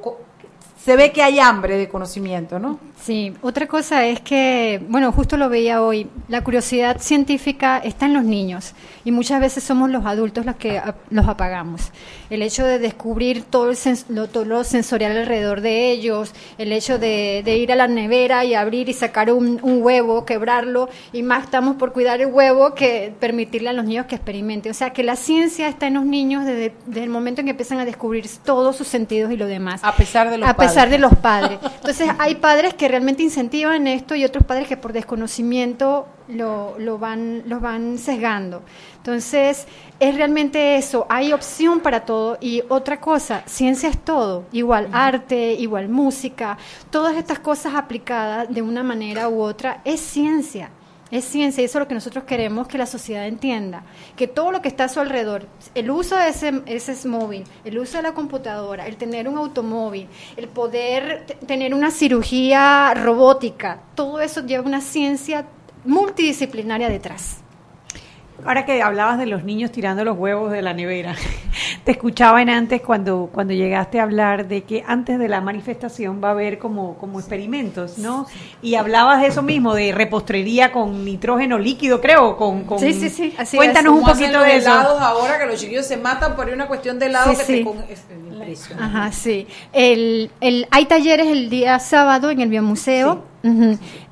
se 0.82 0.96
ve 0.96 1.12
que 1.12 1.22
hay 1.22 1.38
hambre 1.38 1.76
de 1.76 1.88
conocimiento, 1.88 2.58
¿no? 2.58 2.78
Sí, 3.04 3.34
otra 3.42 3.66
cosa 3.66 4.06
es 4.06 4.20
que, 4.20 4.80
bueno, 4.88 5.10
justo 5.10 5.36
lo 5.36 5.48
veía 5.48 5.82
hoy, 5.82 6.06
la 6.28 6.44
curiosidad 6.44 7.00
científica 7.00 7.78
está 7.78 8.06
en 8.06 8.14
los 8.14 8.22
niños 8.22 8.74
y 9.04 9.10
muchas 9.10 9.40
veces 9.40 9.64
somos 9.64 9.90
los 9.90 10.06
adultos 10.06 10.46
los 10.46 10.54
que 10.54 10.80
los 11.10 11.26
apagamos. 11.26 11.90
El 12.30 12.42
hecho 12.42 12.64
de 12.64 12.78
descubrir 12.78 13.42
todo, 13.42 13.70
el 13.70 13.76
sens- 13.76 14.04
lo, 14.08 14.28
todo 14.28 14.44
lo 14.44 14.62
sensorial 14.62 15.16
alrededor 15.18 15.62
de 15.62 15.90
ellos, 15.90 16.32
el 16.58 16.70
hecho 16.70 16.98
de, 17.00 17.42
de 17.44 17.56
ir 17.56 17.72
a 17.72 17.74
la 17.74 17.88
nevera 17.88 18.44
y 18.44 18.54
abrir 18.54 18.88
y 18.88 18.92
sacar 18.92 19.32
un, 19.32 19.58
un 19.62 19.82
huevo, 19.82 20.24
quebrarlo, 20.24 20.88
y 21.12 21.24
más 21.24 21.42
estamos 21.42 21.74
por 21.74 21.92
cuidar 21.92 22.20
el 22.20 22.28
huevo 22.28 22.74
que 22.76 23.12
permitirle 23.18 23.70
a 23.70 23.72
los 23.72 23.84
niños 23.84 24.06
que 24.06 24.14
experimenten. 24.14 24.70
O 24.70 24.74
sea, 24.74 24.90
que 24.92 25.02
la 25.02 25.16
ciencia 25.16 25.66
está 25.66 25.88
en 25.88 25.94
los 25.94 26.04
niños 26.06 26.44
desde, 26.46 26.72
desde 26.86 27.02
el 27.02 27.10
momento 27.10 27.40
en 27.40 27.46
que 27.46 27.50
empiezan 27.50 27.80
a 27.80 27.84
descubrir 27.84 28.26
todos 28.44 28.76
sus 28.76 28.86
sentidos 28.86 29.32
y 29.32 29.36
lo 29.36 29.46
demás. 29.48 29.80
A 29.82 29.96
pesar 29.96 30.30
de 30.30 30.38
los 30.38 30.48
A 30.48 30.54
pesar 30.54 30.74
padres. 30.84 30.90
de 30.92 30.98
los 30.98 31.16
padres. 31.16 31.58
Entonces, 31.80 32.08
hay 32.20 32.36
padres 32.36 32.74
que 32.74 32.91
realmente 32.92 33.22
incentivan 33.22 33.86
esto 33.86 34.14
y 34.14 34.22
otros 34.22 34.44
padres 34.44 34.68
que 34.68 34.76
por 34.76 34.92
desconocimiento 34.92 36.06
lo, 36.28 36.78
lo 36.78 36.98
van, 36.98 37.42
los 37.46 37.62
van 37.62 37.96
sesgando. 37.96 38.60
Entonces, 38.98 39.66
es 39.98 40.14
realmente 40.14 40.76
eso, 40.76 41.06
hay 41.08 41.32
opción 41.32 41.80
para 41.80 42.04
todo 42.04 42.36
y 42.38 42.62
otra 42.68 43.00
cosa, 43.00 43.44
ciencia 43.46 43.88
es 43.88 43.96
todo, 43.96 44.44
igual 44.52 44.90
arte, 44.92 45.54
igual 45.54 45.88
música, 45.88 46.58
todas 46.90 47.16
estas 47.16 47.38
cosas 47.38 47.74
aplicadas 47.76 48.52
de 48.52 48.60
una 48.60 48.82
manera 48.82 49.30
u 49.30 49.40
otra 49.40 49.80
es 49.86 49.98
ciencia. 50.00 50.68
Es 51.12 51.26
ciencia 51.26 51.60
y 51.60 51.66
eso 51.66 51.78
es 51.78 51.82
lo 51.82 51.88
que 51.88 51.94
nosotros 51.94 52.24
queremos 52.24 52.66
que 52.66 52.78
la 52.78 52.86
sociedad 52.86 53.26
entienda, 53.26 53.84
que 54.16 54.26
todo 54.26 54.50
lo 54.50 54.62
que 54.62 54.68
está 54.68 54.84
a 54.84 54.88
su 54.88 54.98
alrededor, 54.98 55.46
el 55.74 55.90
uso 55.90 56.16
de 56.16 56.28
ese, 56.28 56.62
ese 56.64 57.06
móvil, 57.06 57.44
el 57.66 57.78
uso 57.78 57.98
de 57.98 58.02
la 58.02 58.14
computadora, 58.14 58.86
el 58.86 58.96
tener 58.96 59.28
un 59.28 59.36
automóvil, 59.36 60.08
el 60.38 60.48
poder 60.48 61.26
tener 61.46 61.74
una 61.74 61.90
cirugía 61.90 62.94
robótica, 62.94 63.82
todo 63.94 64.22
eso 64.22 64.46
lleva 64.46 64.64
una 64.64 64.80
ciencia 64.80 65.46
multidisciplinaria 65.84 66.88
detrás. 66.88 67.41
Ahora 68.44 68.64
que 68.66 68.82
hablabas 68.82 69.18
de 69.18 69.26
los 69.26 69.44
niños 69.44 69.70
tirando 69.70 70.04
los 70.04 70.18
huevos 70.18 70.50
de 70.50 70.62
la 70.62 70.74
nevera, 70.74 71.14
te 71.84 71.92
escuchaba 71.92 72.42
en 72.42 72.50
antes 72.50 72.80
cuando, 72.82 73.30
cuando 73.32 73.52
llegaste 73.54 74.00
a 74.00 74.02
hablar 74.02 74.48
de 74.48 74.64
que 74.64 74.82
antes 74.86 75.18
de 75.18 75.28
la 75.28 75.40
manifestación 75.40 76.20
va 76.22 76.28
a 76.28 76.30
haber 76.32 76.58
como, 76.58 76.96
como 76.98 77.20
experimentos, 77.20 77.98
¿no? 77.98 78.26
Y 78.60 78.74
hablabas 78.74 79.20
de 79.20 79.28
eso 79.28 79.42
mismo, 79.42 79.74
de 79.74 79.92
repostrería 79.92 80.72
con 80.72 81.04
nitrógeno 81.04 81.58
líquido, 81.58 82.00
creo, 82.00 82.36
con... 82.36 82.64
con 82.64 82.78
Sí, 82.78 82.92
sí, 82.92 83.10
sí, 83.10 83.34
así 83.38 83.56
Cuéntanos 83.56 83.92
es. 83.92 83.96
un 83.98 84.00
¿Cómo 84.00 84.12
hacen 84.12 84.24
poquito 84.26 84.38
los 84.40 84.48
de 84.48 84.56
eso. 84.56 84.70
helados 84.70 85.00
ahora 85.00 85.38
que 85.38 85.46
los 85.46 85.60
chiquillos 85.60 85.86
se 85.86 85.96
matan 85.96 86.34
por 86.36 86.48
una 86.48 86.66
cuestión 86.66 86.98
de 86.98 87.06
helado 87.06 87.30
Sí, 87.30 87.36
que 87.38 87.44
sí. 87.44 87.52
te 87.58 87.64
con... 87.64 87.78
es 87.88 88.04
impresionante. 88.32 88.98
Ajá, 88.98 89.12
sí. 89.12 89.46
El, 89.72 90.30
el, 90.40 90.66
hay 90.70 90.86
talleres 90.86 91.28
el 91.28 91.48
día 91.48 91.78
sábado 91.78 92.30
en 92.30 92.40
el 92.40 92.48
Biomuseo. 92.48 93.30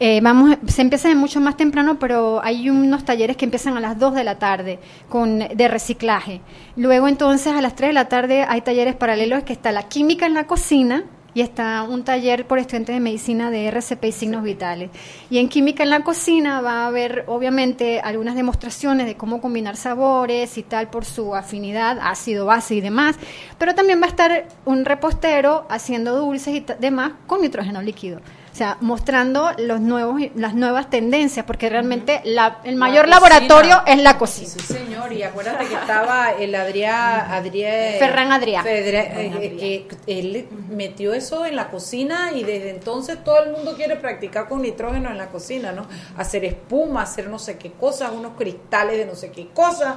Eh, 0.00 0.20
vamos, 0.22 0.56
se 0.66 0.82
empieza 0.82 1.14
mucho 1.14 1.40
más 1.40 1.56
temprano, 1.56 1.98
pero 1.98 2.40
hay 2.42 2.68
unos 2.68 3.04
talleres 3.04 3.36
que 3.36 3.44
empiezan 3.44 3.76
a 3.76 3.80
las 3.80 3.98
2 3.98 4.14
de 4.14 4.24
la 4.24 4.38
tarde 4.38 4.78
con, 5.08 5.38
de 5.38 5.68
reciclaje. 5.68 6.40
Luego 6.76 7.06
entonces 7.08 7.52
a 7.52 7.60
las 7.60 7.76
3 7.76 7.90
de 7.90 7.94
la 7.94 8.08
tarde 8.08 8.44
hay 8.48 8.60
talleres 8.62 8.96
paralelos 8.96 9.44
que 9.44 9.52
está 9.52 9.72
la 9.72 9.84
química 9.88 10.26
en 10.26 10.34
la 10.34 10.46
cocina 10.46 11.04
y 11.32 11.42
está 11.42 11.82
un 11.82 12.02
taller 12.02 12.46
por 12.46 12.58
estudiantes 12.58 12.94
de 12.94 13.00
medicina 13.00 13.50
de 13.50 13.66
RCP 13.66 14.04
y 14.06 14.12
signos 14.12 14.42
vitales. 14.42 14.90
Y 15.30 15.38
en 15.38 15.48
química 15.48 15.82
en 15.82 15.90
la 15.90 16.02
cocina 16.02 16.60
va 16.60 16.84
a 16.84 16.86
haber 16.88 17.24
obviamente 17.28 18.00
algunas 18.00 18.34
demostraciones 18.34 19.06
de 19.06 19.16
cómo 19.16 19.40
combinar 19.40 19.76
sabores 19.76 20.58
y 20.58 20.62
tal 20.62 20.90
por 20.90 21.04
su 21.04 21.34
afinidad, 21.34 21.98
ácido, 22.02 22.46
base 22.46 22.74
y 22.74 22.80
demás, 22.80 23.16
pero 23.58 23.74
también 23.74 24.00
va 24.00 24.06
a 24.06 24.10
estar 24.10 24.48
un 24.64 24.84
repostero 24.84 25.66
haciendo 25.68 26.16
dulces 26.18 26.54
y 26.54 26.66
demás 26.80 27.12
con 27.26 27.42
nitrógeno 27.42 27.80
líquido. 27.82 28.20
O 28.52 28.56
sea, 28.56 28.76
mostrando 28.80 29.52
los 29.58 29.80
nuevos, 29.80 30.20
las 30.34 30.54
nuevas 30.54 30.90
tendencias, 30.90 31.46
porque 31.46 31.70
realmente 31.70 32.20
la- 32.24 32.58
el 32.64 32.74
mayor 32.76 33.08
laboratorio 33.08 33.82
es 33.86 34.02
la 34.02 34.18
cocina. 34.18 34.48
Sí, 34.48 34.60
señor, 34.60 35.12
y 35.12 35.22
acuérdate 35.22 35.66
que 35.66 35.74
estaba 35.74 36.32
el 36.32 36.54
Adrián, 36.54 37.30
Adrián 37.30 37.72
Ferran. 37.98 38.30
Fedre- 38.64 39.08
eh, 39.16 39.86
que 39.88 39.96
él 40.06 40.48
metió 40.68 41.14
eso 41.14 41.46
en 41.46 41.54
la 41.56 41.68
cocina 41.68 42.32
y 42.34 42.42
desde 42.42 42.70
entonces 42.70 43.22
todo 43.22 43.42
el 43.44 43.52
mundo 43.52 43.74
quiere 43.76 43.96
practicar 43.96 44.48
con 44.48 44.62
nitrógeno 44.62 45.10
en 45.10 45.16
la 45.18 45.28
cocina, 45.28 45.72
¿no? 45.72 45.86
Hacer 46.16 46.44
espuma, 46.44 47.02
hacer 47.02 47.28
no 47.28 47.38
sé 47.38 47.56
qué 47.56 47.70
cosas, 47.72 48.10
unos 48.12 48.32
cristales 48.36 48.98
de 48.98 49.06
no 49.06 49.14
sé 49.14 49.30
qué 49.30 49.46
cosas. 49.54 49.94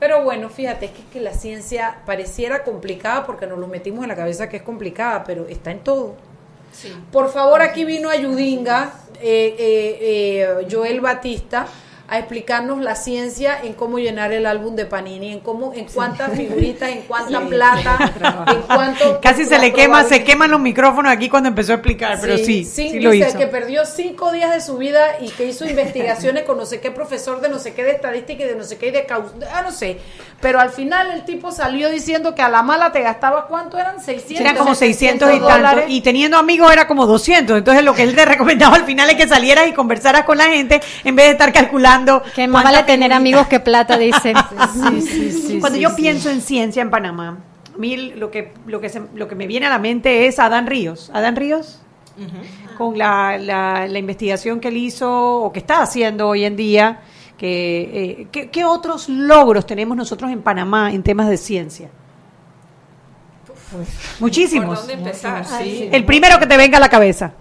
Pero 0.00 0.24
bueno, 0.24 0.48
fíjate, 0.48 0.86
es 0.86 0.92
que, 0.92 1.02
que 1.12 1.20
la 1.20 1.34
ciencia 1.34 1.98
pareciera 2.06 2.64
complicada 2.64 3.26
porque 3.26 3.46
nos 3.46 3.58
lo 3.58 3.66
metimos 3.66 4.02
en 4.04 4.08
la 4.08 4.16
cabeza 4.16 4.48
que 4.48 4.56
es 4.56 4.62
complicada, 4.62 5.22
pero 5.24 5.46
está 5.46 5.70
en 5.70 5.80
todo. 5.80 6.16
Por 7.12 7.30
favor, 7.30 7.62
aquí 7.62 7.84
vino 7.84 8.08
Ayudinga, 8.08 8.92
eh, 9.20 9.54
eh, 9.58 9.98
eh, 10.00 10.66
Joel 10.70 11.00
Batista, 11.00 11.66
a 12.10 12.18
explicarnos 12.18 12.80
la 12.80 12.96
ciencia 12.96 13.58
en 13.62 13.72
cómo 13.74 13.98
llenar 13.98 14.32
el 14.32 14.44
álbum 14.44 14.74
de 14.74 14.84
Panini, 14.84 15.32
en 15.32 15.40
cómo, 15.40 15.72
en 15.72 15.86
cuántas 15.86 16.32
figuritas, 16.36 16.90
en 16.90 17.02
cuánta 17.02 17.38
Sí. 17.40 17.46
plata, 17.46 18.12
en 18.48 18.62
cuánto... 18.62 19.20
Casi 19.20 19.44
se 19.44 19.58
le 19.60 19.72
quema, 19.72 20.02
se 20.04 20.24
queman 20.24 20.50
los 20.50 20.60
micrófonos 20.60 21.12
aquí 21.12 21.28
cuando 21.28 21.48
empezó 21.48 21.70
a 21.72 21.76
explicar, 21.76 22.18
pero 22.20 22.36
sí, 22.36 22.64
sí, 22.64 22.90
sí 22.90 23.00
lo 23.00 23.12
dice 23.12 23.28
hizo. 23.28 23.38
que 23.38 23.46
perdió 23.46 23.86
cinco 23.86 24.32
días 24.32 24.52
de 24.52 24.60
su 24.60 24.76
vida 24.76 25.18
y 25.20 25.28
que 25.30 25.44
hizo 25.46 25.64
investigaciones 25.68 26.42
con 26.44 26.56
no 26.58 26.66
sé 26.66 26.80
qué 26.80 26.90
profesor 26.90 27.40
de 27.40 27.48
no 27.48 27.58
sé 27.60 27.74
qué 27.74 27.84
de 27.84 27.92
estadística 27.92 28.42
y 28.42 28.46
de 28.48 28.56
no 28.56 28.64
sé 28.64 28.76
qué 28.76 28.88
y 28.88 28.90
de 28.90 29.06
caus- 29.06 29.32
ah, 29.54 29.62
no 29.62 29.70
sé. 29.70 29.98
Pero 30.40 30.58
al 30.58 30.70
final 30.70 31.12
el 31.12 31.24
tipo 31.24 31.52
salió 31.52 31.90
diciendo 31.90 32.34
que 32.34 32.42
a 32.42 32.48
la 32.48 32.62
mala 32.62 32.90
te 32.92 33.02
gastabas 33.02 33.44
cuánto 33.46 33.78
eran 33.78 34.00
600 34.02 34.40
Eran 34.40 34.56
como 34.56 34.74
600 34.74 35.28
y 35.28 35.32
tanto. 35.38 35.48
dólares. 35.48 35.84
Y 35.88 36.00
teniendo 36.00 36.38
amigos 36.38 36.72
era 36.72 36.86
como 36.88 37.06
200. 37.06 37.58
Entonces 37.58 37.84
lo 37.84 37.94
que 37.94 38.02
él 38.02 38.16
te 38.16 38.24
recomendaba 38.24 38.74
al 38.76 38.84
final 38.84 39.08
es 39.10 39.16
que 39.16 39.28
salieras 39.28 39.68
y 39.68 39.72
conversaras 39.74 40.24
con 40.24 40.38
la 40.38 40.44
gente 40.46 40.80
en 41.04 41.14
vez 41.14 41.26
de 41.26 41.32
estar 41.32 41.52
calculando. 41.52 41.99
Que 42.34 42.46
más 42.48 42.62
cuántas 42.62 42.72
vale 42.82 42.82
tener 42.86 43.12
amigos 43.12 43.46
que 43.48 43.60
plata, 43.60 43.96
dicen. 43.98 44.34
Sí, 44.72 45.00
sí, 45.02 45.32
sí, 45.32 45.60
Cuando 45.60 45.76
sí, 45.76 45.82
yo 45.82 45.90
sí. 45.90 45.96
pienso 45.96 46.30
en 46.30 46.40
ciencia 46.40 46.82
en 46.82 46.90
Panamá, 46.90 47.38
a 47.74 47.78
mí 47.78 47.96
lo 48.12 48.30
que, 48.30 48.52
lo, 48.66 48.80
que 48.80 48.88
se- 48.88 49.02
lo 49.14 49.26
que 49.28 49.34
me 49.34 49.46
viene 49.46 49.66
a 49.66 49.70
la 49.70 49.78
mente 49.78 50.26
es 50.26 50.38
Adán 50.38 50.66
Ríos. 50.66 51.10
Adán 51.14 51.36
Ríos, 51.36 51.80
con 52.76 52.96
la, 52.98 53.38
la, 53.38 53.86
la 53.88 53.98
investigación 53.98 54.60
que 54.60 54.68
él 54.68 54.76
hizo 54.76 55.10
o 55.42 55.52
que 55.52 55.58
está 55.60 55.82
haciendo 55.82 56.28
hoy 56.28 56.44
en 56.44 56.56
día, 56.56 57.00
que, 57.38 57.80
eh, 58.20 58.26
¿qué, 58.30 58.50
qué 58.50 58.64
otros 58.64 59.08
logros 59.08 59.64
tenemos 59.66 59.96
nosotros 59.96 60.30
en 60.30 60.42
Panamá 60.42 60.92
en 60.92 61.02
temas 61.02 61.28
de 61.28 61.36
ciencia? 61.38 61.88
Muchísimos. 64.18 64.66
¿Por 64.66 64.88
dónde 64.88 64.92
empezar? 64.94 65.44
Sí. 65.46 65.88
El 65.92 66.04
primero 66.04 66.38
que 66.38 66.46
te 66.46 66.56
venga 66.56 66.78
a 66.78 66.80
la 66.80 66.88
cabeza. 66.88 67.32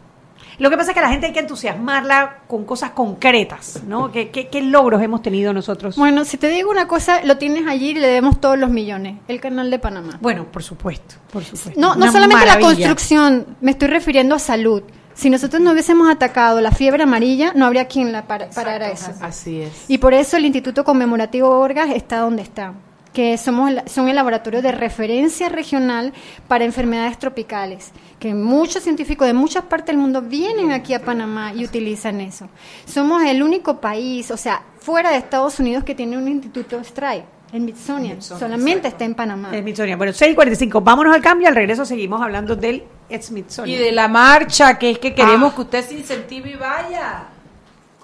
Lo 0.59 0.69
que 0.69 0.77
pasa 0.77 0.91
es 0.91 0.95
que 0.95 1.01
la 1.01 1.09
gente 1.09 1.27
hay 1.27 1.33
que 1.33 1.39
entusiasmarla 1.39 2.39
con 2.47 2.65
cosas 2.65 2.91
concretas, 2.91 3.81
¿no? 3.87 4.11
¿Qué, 4.11 4.29
qué, 4.29 4.47
qué 4.49 4.61
logros 4.61 5.01
hemos 5.01 5.21
tenido 5.21 5.53
nosotros? 5.53 5.95
Bueno, 5.95 6.25
si 6.25 6.37
te 6.37 6.49
digo 6.49 6.69
una 6.69 6.87
cosa, 6.87 7.23
lo 7.23 7.37
tienes 7.37 7.65
allí 7.67 7.89
y 7.91 7.93
le 7.95 8.07
debemos 8.07 8.39
todos 8.41 8.57
los 8.57 8.69
millones. 8.69 9.17
El 9.27 9.39
canal 9.39 9.71
de 9.71 9.79
Panamá. 9.79 10.17
Bueno, 10.21 10.45
por 10.51 10.61
supuesto, 10.63 11.15
por 11.31 11.43
supuesto. 11.43 11.79
No, 11.79 11.95
no 11.95 12.03
Una 12.03 12.11
solamente 12.11 12.45
la 12.45 12.59
construcción, 12.59 13.45
me 13.61 13.71
estoy 13.71 13.87
refiriendo 13.87 14.35
a 14.35 14.39
salud. 14.39 14.83
Si 15.13 15.29
nosotros 15.29 15.61
no 15.61 15.71
hubiésemos 15.71 16.09
atacado 16.09 16.61
la 16.61 16.71
fiebre 16.71 17.03
amarilla, 17.03 17.51
no 17.53 17.65
habría 17.65 17.87
quien 17.87 18.11
la 18.13 18.25
para- 18.27 18.49
parara 18.51 18.89
eso. 18.89 19.11
Así 19.21 19.61
es. 19.61 19.85
Y 19.89 19.97
por 19.97 20.13
eso 20.13 20.37
el 20.37 20.45
Instituto 20.45 20.83
Conmemorativo 20.85 21.49
Orgas 21.59 21.89
está 21.89 22.19
donde 22.19 22.41
está, 22.41 22.73
que 23.19 23.37
somos 23.37 23.73
son 23.87 24.07
el 24.07 24.15
laboratorio 24.15 24.61
de 24.61 24.71
referencia 24.71 25.49
regional 25.49 26.13
para 26.47 26.63
enfermedades 26.63 27.19
tropicales, 27.19 27.91
que 28.17 28.33
muchos 28.33 28.81
científicos 28.81 29.27
de 29.27 29.33
muchas 29.33 29.65
partes 29.65 29.87
del 29.87 29.97
mundo 29.97 30.21
vienen 30.21 30.71
aquí 30.71 30.93
a 30.93 31.01
Panamá 31.03 31.51
y 31.53 31.65
utilizan 31.65 32.21
eso. 32.21 32.47
Somos 32.85 33.21
el 33.23 33.43
único 33.43 33.81
país, 33.81 34.31
o 34.31 34.37
sea, 34.37 34.61
fuera 34.79 35.11
de 35.11 35.17
Estados 35.17 35.59
Unidos 35.59 35.83
que 35.83 35.95
tiene 35.95 36.17
un 36.17 36.29
instituto 36.29 36.81
STRIPE, 36.81 37.25
el 37.51 37.59
Smithsonian, 37.63 38.21
solamente 38.21 38.87
está 38.87 39.03
en 39.03 39.15
Panamá. 39.15 39.49
El 39.51 39.63
Smithsonian. 39.63 39.97
Bueno, 39.97 40.13
6.45. 40.13 40.81
Vámonos 40.81 41.13
al 41.13 41.21
cambio. 41.21 41.49
Al 41.49 41.55
regreso 41.55 41.83
seguimos 41.83 42.21
hablando 42.21 42.55
del 42.55 42.83
Smithsonian. 43.21 43.77
Y 43.77 43.83
de 43.83 43.91
la 43.91 44.07
marcha, 44.07 44.79
que 44.79 44.91
es 44.91 44.99
que 44.99 45.09
Ah. 45.09 45.15
queremos 45.15 45.53
que 45.55 45.61
usted 45.61 45.83
se 45.85 45.95
incentive 45.95 46.51
y 46.51 46.55
vaya. 46.55 47.23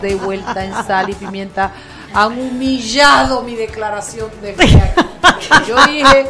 De 0.00 0.14
vuelta 0.14 0.64
en 0.64 0.72
sal 0.86 1.10
y 1.10 1.14
pimienta. 1.14 1.72
Han 2.14 2.38
humillado 2.38 3.42
mi 3.42 3.54
declaración 3.54 4.30
de 4.40 4.54
fe. 4.54 4.94
Yo 5.66 5.76
dije 5.86 6.26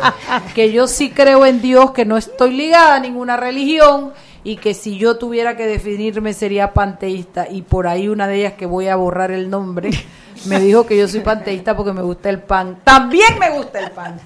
que 0.55 0.73
yo 0.73 0.87
sí 0.87 1.11
creo 1.11 1.47
en 1.47 1.61
Dios, 1.61 1.93
que 1.93 2.05
no 2.05 2.17
estoy 2.17 2.53
ligada 2.53 2.97
a 2.97 3.01
ninguna 3.01 3.37
religión 3.37 4.13
y 4.45 4.57
que 4.57 4.75
si 4.75 4.99
yo 4.99 5.17
tuviera 5.19 5.57
que 5.57 5.67
definirme 5.67 6.33
sería 6.33 6.73
panteísta. 6.73 7.47
Y 7.49 7.63
por 7.63 7.87
ahí 7.87 8.09
una 8.09 8.27
de 8.27 8.37
ellas 8.37 8.53
que 8.55 8.67
voy 8.67 8.89
a 8.89 8.97
borrar 8.97 9.31
el 9.31 9.51
nombre 9.51 9.91
me 10.47 10.61
dijo 10.61 10.87
que 10.87 10.97
yo 10.97 11.09
soy 11.09 11.21
panteísta 11.21 11.77
porque 11.77 11.93
me 11.93 12.03
gusta 12.03 12.31
el 12.31 12.41
pan. 12.41 12.79
También 12.85 13.39
me 13.39 13.51
gusta 13.51 13.81
el 13.81 13.91
pan. 13.91 14.21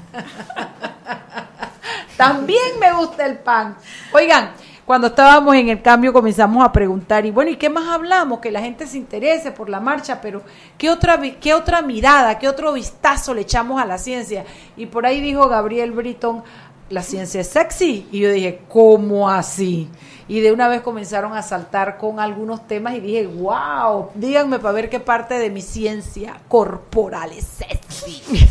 También 2.17 2.79
me 2.79 2.93
gusta 2.93 3.27
el 3.27 3.39
pan. 3.39 3.77
Oigan, 4.13 4.53
cuando 4.85 5.07
estábamos 5.07 5.55
en 5.55 5.69
el 5.69 5.81
cambio 5.81 6.13
comenzamos 6.13 6.65
a 6.65 6.73
preguntar, 6.73 7.25
y 7.25 7.31
bueno, 7.31 7.51
¿y 7.51 7.57
qué 7.57 7.71
más 7.71 7.89
hablamos? 7.89 8.41
Que 8.41 8.51
la 8.51 8.61
gente 8.61 8.87
se 8.87 8.99
interese 8.99 9.53
por 9.53 9.69
la 9.69 9.81
marcha, 9.81 10.21
pero 10.21 10.43
¿qué 10.77 10.91
otra, 10.91 11.21
qué 11.41 11.55
otra 11.55 11.83
mirada, 11.83 12.39
qué 12.39 12.49
otro 12.49 12.73
vistazo 12.73 13.33
le 13.33 13.43
echamos 13.43 13.81
a 13.81 13.87
la 13.87 13.99
ciencia? 13.99 14.45
Y 14.77 14.87
por 14.87 15.07
ahí 15.07 15.21
dijo 15.21 15.49
Gabriel 15.49 15.93
Britton, 15.93 16.43
la 16.91 17.03
ciencia 17.03 17.41
es 17.41 17.49
sexy. 17.49 18.07
Y 18.11 18.21
yo 18.21 18.31
dije, 18.31 18.61
¿cómo 18.69 19.31
así? 19.31 19.89
Y 20.29 20.41
de 20.41 20.53
una 20.53 20.69
vez 20.69 20.81
comenzaron 20.81 21.35
a 21.35 21.43
saltar 21.43 21.99
con 21.99 22.21
algunos 22.21 22.67
temas 22.67 22.95
y 22.95 23.01
dije, 23.01 23.27
wow, 23.27 24.11
díganme 24.15 24.59
para 24.59 24.73
ver 24.73 24.91
qué 24.91 25.01
parte 25.01 25.35
de 25.35 25.51
mi 25.51 25.63
ciencia 25.63 26.37
corporal 26.49 27.33
es 27.33 27.45
sexy. 27.45 28.23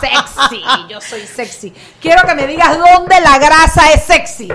sexy, 0.00 0.62
yo 0.88 1.00
soy 1.00 1.22
sexy. 1.22 1.72
Quiero 2.00 2.22
que 2.26 2.34
me 2.34 2.46
digas 2.46 2.78
dónde 2.78 3.20
la 3.20 3.38
grasa 3.38 3.92
es 3.92 4.04
sexy. 4.04 4.48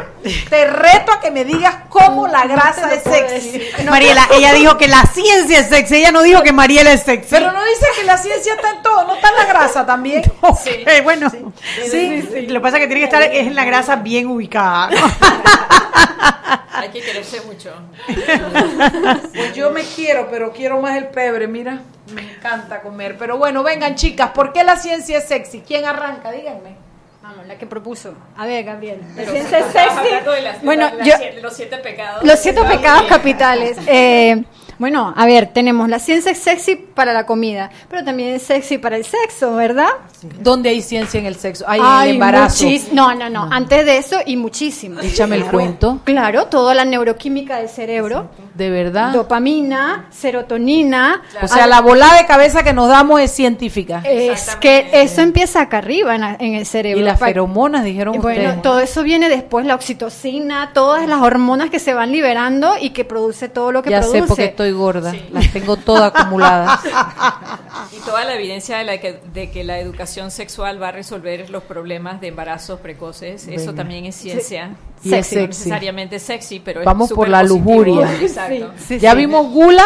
Te 0.49 0.68
reto 0.68 1.12
a 1.12 1.20
que 1.20 1.32
me 1.32 1.45
digas 1.45 1.76
cómo 1.89 2.28
la 2.28 2.45
grasa 2.45 2.93
es 2.93 3.04
sexy. 3.04 3.62
Mariela, 3.89 4.28
ella 4.32 4.54
dijo 4.54 4.78
que 4.78 4.88
la 4.88 5.04
ciencia 5.04 5.60
es 5.60 5.70
sexy, 5.70 5.95
ella 5.95 6.12
no 6.12 6.22
dijo 6.22 6.41
que 6.43 6.54
Mariela 6.54 6.91
es 6.91 7.04
sexy. 7.04 7.30
Pero 7.32 7.51
no 7.51 7.64
dice 7.64 7.86
que 7.99 8.04
la 8.06 8.18
ciencia 8.18 8.54
está 8.54 8.72
en 8.72 8.82
todo, 8.82 9.06
no 9.06 9.16
está 9.16 9.30
en 9.30 9.36
la 9.36 9.45
grasa 9.45 9.86
también. 9.86 10.24
Eh, 10.66 11.01
bueno, 11.01 11.30
Sí, 11.30 11.41
sí, 11.89 12.30
sí, 12.32 12.47
Lo 12.47 12.56
que 12.56 12.60
pasa 12.62 12.78
es 12.78 12.84
que 12.84 12.88
tiene 12.88 13.01
que 13.01 13.06
estar 13.06 13.22
es 13.22 13.47
en 13.47 13.56
la 13.56 13.66
grasa 13.66 13.97
bien 13.97 14.28
ubicada. 14.28 14.89
Hay 16.74 16.89
que 16.89 17.02
quererse 17.02 17.41
mucho. 17.41 17.72
Pues 19.34 19.54
yo 19.54 19.72
me 19.72 19.82
quiero, 19.84 20.28
pero 20.30 20.52
quiero 20.52 20.80
más 20.82 20.98
el 20.98 21.08
pebre, 21.08 21.48
mira. 21.48 21.80
Me 22.14 22.22
encanta 22.34 22.82
comer. 22.82 23.18
Pero 23.18 23.38
bueno, 23.38 23.64
vengan 23.64 23.96
chicas, 23.96 24.32
¿por 24.32 24.54
qué 24.54 24.64
la 24.64 24.76
ciencia 24.76 25.18
es 25.20 25.28
sexy? 25.28 25.62
¿Quién 25.66 25.86
arranca? 25.86 26.32
Díganme. 26.32 26.76
Vamos, 27.22 27.48
la 27.48 27.58
que 27.58 27.66
propuso. 27.66 28.14
A 28.38 28.46
ver, 28.46 28.66
Gabriel. 28.66 29.00
La 29.10 29.16
Pero 29.16 29.32
ciencia 29.32 29.60
es 29.60 29.66
sexy. 29.68 30.44
las- 30.44 30.62
Bueno, 30.62 30.89
la- 30.98 31.06
yo, 31.06 31.14
los 31.41 31.54
siete 31.56 31.78
pecados. 31.78 32.24
Los 32.24 32.39
siete 32.39 32.62
pecados 32.64 33.04
capitales. 33.04 33.78
Eh, 33.88 34.44
bueno, 34.78 35.14
a 35.16 35.26
ver, 35.26 35.48
tenemos 35.54 35.88
la 35.88 36.00
ciencia 36.00 36.32
es 36.34 36.39
sexy 36.39 36.76
para 36.94 37.14
la 37.14 37.26
comida, 37.26 37.70
pero 37.89 38.04
también 38.04 38.36
es 38.36 38.44
sexy 38.44 38.78
para 38.78 38.96
el 38.98 39.06
sexo, 39.06 39.56
¿verdad? 39.56 39.89
¿Dónde 40.41 40.70
hay 40.70 40.82
ciencia 40.82 41.20
en 41.20 41.26
el 41.26 41.36
sexo? 41.36 41.66
Hay 41.68 41.80
en 41.80 41.86
Ay, 41.88 42.10
el 42.10 42.16
embarazo. 42.16 42.66
muchis- 42.66 42.91
no, 42.91 43.14
no, 43.16 43.30
no, 43.30 43.50
Antes 43.52 43.86
de 43.86 43.98
eso 43.98 44.18
y 44.26 44.38
muchísimo. 44.38 45.00
Échame 45.02 45.36
el 45.38 45.46
cuento. 45.46 46.00
Claro, 46.04 46.46
toda 46.46 46.74
la 46.74 46.86
neuroquímica 46.86 47.58
del 47.58 47.70
cerebro. 47.70 48.30
De 48.54 48.70
verdad. 48.70 49.12
Dopamina, 49.12 50.06
serotonina. 50.12 51.22
O 51.41 51.48
sea, 51.48 51.68
la 51.68 51.82
bola 51.82 52.14
de 52.16 52.26
cabeza 52.26 52.64
que 52.64 52.74
nos 52.74 52.88
damos 52.89 53.20
es 53.22 53.32
científica. 53.32 54.02
Es 54.06 54.56
que 54.58 54.89
eso 54.94 55.22
empieza 55.22 55.62
acá 55.62 55.80
arriba 55.80 56.16
en, 56.16 56.22
la- 56.22 56.36
en 56.39 56.56
el 56.56 56.66
cerebro. 56.66 57.00
Y 57.00 57.04
las 57.04 57.20
feromonas, 57.20 57.84
dijeron 57.84 58.20
Bueno, 58.22 58.41
ustedes. 58.41 58.62
todo 58.62 58.80
eso 58.80 59.04
viene 59.04 59.30
después, 59.30 59.66
la 59.66 59.76
oxitocina, 59.76 60.72
todas 60.74 61.08
las 61.08 61.22
hormonas 61.22 61.70
que 61.70 61.80
se 61.80 61.94
van 61.94 62.12
liberando 62.12 62.74
y 62.80 62.91
que 62.91 63.06
produce 63.06 63.50
todo 63.50 63.72
lo 63.72 63.82
que 63.82 63.89
ya 63.89 64.00
produce. 64.02 64.22
sé 64.22 64.28
porque 64.28 64.46
estoy 64.46 64.72
gorda. 64.72 65.14
Las 65.32 65.52
tengo 65.52 65.76
todas 65.78 66.14
acumuladas. 66.16 66.80
Y 67.92 68.00
toda 68.06 68.24
la 68.26 68.36
evidencia 68.36 68.78
de, 68.78 68.84
la 68.84 68.98
que, 69.00 69.20
de 69.34 69.52
que 69.52 69.64
la 69.64 69.80
educación 69.80 70.32
sexual 70.32 70.82
va 70.82 70.90
a 70.90 70.92
resolver 70.92 71.50
los 71.50 71.64
problemas 71.64 72.22
de 72.22 72.28
embarazos 72.28 72.80
precoces, 72.80 73.48
eso 73.48 73.74
también 73.74 74.06
es 74.06 74.16
ciencia. 74.16 74.72
Y 75.04 75.10
es 75.10 75.12
No 75.12 75.24
sexy. 75.24 75.36
necesariamente 75.48 76.18
sexy, 76.20 76.60
pero 76.62 76.80
es 76.80 76.86
Vamos 76.86 77.12
por 77.12 77.28
la 77.28 77.42
positivo. 77.42 77.84
lujuria. 77.84 78.16
Exacto. 78.22 78.72
ya 79.00 79.14
vimos 79.14 79.48
gula. 79.52 79.84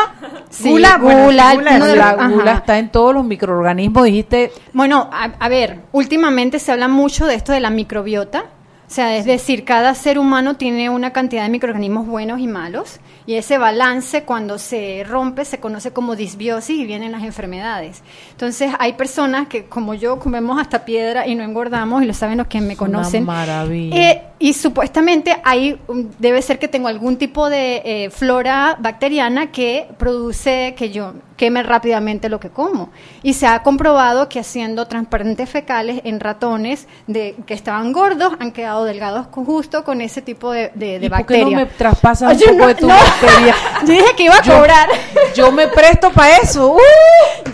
Sí, 0.50 0.70
gula, 0.70 0.98
bueno, 0.98 1.26
gula, 1.26 1.52
sí, 1.52 1.58
gula, 1.58 1.78
no, 1.80 1.86
sí. 1.88 1.96
la 1.96 2.28
gula 2.30 2.54
está 2.54 2.78
en 2.78 2.90
todos 2.92 3.14
los 3.16 3.26
microorganismos. 3.26 4.06
Dijiste, 4.06 4.52
Bueno, 4.74 5.10
a, 5.12 5.24
a 5.40 5.50
ver, 5.50 5.80
últimamente 5.92 6.60
se 6.60 6.72
habla 6.72 6.88
mucho 6.88 7.26
de 7.26 7.34
esto 7.36 7.52
de 7.52 7.60
la 7.60 7.70
microbiota. 7.72 8.46
O 8.88 8.90
sea, 8.90 9.18
es 9.18 9.26
decir, 9.26 9.66
cada 9.66 9.94
ser 9.96 10.18
humano 10.18 10.56
tiene 10.56 10.90
una 10.90 11.12
cantidad 11.12 11.44
de 11.44 11.50
microorganismos 11.50 12.08
buenos 12.08 12.40
y 12.40 12.48
malos, 12.48 13.02
y 13.26 13.34
ese 13.34 13.58
balance 13.58 14.24
cuando 14.24 14.58
se 14.58 15.04
rompe 15.06 15.44
se 15.44 15.60
conoce 15.60 15.92
como 15.92 16.16
disbiosis 16.16 16.80
y 16.80 16.86
vienen 16.86 17.12
las 17.12 17.24
enfermedades. 17.24 18.02
Entonces, 18.32 18.72
hay 18.80 18.94
personas 18.94 19.50
que, 19.50 19.66
como 19.66 19.94
yo, 19.94 20.20
comemos 20.20 20.58
hasta 20.58 20.86
piedra 20.86 21.28
y 21.28 21.36
no 21.36 21.44
engordamos, 21.44 22.02
y 22.02 22.06
lo 22.06 22.14
saben 22.14 22.38
los 22.38 22.48
que 22.48 22.62
me 22.62 22.78
conocen. 22.78 23.24
Una 23.24 23.34
maravilla. 23.34 24.12
Eh, 24.12 24.24
y 24.40 24.54
supuestamente 24.54 25.36
hay, 25.44 25.80
um, 25.88 26.10
debe 26.20 26.42
ser 26.42 26.60
que 26.60 26.68
tengo 26.68 26.88
algún 26.88 27.18
tipo 27.18 27.50
de 27.50 27.82
eh, 27.86 28.10
flora 28.12 28.76
bacteriana 28.80 29.52
que 29.52 29.88
produce 29.98 30.76
que 30.78 30.92
yo 30.92 31.14
queme 31.38 31.62
rápidamente 31.62 32.30
lo 32.30 32.40
que 32.40 32.50
como. 32.50 32.90
Y 33.22 33.34
se 33.34 33.46
ha 33.46 33.62
comprobado 33.62 34.28
que 34.28 34.40
haciendo 34.40 34.88
transparentes 34.88 35.48
fecales 35.50 36.02
en 36.04 36.20
ratones 36.20 36.88
de, 37.06 37.36
que 37.46 37.54
estaban 37.54 37.94
gordos 37.94 38.34
han 38.40 38.52
quedado 38.52 38.86
delgados 38.86 39.28
con, 39.28 39.46
justo 39.46 39.84
con 39.84 40.02
ese 40.02 40.22
tipo 40.24 40.52
de, 40.52 40.72
de, 40.74 40.98
de 41.00 41.06
¿y 41.06 41.10
por 41.10 41.18
qué 41.20 41.24
bacteria. 41.44 41.44
no 41.46 41.52
me 41.52 41.66
traspasas 41.68 42.32
Oye, 42.36 42.46
un 42.52 42.58
poco 42.58 42.62
no, 42.62 42.68
de 42.68 42.76
tu 42.76 42.88
no. 42.88 42.96
bacteria? 42.96 43.56
Yo 43.82 43.94
dije 43.94 44.16
que 44.18 44.24
iba 44.24 44.36
a 44.36 44.42
Yo- 44.42 44.58
cobrar. 44.58 44.90
Yo 45.36 45.52
me 45.52 45.68
presto 45.68 46.12
para 46.12 46.38
eso. 46.38 46.74
¡Uh! 46.76 46.80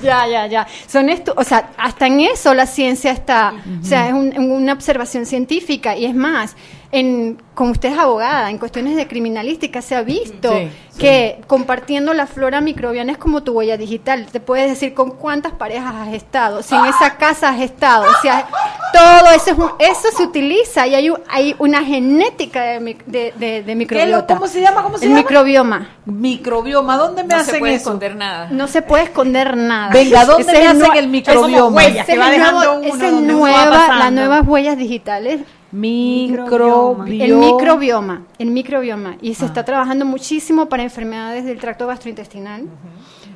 Ya, 0.02 0.28
ya, 0.28 0.48
ya. 0.48 0.68
Son 0.88 1.10
esto, 1.10 1.34
o 1.36 1.44
sea, 1.44 1.72
hasta 1.78 2.08
en 2.08 2.22
eso 2.22 2.54
la 2.54 2.66
ciencia 2.66 3.12
está, 3.12 3.54
o 3.82 3.86
sea, 3.86 4.08
es 4.08 4.14
un- 4.14 4.34
una 4.38 4.74
observación 4.74 5.26
científica 5.26 5.96
y 5.98 6.06
es 6.06 6.16
más, 6.16 6.56
en, 6.96 7.42
con 7.56 7.72
usted 7.72 7.92
es 7.92 7.98
abogada, 7.98 8.52
en 8.52 8.60
cuestiones 8.60 8.96
de 8.96 9.08
criminalística 9.08 9.82
se 9.82 9.96
ha 9.96 10.04
visto 10.04 10.54
Sí, 10.54 10.70
que 11.00 11.42
compartiendo 11.48 12.14
la 12.14 12.28
flora 12.28 12.62
microbiana 12.62 13.12
es 13.12 13.18
como 13.18 13.42
tu 13.42 13.54
huella 13.54 13.78
digital. 13.78 14.28
Te 14.32 14.40
puedes 14.40 14.70
decir 14.70 14.94
con 14.94 15.10
cuántas 15.10 15.54
parejas 15.54 15.92
has 15.96 16.14
estado, 16.14 16.62
si 16.62 16.76
en 16.76 16.86
esa 16.86 17.18
casa 17.18 17.50
has 17.50 17.62
estado, 17.62 18.06
si 18.22 18.28
has- 18.28 18.46
todo 18.94 19.32
eso 19.36 19.52
es 19.52 19.58
un- 19.58 19.72
eso 19.80 20.08
se 20.16 20.22
utiliza 20.24 20.86
y 20.86 20.94
hay, 20.94 21.10
un- 21.10 21.20
hay 21.30 21.56
una 21.58 21.84
genética 21.84 22.62
de, 22.62 22.80
mic- 22.80 23.04
de, 23.06 23.34
de- 23.38 23.64
de 23.64 23.76
microbiota. 23.76 24.36
¿Cómo 24.36 24.48
se 24.48 24.62
llama? 24.62 24.84
¿Cómo 24.84 25.00
se 25.00 25.06
El 25.06 25.10
llama? 25.14 25.22
microbioma. 25.24 25.90
Microbioma. 26.06 26.98
¿Dónde 26.98 27.24
me 27.24 27.30
No 27.30 27.36
hacen 27.42 27.54
se 27.56 27.60
puede 27.60 27.74
eso? 27.74 27.82
esconder 27.90 28.16
nada. 28.16 28.50
No 28.52 28.68
se 28.68 28.84
puede 28.84 29.06
escner 29.06 29.58
nada. 29.58 29.92
Venga, 29.92 30.26
¿dónde 30.26 30.44
Ese 30.52 30.62
me 30.62 30.68
hacen 30.68 30.96
el 30.96 31.08
microbioma? 31.08 31.86
ese 31.86 32.00
es 32.02 32.06
que 32.06 32.18
va 32.20 32.30
dejando 32.30 32.74
uno 32.82 32.88
esa 32.96 33.06
va 33.06 33.12
nueva, 33.20 33.88
las 33.98 34.12
nuevas 34.12 34.48
huellas 34.48 34.78
digitales 34.78 35.42
Microbioma. 35.74 37.06
El 37.10 37.36
microbioma, 37.36 38.22
el 38.38 38.52
microbioma. 38.52 39.18
Y 39.22 39.34
se 39.34 39.46
está 39.46 39.66
trabajando 39.66 40.06
muchísimo 40.06 40.70
para 40.70 40.84
enfermedades 40.84 41.46
del 41.46 41.60
tracto 41.60 41.88
gastrointestinal. 41.88 42.68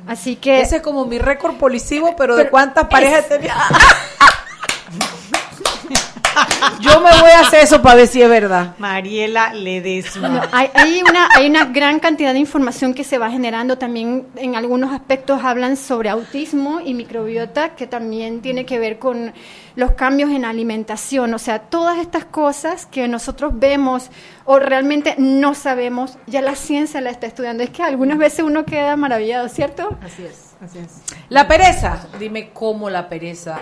Así 0.06 0.36
que... 0.36 0.60
Ese 0.60 0.76
es 0.76 0.82
como 0.82 1.04
mi 1.04 1.18
récord 1.18 1.56
policivo, 1.56 2.14
pero 2.16 2.36
¿de 2.36 2.48
cuántas 2.48 2.86
parejas 2.86 3.26
he 3.26 3.38
tenido? 3.38 3.54
Yo 6.80 7.00
me 7.00 7.10
voy 7.20 7.30
a 7.30 7.40
hacer 7.40 7.60
eso 7.64 7.82
para 7.82 7.96
ver 7.96 8.06
si 8.06 8.22
es 8.22 8.28
verdad. 8.28 8.74
Mariela 8.78 9.52
Ledesma. 9.54 10.28
No, 10.28 10.42
hay, 10.52 10.70
hay 10.74 11.02
una, 11.02 11.28
hay 11.34 11.48
una 11.48 11.64
gran 11.66 12.00
cantidad 12.00 12.32
de 12.32 12.38
información 12.38 12.94
que 12.94 13.04
se 13.04 13.18
va 13.18 13.30
generando. 13.30 13.78
También 13.78 14.26
en 14.36 14.56
algunos 14.56 14.92
aspectos 14.92 15.40
hablan 15.42 15.76
sobre 15.76 16.10
autismo 16.10 16.80
y 16.80 16.94
microbiota, 16.94 17.74
que 17.74 17.86
también 17.86 18.40
tiene 18.40 18.66
que 18.66 18.78
ver 18.78 18.98
con 18.98 19.32
los 19.76 19.92
cambios 19.92 20.30
en 20.30 20.44
alimentación. 20.44 21.34
O 21.34 21.38
sea, 21.38 21.60
todas 21.60 21.98
estas 21.98 22.24
cosas 22.24 22.86
que 22.86 23.08
nosotros 23.08 23.52
vemos 23.54 24.10
o 24.44 24.58
realmente 24.58 25.14
no 25.18 25.54
sabemos, 25.54 26.18
ya 26.26 26.42
la 26.42 26.54
ciencia 26.54 27.00
la 27.00 27.10
está 27.10 27.26
estudiando. 27.26 27.62
Es 27.62 27.70
que 27.70 27.82
algunas 27.82 28.18
veces 28.18 28.44
uno 28.44 28.64
queda 28.64 28.96
maravillado, 28.96 29.48
¿cierto? 29.48 29.98
Así 30.02 30.24
es, 30.24 30.56
así 30.60 30.78
es. 30.78 31.02
La 31.28 31.46
pereza. 31.46 32.06
Dime 32.18 32.50
cómo 32.52 32.90
la 32.90 33.08
pereza 33.08 33.60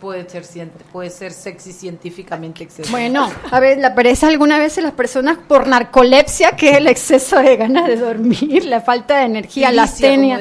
puede 0.00 0.28
ser 0.28 0.44
cien- 0.44 0.70
puede 0.92 1.10
ser 1.10 1.32
sexy 1.32 1.72
científicamente 1.72 2.64
excelente. 2.64 2.90
Bueno, 2.90 3.30
a 3.50 3.60
ver, 3.60 3.78
la 3.78 3.94
pereza 3.94 4.28
algunas 4.28 4.58
veces 4.58 4.84
las 4.84 4.92
personas 4.92 5.38
por 5.48 5.66
narcolepsia, 5.66 6.52
que 6.52 6.70
es 6.70 6.76
el 6.78 6.86
exceso 6.86 7.38
de 7.38 7.56
ganas 7.56 7.86
de 7.86 7.96
dormir, 7.96 8.64
la 8.66 8.80
falta 8.80 9.18
de 9.18 9.24
energía, 9.24 9.72
la 9.72 9.84
astenia. 9.84 10.38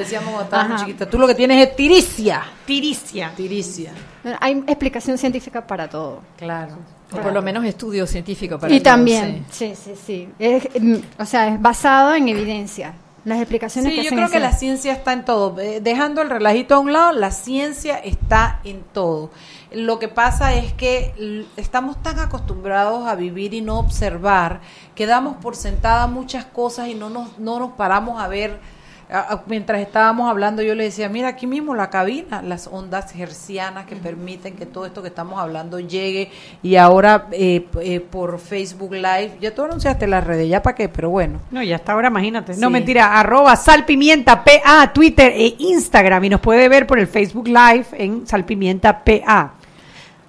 Tú 1.10 1.18
lo 1.20 1.28
que 1.28 1.36
tienes 1.36 1.68
es 1.68 1.76
tiricia. 1.76 2.44
Tiricia. 2.66 3.32
Tiricia. 3.36 3.92
Hay 4.40 4.64
explicación 4.68 5.18
científica 5.18 5.66
para 5.66 5.88
todo. 5.90 6.22
Claro. 6.38 6.76
O 7.12 7.18
por 7.18 7.32
lo 7.32 7.42
menos 7.42 7.64
estudio 7.64 8.08
científico 8.08 8.58
para 8.60 8.74
Y 8.74 8.80
también, 8.82 9.46
sí, 9.52 9.74
sí, 9.76 9.94
sí. 10.06 10.30
Es, 10.40 10.68
mm, 10.82 10.96
o 11.20 11.26
sea, 11.26 11.50
es 11.54 11.62
basado 11.62 12.16
en 12.16 12.28
evidencia. 12.30 12.94
Las 13.26 13.40
explicaciones 13.40 13.92
Sí, 13.92 13.98
que 13.98 14.04
yo 14.04 14.10
hacen 14.10 14.18
creo 14.20 14.30
que 14.30 14.40
la 14.40 14.54
ciencia 14.54 14.94
está 14.94 15.12
en 15.12 15.26
todo. 15.26 15.60
Eh, 15.60 15.82
Dejando 15.82 16.22
el 16.22 16.30
relajito 16.30 16.76
a 16.76 16.80
un 16.80 16.94
lado, 16.94 17.12
la 17.12 17.32
ciencia 17.32 17.98
está 17.98 18.60
en 18.64 18.84
todo. 18.94 19.32
Lo 19.72 19.98
que 19.98 20.08
pasa 20.08 20.54
es 20.54 20.74
que 20.74 21.46
estamos 21.58 22.02
tan 22.04 22.20
acostumbrados 22.20 23.08
a 23.08 23.16
vivir 23.16 23.56
y 23.56 23.62
no 23.62 23.80
observar 23.80 24.62
que 24.94 25.08
damos 25.08 25.38
por 25.38 25.56
sentada 25.56 26.06
muchas 26.06 26.46
cosas 26.46 26.88
y 26.88 26.94
no 26.94 27.10
nos, 27.10 27.40
no 27.40 27.58
nos 27.60 27.72
paramos 27.72 28.22
a 28.22 28.28
ver. 28.28 28.60
A- 29.08 29.34
a- 29.34 29.44
Mientras 29.46 29.80
estábamos 29.82 30.28
hablando, 30.30 30.64
yo 30.64 30.74
le 30.74 30.86
decía, 30.86 31.10
mira, 31.10 31.28
aquí 31.28 31.46
mismo 31.46 31.76
la 31.76 31.92
cabina, 31.92 32.42
las 32.42 32.66
ondas 32.66 33.16
hercianas 33.16 33.86
que 33.86 33.96
permiten 33.96 34.56
que 34.56 34.66
todo 34.66 34.86
esto 34.88 35.04
que 35.04 35.10
estamos 35.10 35.40
hablando 35.40 35.80
llegue. 35.80 36.32
Y 36.64 36.76
ahora 36.76 37.28
eh, 37.32 37.68
eh, 37.82 38.00
por 38.00 38.40
Facebook 38.40 38.94
Live, 38.94 39.38
ya 39.40 39.54
tú 39.54 39.64
anunciaste 39.64 40.08
las 40.08 40.24
redes, 40.24 40.50
ya 40.50 40.64
para 40.64 40.76
qué, 40.76 40.90
pero 40.90 41.12
bueno. 41.12 41.40
No, 41.52 41.62
ya 41.62 41.76
hasta 41.76 41.92
ahora, 41.94 42.08
imagínate. 42.08 42.56
No, 42.58 42.72
mentira, 42.72 43.20
arroba 43.20 43.56
salpimienta 43.56 44.44
PA, 44.44 44.92
Twitter 44.92 45.32
e 45.36 45.56
Instagram. 45.60 46.24
Y 46.24 46.30
nos 46.30 46.42
puede 46.42 46.68
ver 46.68 46.88
por 46.88 46.98
el 46.98 47.08
Facebook 47.08 47.48
Live 47.48 47.86
en 47.94 48.26
salpimienta 48.26 49.04
PA. 49.04 49.54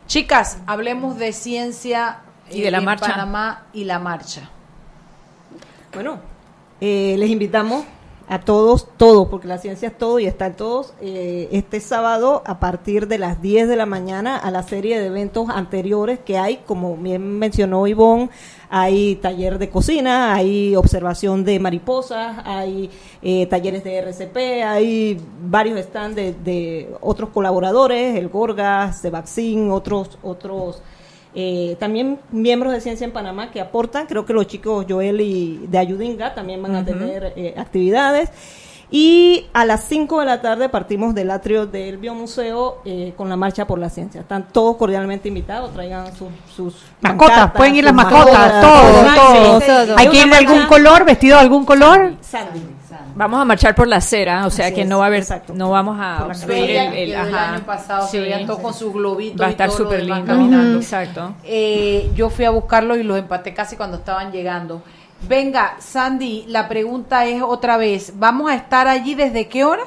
Chicas, 0.07 0.59
hablemos 0.67 1.17
de 1.19 1.33
ciencia 1.33 2.19
Y 2.51 2.61
de 2.61 2.71
la 2.71 2.79
en 2.79 2.85
marcha. 2.85 3.07
Panamá 3.09 3.63
y 3.73 3.85
la 3.85 3.99
marcha. 3.99 4.51
Bueno, 5.95 6.19
eh, 6.81 7.17
les 7.19 7.31
invitamos 7.31 7.85
a 8.29 8.41
todos, 8.41 8.89
todos, 8.97 9.29
porque 9.29 9.47
la 9.47 9.59
ciencia 9.59 9.89
es 9.89 9.97
todo 9.97 10.19
y 10.19 10.27
está 10.27 10.47
en 10.47 10.55
todos, 10.55 10.95
eh, 11.01 11.49
este 11.53 11.81
sábado 11.81 12.43
a 12.45 12.59
partir 12.59 13.07
de 13.07 13.19
las 13.19 13.41
10 13.41 13.69
de 13.69 13.77
la 13.77 13.87
mañana 13.87 14.37
a 14.37 14.51
la 14.51 14.65
serie 14.65 14.99
de 14.99 15.07
eventos 15.07 15.49
anteriores 15.49 16.19
que 16.19 16.37
hay, 16.37 16.57
como 16.67 16.97
bien 16.97 17.39
mencionó 17.39 17.87
Ivonne, 17.87 18.31
hay 18.69 19.17
taller 19.17 19.59
de 19.59 19.71
cocina, 19.71 20.35
hay 20.35 20.75
observación 20.75 21.45
de 21.45 21.61
mariposas, 21.61 22.39
hay 22.45 22.91
eh, 23.23 23.47
talleres 23.47 23.85
de 23.85 23.99
RCP, 23.99 24.37
hay 24.65 25.21
varios 25.41 25.81
stands 25.81 26.17
de, 26.17 26.33
de 26.33 26.91
otros 27.01 27.31
colaboradores, 27.31 28.17
el 28.17 28.29
Gorgas, 28.29 29.01
Cevaxin, 29.03 29.71
otros, 29.71 30.19
otros 30.23 30.83
eh, 31.39 31.77
también 31.79 32.19
miembros 32.33 32.73
de 32.73 32.81
Ciencia 32.81 33.05
en 33.05 33.13
Panamá 33.13 33.51
que 33.51 33.61
aportan, 33.61 34.07
creo 34.07 34.25
que 34.25 34.33
los 34.33 34.47
chicos 34.47 34.87
Joel 34.89 35.21
y 35.21 35.67
de 35.69 35.77
Ayudinga 35.77 36.35
también 36.35 36.63
van 36.63 36.75
a 36.75 36.83
tener 36.83 37.35
eh, 37.37 37.55
actividades. 37.59 38.31
Y 38.91 39.47
a 39.53 39.65
las 39.67 39.85
5 39.85 40.21
de 40.21 40.27
la 40.27 40.41
tarde 40.41 40.69
partimos 40.71 41.15
del 41.15 41.31
atrio 41.31 41.67
del 41.67 41.99
Biomuseo 41.99 42.79
eh, 42.87 43.13
con 43.17 43.29
la 43.29 43.37
Marcha 43.37 43.67
por 43.67 43.79
la 43.79 43.91
Ciencia. 43.91 44.23
Están 44.23 44.49
todos 44.51 44.77
cordialmente 44.77 45.29
invitados, 45.29 45.75
traigan 45.75 46.07
sus, 46.17 46.29
sus 46.55 46.75
Mascotas, 47.03 47.51
pueden 47.51 47.77
ir 47.77 47.85
las 47.85 47.93
mascotas, 47.93 48.61
todo, 48.63 49.11
Sí, 49.11 49.17
todo. 49.17 49.61
sí. 49.61 49.93
Hay 49.97 50.09
que 50.09 50.19
ir 50.19 50.31
de 50.31 50.37
algún 50.37 50.67
color, 50.67 51.05
vestido 51.05 51.37
de 51.37 51.43
algún 51.43 51.67
color. 51.67 52.15
Sandy. 52.23 52.61
Vamos 53.17 53.41
a 53.41 53.45
marchar 53.47 53.75
por 53.75 53.89
la 53.89 53.97
acera, 53.97 54.47
o 54.47 54.51
sea 54.51 54.67
Así 54.67 54.75
que 54.75 54.83
es, 54.83 54.89
no 54.89 54.99
va 54.99 55.05
a 55.05 55.07
haber, 55.09 55.21
exacto. 55.21 55.55
no 55.55 55.71
vamos 55.71 55.97
a 55.99 56.29
Veía 56.47 56.85
el, 56.85 56.89
el- 56.89 56.93
que 56.93 57.05
el 57.05 57.35
ajá. 57.35 57.53
año 57.55 57.65
pasado 57.67 58.07
Sí. 58.07 58.19
se 58.19 58.45
todos 58.47 58.61
con 58.61 58.75
sus 58.75 58.93
globitos. 58.93 59.41
Va 59.41 59.47
a 59.47 59.51
estar 59.51 59.69
todo 59.71 59.79
súper 59.79 60.05
lindo. 60.05 60.25
caminando. 60.27 60.79
Exacto. 60.79 61.35
Eh, 61.45 62.11
yo 62.15 62.29
fui 62.29 62.45
a 62.45 62.51
buscarlos 62.51 62.99
y 62.99 63.03
los 63.03 63.19
empaté 63.19 63.55
casi 63.55 63.77
cuando 63.77 63.97
estaban 63.97 64.31
llegando. 64.33 64.83
Venga, 65.27 65.77
Sandy, 65.79 66.45
la 66.49 66.69
pregunta 66.69 67.25
es 67.25 67.43
otra 67.43 67.79
vez, 67.79 68.13
¿vamos 68.17 68.51
a 68.51 68.55
estar 68.55 68.87
allí 68.87 69.15
desde 69.15 69.49
qué 69.49 69.65
hora? 69.65 69.83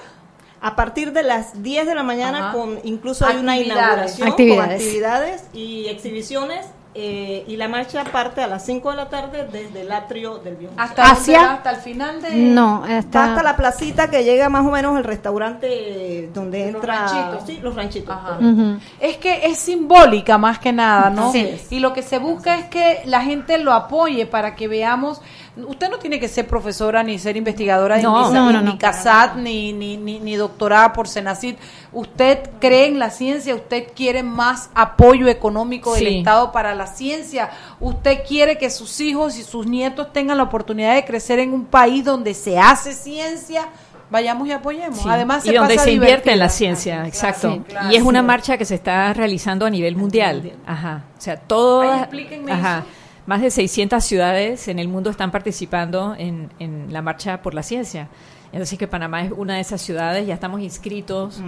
A 0.62 0.76
partir 0.76 1.14
de 1.14 1.24
las 1.24 1.62
10 1.62 1.86
de 1.88 1.96
la 1.96 2.04
mañana, 2.04 2.50
Ajá. 2.50 2.52
con 2.58 2.80
incluso 2.84 3.26
hay 3.28 3.38
una 3.38 3.58
inauguración 3.58 4.28
Actividades. 4.30 4.66
con 4.66 4.74
actividades 4.88 5.44
y 5.54 5.86
exhibiciones. 5.88 6.66
Eh, 7.02 7.46
y 7.48 7.56
la 7.56 7.70
marcha 7.70 8.04
parte 8.04 8.42
a 8.42 8.48
las 8.48 8.66
5 8.66 8.92
de 8.92 8.96
la 8.98 9.08
tarde 9.10 9.48
desde 9.50 9.82
el 9.82 9.92
atrio 9.92 10.40
del 10.40 10.58
Biomuseo. 10.58 10.84
¿Hasta 10.84 11.04
Hacia-? 11.12 11.54
¿Hasta 11.54 11.70
el 11.72 11.78
final 11.78 12.22
de...? 12.22 12.36
No, 12.36 12.82
Va 12.82 12.98
está... 12.98 13.24
hasta 13.26 13.42
la 13.44 13.56
placita 13.56 14.10
que 14.10 14.26
llega 14.26 14.50
más 14.50 14.66
o 14.66 14.72
menos 14.72 14.98
el 14.98 15.06
restaurante 15.06 16.30
donde 16.34 16.60
Los 16.72 16.76
entra 16.76 17.08
ranchitos. 17.08 17.48
sí 17.48 17.60
los 17.62 17.76
ranchitos. 17.76 18.16
Ujú. 18.42 18.80
Es 19.00 19.18
que 19.18 19.46
es 19.46 19.58
simbólica 19.60 20.38
más 20.38 20.60
que 20.60 20.74
nada, 20.74 21.10
¿no? 21.10 21.32
Sí. 21.32 21.56
Y 21.70 21.80
lo 21.80 21.94
que 21.94 22.02
se 22.02 22.18
busca 22.20 22.58
es 22.58 22.66
que 22.66 23.02
la 23.06 23.22
gente 23.22 23.58
lo 23.60 23.74
apoye 23.74 24.26
para 24.26 24.56
que 24.56 24.68
veamos. 24.68 25.22
Usted 25.58 25.90
no 25.90 25.98
tiene 25.98 26.20
que 26.20 26.28
ser 26.28 26.48
profesora 26.48 27.04
ni 27.04 27.20
ser 27.20 27.36
investigadora 27.36 27.98
No. 27.98 28.28
ni, 28.30 28.34
No, 28.34 28.52
no, 28.52 28.62
ni. 28.62 28.78
CASAT 28.78 29.36
ni, 29.36 29.74
ni, 29.74 29.98
ni, 29.98 30.20
ni 30.20 30.36
doctorada 30.36 30.94
por 30.94 31.08
Senacid. 31.08 31.56
Usted 31.92 32.50
cree 32.60 32.86
en 32.88 33.00
la 33.00 33.10
ciencia, 33.10 33.56
usted 33.56 33.88
quiere 33.96 34.24
más 34.24 34.70
apoyo 34.76 35.28
económico 35.28 35.94
del 35.96 36.08
Sí. 36.08 36.18
Estado 36.20 36.52
para 36.52 36.76
la 36.76 36.88
ciencia, 36.88 37.50
usted 37.80 38.20
quiere 38.28 38.58
que 38.58 38.70
sus 38.70 39.00
hijos 39.02 39.38
y 39.38 39.44
sus 39.44 39.66
nietos 39.68 40.14
tengan 40.14 40.38
la 40.38 40.44
oportunidad 40.44 40.94
de 40.96 41.04
crecer 41.04 41.40
en 41.40 41.54
un 41.54 41.66
país 41.66 42.06
donde 42.06 42.34
se 42.34 42.58
hace 42.60 42.94
ciencia. 42.94 43.68
Vayamos 44.12 44.48
y 44.48 44.52
apoyemos. 44.52 45.00
Sí. 45.02 45.08
Además, 45.10 45.46
y 45.46 45.54
donde 45.54 45.76
pasa 45.76 45.86
se 45.86 45.92
invierte 45.92 46.32
en 46.32 46.40
la 46.40 46.50
ciencia, 46.50 47.06
exacto. 47.06 47.52
Sí, 47.54 47.62
claro. 47.68 47.92
y 47.92 47.96
es 47.96 48.02
una 48.02 48.24
marcha 48.24 48.58
que 48.58 48.66
se 48.66 48.74
está 48.74 49.14
realizando 49.14 49.66
a 49.68 49.70
nivel 49.70 49.96
mundial. 49.96 50.54
Ajá. 50.66 51.04
O 51.18 51.22
sea, 51.22 51.38
todo. 51.38 51.94
Explíquenme 51.94 52.52
Ajá. 52.52 52.78
eso. 52.80 52.88
Más 53.30 53.44
de 53.44 53.52
600 53.52 54.04
ciudades 54.04 54.68
en 54.70 54.80
el 54.80 54.88
mundo 54.88 55.12
están 55.12 55.30
participando 55.30 56.16
en, 56.18 56.50
en 56.58 56.92
la 56.92 57.04
marcha 57.04 57.44
por 57.44 57.54
la 57.54 57.62
ciencia. 57.62 58.08
Entonces 58.52 58.80
que 58.80 58.88
Panamá 58.88 59.22
es 59.22 59.32
una 59.32 59.54
de 59.54 59.62
esas 59.62 59.84
ciudades, 59.84 60.26
ya 60.26 60.34
estamos 60.34 60.62
inscritos 60.62 61.40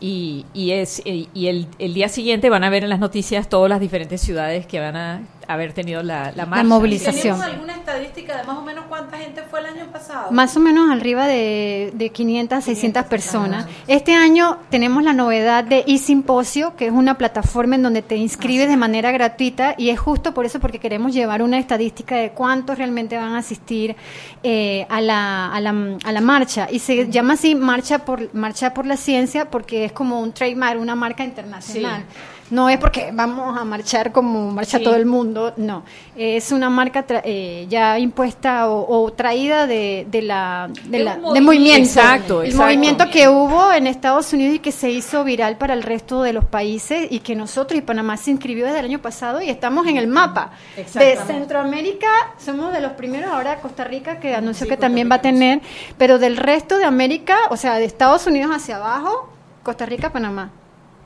y, 0.00 0.44
y 0.54 0.72
es 0.72 1.00
y 1.06 1.28
y 1.32 1.46
el, 1.46 1.68
el 1.78 1.94
día 1.94 2.08
siguiente 2.08 2.50
van 2.50 2.64
a 2.64 2.68
ver 2.68 2.82
en 2.82 2.90
las 2.90 2.98
noticias 2.98 3.48
todas 3.48 3.70
las 3.70 3.78
diferentes 3.78 4.20
ciudades 4.20 4.66
que 4.66 4.80
van 4.80 4.96
a 4.96 5.22
haber 5.52 5.72
tenido 5.72 6.02
la, 6.02 6.32
la 6.34 6.46
marcha. 6.46 6.64
movilización. 6.64 7.36
¿Tenemos 7.36 7.44
alguna 7.44 7.74
estadística 7.74 8.36
de 8.36 8.44
más 8.44 8.56
o 8.56 8.62
menos 8.62 8.84
cuánta 8.88 9.18
gente 9.18 9.42
fue 9.42 9.60
el 9.60 9.66
año 9.66 9.86
pasado? 9.90 10.30
Más 10.30 10.56
o 10.56 10.60
menos 10.60 10.90
arriba 10.90 11.26
de, 11.26 11.90
de 11.94 12.10
500, 12.10 12.64
600 12.64 13.04
personas. 13.04 13.66
Este 13.86 14.14
año 14.14 14.58
tenemos 14.70 15.02
la 15.02 15.12
novedad 15.12 15.64
de 15.64 15.84
eSimposio, 15.86 16.76
que 16.76 16.86
es 16.86 16.92
una 16.92 17.18
plataforma 17.18 17.74
en 17.76 17.82
donde 17.82 18.02
te 18.02 18.16
inscribes 18.16 18.68
de 18.68 18.76
manera 18.76 19.10
gratuita 19.10 19.74
y 19.76 19.90
es 19.90 19.98
justo 19.98 20.34
por 20.34 20.46
eso 20.46 20.60
porque 20.60 20.78
queremos 20.78 21.12
llevar 21.14 21.42
una 21.42 21.58
estadística 21.58 22.16
de 22.16 22.30
cuántos 22.30 22.78
realmente 22.78 23.16
van 23.16 23.34
a 23.34 23.38
asistir 23.38 23.96
eh, 24.42 24.86
a, 24.88 25.00
la, 25.00 25.52
a, 25.52 25.60
la, 25.60 25.98
a 26.04 26.12
la 26.12 26.20
marcha. 26.20 26.68
Y 26.70 26.78
se 26.78 27.08
llama 27.10 27.34
así 27.34 27.54
Marcha 27.54 28.04
por, 28.04 28.34
marcha 28.34 28.72
por 28.74 28.86
la 28.86 28.96
Ciencia 28.96 29.50
porque 29.50 29.84
es 29.84 29.92
como 29.92 30.20
un 30.20 30.32
trademark, 30.32 30.80
una 30.80 30.94
marca 30.94 31.24
internacional. 31.24 32.04
No 32.50 32.68
es 32.68 32.78
porque 32.78 33.10
vamos 33.12 33.56
a 33.58 33.64
marchar 33.64 34.10
como 34.10 34.50
marcha 34.50 34.78
Sí. 34.78 34.84
todo 34.84 34.96
el 34.96 35.06
mundo, 35.06 35.52
no. 35.56 35.84
Es 36.16 36.50
una 36.50 36.68
marca 36.68 37.06
tra- 37.06 37.22
eh, 37.24 37.66
ya 37.68 37.98
impuesta 37.98 38.68
o, 38.68 39.04
o 39.04 39.12
traída 39.12 39.68
de, 39.68 40.06
de 40.10 40.22
la, 40.22 40.68
de, 40.84 40.98
De 40.98 41.04
la- 41.04 41.16
movimiento. 41.16 41.42
movimiento. 41.42 41.88
Exacto, 41.88 42.40
El 42.42 42.48
exacto. 42.48 42.64
movimiento 42.66 43.04
que 43.10 43.28
hubo 43.28 43.72
en 43.72 43.86
Estados 43.86 44.32
Unidos 44.32 44.56
y 44.56 44.58
que 44.58 44.72
se 44.72 44.90
hizo 44.90 45.22
viral 45.22 45.58
para 45.58 45.74
el 45.74 45.82
resto 45.84 46.22
de 46.22 46.32
los 46.32 46.44
países 46.44 47.06
y 47.10 47.20
que 47.20 47.36
nosotros 47.36 47.78
y 47.78 47.82
Panamá 47.82 48.16
se 48.16 48.32
inscribió 48.32 48.66
desde 48.66 48.80
el 48.80 48.84
año 48.86 48.98
pasado 49.00 49.40
y 49.40 49.48
estamos 49.48 49.86
en 49.86 49.96
el 49.96 50.08
mapa. 50.08 50.50
De. 50.94 51.16
Centroamérica 51.26 52.08
somos 52.38 52.72
de 52.72 52.80
los 52.80 52.92
primeros, 52.92 53.30
ahora 53.30 53.56
Costa 53.60 53.84
Rica 53.84 54.18
que 54.18 54.34
anunció 54.34 54.66
que 54.66 54.76
también 54.76 55.08
va 55.10 55.16
a 55.16 55.20
tener, 55.22 55.60
pero 55.98 56.18
del 56.18 56.36
resto 56.36 56.78
de 56.78 56.84
América, 56.84 57.36
o 57.50 57.56
sea, 57.56 57.74
de 57.76 57.84
Estados 57.84 58.26
Unidos 58.26 58.50
hacia 58.54 58.76
abajo, 58.76 59.28
Costa 59.62 59.86
Rica, 59.86 60.10
Panamá. 60.10 60.50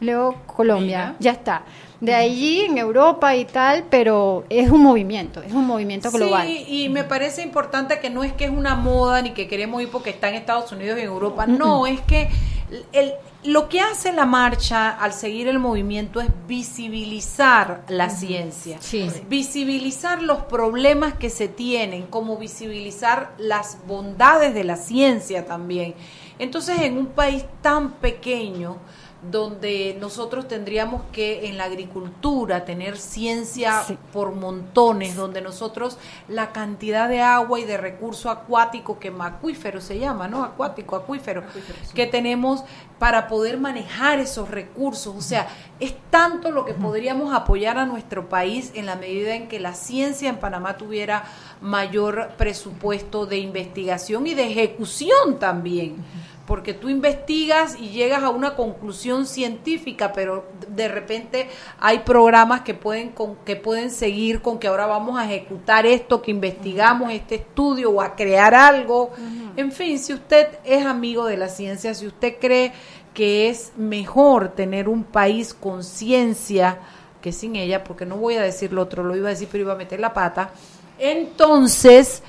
Luego 0.00 0.36
Colombia, 0.46 1.16
ya 1.18 1.32
está. 1.32 1.64
de 2.00 2.14
allí 2.14 2.60
en 2.62 2.78
Europa 2.78 3.34
y 3.34 3.44
tal, 3.44 3.84
pero 3.88 4.44
es 4.50 4.70
un 4.70 4.82
movimiento, 4.82 5.40
es 5.42 5.52
un 5.52 5.66
movimiento 5.66 6.10
global. 6.10 6.46
Sí, 6.46 6.66
y 6.68 6.88
me 6.88 7.04
parece 7.04 7.42
importante 7.42 7.98
que 8.00 8.10
no 8.10 8.24
es 8.24 8.32
que 8.32 8.44
es 8.44 8.50
una 8.50 8.74
moda 8.74 9.22
ni 9.22 9.30
que 9.30 9.48
queremos 9.48 9.80
ir 9.80 9.88
porque 9.88 10.10
está 10.10 10.28
en 10.28 10.34
Estados 10.34 10.70
Unidos 10.72 10.98
y 10.98 11.02
en 11.02 11.08
Europa, 11.08 11.46
no, 11.46 11.86
es 11.86 12.00
que 12.02 12.28
el, 12.92 13.12
lo 13.44 13.68
que 13.68 13.80
hace 13.80 14.12
la 14.12 14.26
marcha 14.26 14.90
al 14.90 15.12
seguir 15.12 15.48
el 15.48 15.58
movimiento 15.58 16.20
es 16.20 16.28
visibilizar 16.48 17.84
la 17.88 18.08
ciencia, 18.10 18.78
visibilizar 19.28 20.22
los 20.22 20.44
problemas 20.44 21.14
que 21.14 21.30
se 21.30 21.48
tienen, 21.48 22.06
como 22.06 22.36
visibilizar 22.38 23.32
las 23.38 23.78
bondades 23.86 24.54
de 24.54 24.64
la 24.64 24.76
ciencia 24.76 25.46
también. 25.46 25.94
Entonces, 26.38 26.80
en 26.80 26.98
un 26.98 27.06
país 27.06 27.44
tan 27.62 27.92
pequeño, 27.92 28.78
donde 29.30 29.96
nosotros 29.98 30.48
tendríamos 30.48 31.02
que 31.12 31.48
en 31.48 31.56
la 31.56 31.64
agricultura 31.64 32.64
tener 32.64 32.98
ciencia 32.98 33.84
por 34.12 34.34
montones, 34.34 35.16
donde 35.16 35.40
nosotros 35.40 35.98
la 36.28 36.52
cantidad 36.52 37.08
de 37.08 37.20
agua 37.20 37.58
y 37.58 37.64
de 37.64 37.76
recurso 37.76 38.30
acuático 38.30 38.98
que 38.98 39.12
acuífero 39.18 39.80
se 39.80 39.98
llama, 39.98 40.28
¿no? 40.28 40.44
Acuático, 40.44 40.96
acuífero, 40.96 41.42
que 41.94 42.06
tenemos 42.06 42.64
para 42.98 43.26
poder 43.28 43.58
manejar 43.58 44.20
esos 44.20 44.50
recursos. 44.50 45.14
O 45.16 45.22
sea, 45.22 45.48
es 45.80 45.94
tanto 46.10 46.50
lo 46.50 46.64
que 46.64 46.74
podríamos 46.74 47.34
apoyar 47.34 47.78
a 47.78 47.86
nuestro 47.86 48.28
país 48.28 48.72
en 48.74 48.86
la 48.86 48.96
medida 48.96 49.34
en 49.34 49.48
que 49.48 49.58
la 49.58 49.74
ciencia 49.74 50.28
en 50.28 50.36
Panamá 50.36 50.76
tuviera 50.76 51.24
mayor 51.60 52.32
presupuesto 52.36 53.26
de 53.26 53.38
investigación 53.38 54.26
y 54.26 54.34
de 54.34 54.50
ejecución 54.50 55.38
también 55.38 56.04
porque 56.46 56.74
tú 56.74 56.90
investigas 56.90 57.76
y 57.80 57.88
llegas 57.88 58.22
a 58.22 58.28
una 58.28 58.54
conclusión 58.54 59.26
científica, 59.26 60.12
pero 60.12 60.44
de 60.68 60.88
repente 60.88 61.48
hay 61.80 62.00
programas 62.00 62.60
que 62.60 62.74
pueden 62.74 63.10
con, 63.10 63.36
que 63.36 63.56
pueden 63.56 63.90
seguir 63.90 64.42
con 64.42 64.58
que 64.58 64.66
ahora 64.66 64.86
vamos 64.86 65.18
a 65.18 65.24
ejecutar 65.24 65.86
esto 65.86 66.20
que 66.20 66.30
investigamos, 66.30 67.12
este 67.12 67.36
estudio 67.36 67.90
o 67.90 68.02
a 68.02 68.14
crear 68.14 68.54
algo. 68.54 69.10
En 69.56 69.72
fin, 69.72 69.98
si 69.98 70.12
usted 70.12 70.48
es 70.64 70.84
amigo 70.84 71.24
de 71.24 71.38
la 71.38 71.48
ciencia, 71.48 71.94
si 71.94 72.06
usted 72.06 72.36
cree 72.38 72.72
que 73.14 73.48
es 73.48 73.72
mejor 73.76 74.48
tener 74.48 74.88
un 74.88 75.04
país 75.04 75.54
con 75.54 75.82
ciencia 75.82 76.78
que 77.22 77.32
sin 77.32 77.56
ella, 77.56 77.84
porque 77.84 78.04
no 78.04 78.16
voy 78.16 78.34
a 78.34 78.42
decir 78.42 78.70
lo 78.70 78.82
otro, 78.82 79.02
lo 79.02 79.16
iba 79.16 79.28
a 79.28 79.30
decir, 79.30 79.48
pero 79.50 79.64
iba 79.64 79.72
a 79.72 79.76
meter 79.76 79.98
la 79.98 80.12
pata, 80.12 80.50
entonces 80.98 82.22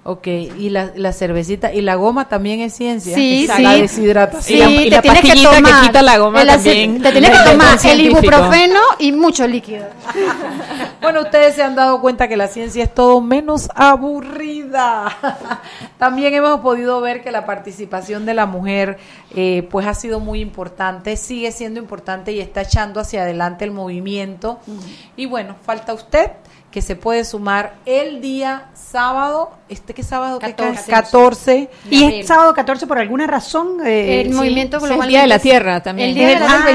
Ok, 0.02 0.26
y 0.28 0.70
la, 0.70 0.92
la, 0.96 1.12
cervecita 1.12 1.74
y 1.74 1.82
la 1.82 1.94
goma 1.96 2.26
también 2.26 2.60
es 2.60 2.74
ciencia. 2.74 3.14
Sí, 3.14 3.46
sí. 3.54 3.62
La 3.62 3.74
deshidratación. 3.74 4.68
Sí, 4.68 4.76
y 4.86 4.90
la, 4.90 5.02
te 5.02 5.10
que, 5.10 5.34
tomar, 5.42 5.62
que 5.62 5.86
quita 5.88 6.00
la 6.00 6.16
goma 6.16 6.46
también. 6.46 7.02
Te 7.02 7.12
tienes 7.12 7.30
que 7.30 7.50
tomar 7.50 7.78
el 7.84 8.00
ibuprofeno 8.00 8.80
y 8.98 9.12
mucho 9.12 9.46
líquido. 9.46 9.84
bueno, 11.02 11.20
ustedes 11.20 11.54
se 11.54 11.62
han 11.62 11.74
dado 11.74 12.00
cuenta 12.00 12.28
que 12.28 12.38
la 12.38 12.48
ciencia 12.48 12.82
es 12.84 12.94
todo 12.94 13.20
menos 13.20 13.68
aburrida. 13.74 15.14
también 15.98 16.32
hemos 16.32 16.60
podido 16.60 17.02
ver 17.02 17.22
que 17.22 17.30
la 17.30 17.44
participación 17.44 18.24
de 18.24 18.32
la 18.32 18.46
mujer 18.46 18.96
eh, 19.36 19.68
pues 19.70 19.86
ha 19.86 19.92
sido 19.92 20.18
muy 20.18 20.40
importante, 20.40 21.18
sigue 21.18 21.52
siendo 21.52 21.78
importante 21.78 22.32
y 22.32 22.40
está 22.40 22.62
echando 22.62 23.00
hacia 23.00 23.20
adelante 23.22 23.66
el 23.66 23.70
movimiento. 23.70 24.60
Y 25.16 25.26
bueno, 25.26 25.56
falta 25.62 25.92
usted 25.92 26.30
que 26.70 26.82
se 26.82 26.94
puede 26.94 27.24
sumar 27.24 27.74
el 27.84 28.20
día 28.20 28.68
sábado, 28.74 29.50
este 29.68 29.92
que 29.92 30.02
sábado 30.02 30.38
14, 30.38 30.90
14 30.90 31.70
y 31.90 32.04
es 32.04 32.26
sábado 32.26 32.54
14 32.54 32.86
por 32.86 32.98
alguna 32.98 33.26
razón 33.26 33.84
eh, 33.84 34.22
el 34.22 34.30
movimiento 34.30 34.78
global 34.78 35.02
el 35.02 35.08
día 35.08 35.20
de 35.22 35.26
la 35.26 35.38
Tierra 35.38 35.82
también. 35.82 36.10
El 36.10 36.14
día 36.14 36.28
de 36.28 36.38
la, 36.40 36.70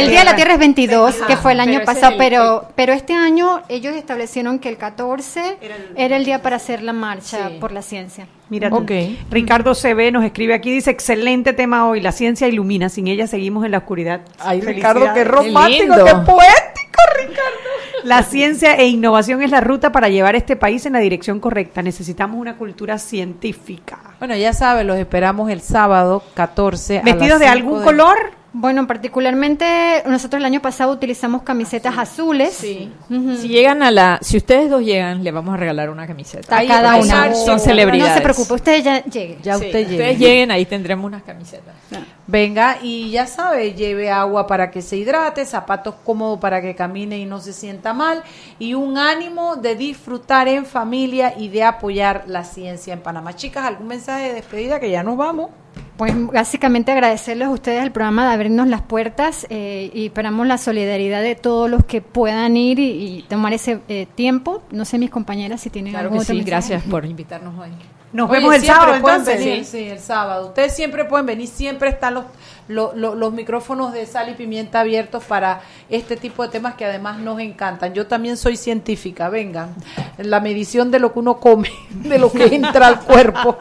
el 0.00 0.10
día 0.10 0.20
de 0.20 0.24
la, 0.24 0.36
Tierra 0.36 0.54
es 0.54 0.58
22, 0.58 1.14
que 1.26 1.36
fue 1.36 1.52
el 1.52 1.60
año 1.60 1.82
pasado, 1.84 2.16
pero 2.18 2.68
pero 2.74 2.92
este 2.92 3.14
año 3.14 3.62
ellos 3.68 3.94
establecieron 3.96 4.58
que 4.58 4.68
el 4.68 4.76
14 4.76 5.58
era 5.96 6.16
el, 6.16 6.24
día 6.24 6.42
para 6.42 6.56
hacer 6.56 6.82
la 6.82 6.92
marcha 6.92 7.50
por 7.60 7.72
la 7.72 7.82
ciencia. 7.82 8.26
Mira, 8.48 8.68
okay. 8.68 9.18
Ricardo 9.30 9.74
CB 9.74 10.12
nos 10.12 10.24
escribe 10.24 10.54
aquí, 10.54 10.70
dice, 10.70 10.90
excelente 10.90 11.52
tema 11.52 11.88
hoy, 11.88 12.00
la 12.00 12.12
ciencia 12.12 12.46
ilumina, 12.46 12.88
sin 12.88 13.08
ella 13.08 13.26
seguimos 13.26 13.64
en 13.64 13.72
la 13.72 13.78
oscuridad. 13.78 14.20
Ay, 14.38 14.60
Ricardo, 14.60 15.12
qué 15.14 15.24
romántico, 15.24 15.94
qué, 16.04 16.14
poético, 16.14 17.00
Ricardo. 17.18 17.65
La 18.06 18.22
ciencia 18.22 18.76
e 18.76 18.86
innovación 18.86 19.42
es 19.42 19.50
la 19.50 19.60
ruta 19.60 19.90
para 19.90 20.08
llevar 20.08 20.36
este 20.36 20.54
país 20.54 20.86
en 20.86 20.92
la 20.92 21.00
dirección 21.00 21.40
correcta. 21.40 21.82
Necesitamos 21.82 22.38
una 22.38 22.56
cultura 22.56 22.98
científica. 22.98 23.98
Bueno, 24.20 24.36
ya 24.36 24.52
sabe, 24.52 24.84
los 24.84 24.96
esperamos 24.96 25.50
el 25.50 25.60
sábado 25.60 26.22
14. 26.34 27.02
¿Vestidos 27.04 27.40
de 27.40 27.48
algún 27.48 27.82
color? 27.82 28.16
Bueno, 28.58 28.86
particularmente 28.86 30.02
nosotros 30.06 30.40
el 30.40 30.46
año 30.46 30.62
pasado 30.62 30.90
utilizamos 30.90 31.42
camisetas 31.42 31.98
azules. 31.98 32.54
Sí. 32.54 32.90
Si 33.38 33.48
llegan 33.48 33.82
a 33.82 33.90
la, 33.90 34.18
si 34.22 34.38
ustedes 34.38 34.70
dos 34.70 34.82
llegan, 34.82 35.22
le 35.22 35.30
vamos 35.30 35.52
a 35.52 35.58
regalar 35.58 35.90
una 35.90 36.06
camiseta. 36.06 36.56
A 36.56 36.66
cada 36.66 36.96
una. 36.96 37.34
Son 37.34 37.60
celebridades. 37.60 38.12
No 38.12 38.16
se 38.16 38.22
preocupe, 38.22 38.54
ustedes 38.54 38.82
ya 38.82 39.04
lleguen. 39.04 39.42
Ya 39.42 39.56
usted 39.56 39.90
Ustedes 39.90 40.18
lleguen, 40.18 40.50
ahí 40.50 40.64
tendremos 40.64 41.04
unas 41.04 41.22
camisetas. 41.22 41.74
Ah. 41.92 41.98
Venga 42.26 42.78
y 42.82 43.10
ya 43.10 43.26
sabe, 43.26 43.74
lleve 43.74 44.10
agua 44.10 44.46
para 44.46 44.70
que 44.70 44.80
se 44.80 44.96
hidrate, 44.96 45.44
zapatos 45.44 45.96
cómodos 46.02 46.38
para 46.38 46.62
que 46.62 46.74
camine 46.74 47.18
y 47.18 47.26
no 47.26 47.40
se 47.40 47.52
sienta 47.52 47.92
mal 47.92 48.22
y 48.58 48.72
un 48.72 48.96
ánimo 48.96 49.56
de 49.56 49.76
disfrutar 49.76 50.48
en 50.48 50.64
familia 50.64 51.34
y 51.36 51.48
de 51.48 51.62
apoyar 51.62 52.24
la 52.26 52.42
ciencia 52.42 52.94
en 52.94 53.00
Panamá. 53.00 53.36
Chicas, 53.36 53.66
¿algún 53.66 53.88
mensaje 53.88 54.28
de 54.28 54.34
despedida 54.34 54.80
que 54.80 54.90
ya 54.90 55.02
nos 55.02 55.18
vamos? 55.18 55.50
Pues 55.96 56.14
básicamente 56.26 56.92
agradecerles 56.92 57.48
a 57.48 57.50
ustedes 57.50 57.82
el 57.82 57.90
programa 57.90 58.26
de 58.28 58.34
abrirnos 58.34 58.68
las 58.68 58.82
puertas 58.82 59.46
eh, 59.48 59.90
y 59.94 60.06
esperamos 60.06 60.46
la 60.46 60.58
solidaridad 60.58 61.22
de 61.22 61.34
todos 61.34 61.70
los 61.70 61.84
que 61.84 62.02
puedan 62.02 62.56
ir 62.56 62.78
y, 62.78 63.24
tomar 63.28 63.54
ese 63.54 63.80
eh, 63.88 64.06
tiempo. 64.14 64.62
No 64.70 64.84
sé 64.84 64.98
mis 64.98 65.10
compañeras 65.10 65.62
si 65.62 65.70
tienen 65.70 65.92
claro 65.92 66.08
algo 66.08 66.18
que 66.18 66.26
sí, 66.26 66.40
gracias 66.42 66.82
por 66.82 67.06
invitarnos 67.06 67.58
hoy. 67.58 67.70
Nos 68.12 68.30
vemos 68.30 68.54
el 68.54 68.62
sábado 68.62 68.94
entonces. 68.94 69.38
Venir, 69.38 69.64
sí. 69.64 69.84
el 69.84 69.98
sábado. 69.98 70.48
Ustedes 70.48 70.74
siempre 70.74 71.04
pueden 71.04 71.26
venir, 71.26 71.48
siempre 71.48 71.88
están 71.90 72.14
los, 72.14 72.24
los, 72.68 72.96
los, 72.96 73.32
micrófonos 73.32 73.92
de 73.92 74.06
sal 74.06 74.28
y 74.28 74.34
pimienta 74.34 74.80
abiertos 74.80 75.24
para 75.24 75.60
este 75.88 76.16
tipo 76.16 76.42
de 76.42 76.48
temas 76.48 76.74
que 76.74 76.84
además 76.84 77.18
nos 77.18 77.40
encantan. 77.40 77.94
Yo 77.94 78.06
también 78.06 78.36
soy 78.36 78.56
científica, 78.56 79.28
vengan. 79.28 79.74
La 80.18 80.40
medición 80.40 80.90
de 80.90 80.98
lo 80.98 81.12
que 81.12 81.18
uno 81.18 81.38
come, 81.38 81.70
de 81.90 82.18
lo 82.18 82.30
que 82.30 82.54
entra 82.54 82.88
al 82.88 83.00
cuerpo. 83.00 83.56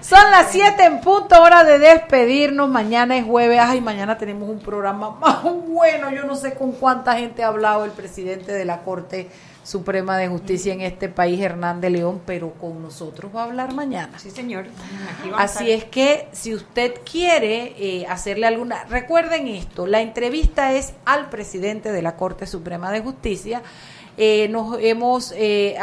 Son 0.00 0.30
las 0.30 0.50
7 0.50 0.82
en 0.84 1.00
punto, 1.00 1.40
hora 1.40 1.62
de 1.62 1.78
despedirnos. 1.78 2.68
Mañana 2.68 3.16
es 3.16 3.24
jueves. 3.24 3.60
Ay, 3.62 3.80
mañana 3.80 4.16
tenemos 4.18 4.48
un 4.48 4.58
programa 4.58 5.10
más 5.20 5.42
bueno. 5.42 6.10
Yo 6.10 6.24
no 6.24 6.34
sé 6.34 6.54
con 6.54 6.72
cuánta 6.72 7.16
gente 7.16 7.44
ha 7.44 7.48
hablado 7.48 7.84
el 7.84 7.90
presidente 7.90 8.52
de 8.52 8.64
la 8.64 8.82
Corte 8.82 9.28
Suprema 9.62 10.16
de 10.16 10.28
Justicia 10.28 10.72
en 10.72 10.80
este 10.80 11.08
país, 11.08 11.40
Hernán 11.40 11.80
de 11.80 11.90
León, 11.90 12.20
pero 12.26 12.52
con 12.54 12.82
nosotros 12.82 13.30
va 13.34 13.42
a 13.42 13.44
hablar 13.44 13.74
mañana. 13.74 14.18
Sí, 14.18 14.30
señor. 14.30 14.66
Así 15.36 15.70
es 15.70 15.84
que 15.84 16.28
si 16.32 16.54
usted 16.54 16.94
quiere 17.10 17.74
eh, 17.78 18.06
hacerle 18.08 18.46
alguna... 18.46 18.84
Recuerden 18.84 19.46
esto, 19.48 19.86
la 19.86 20.00
entrevista 20.00 20.72
es 20.72 20.94
al 21.04 21.28
presidente 21.28 21.92
de 21.92 22.02
la 22.02 22.16
Corte 22.16 22.46
Suprema 22.46 22.90
de 22.90 23.00
Justicia. 23.00 23.62
Eh, 24.16 24.48
nos 24.48 24.78
hemos... 24.80 25.32
Eh, 25.36 25.76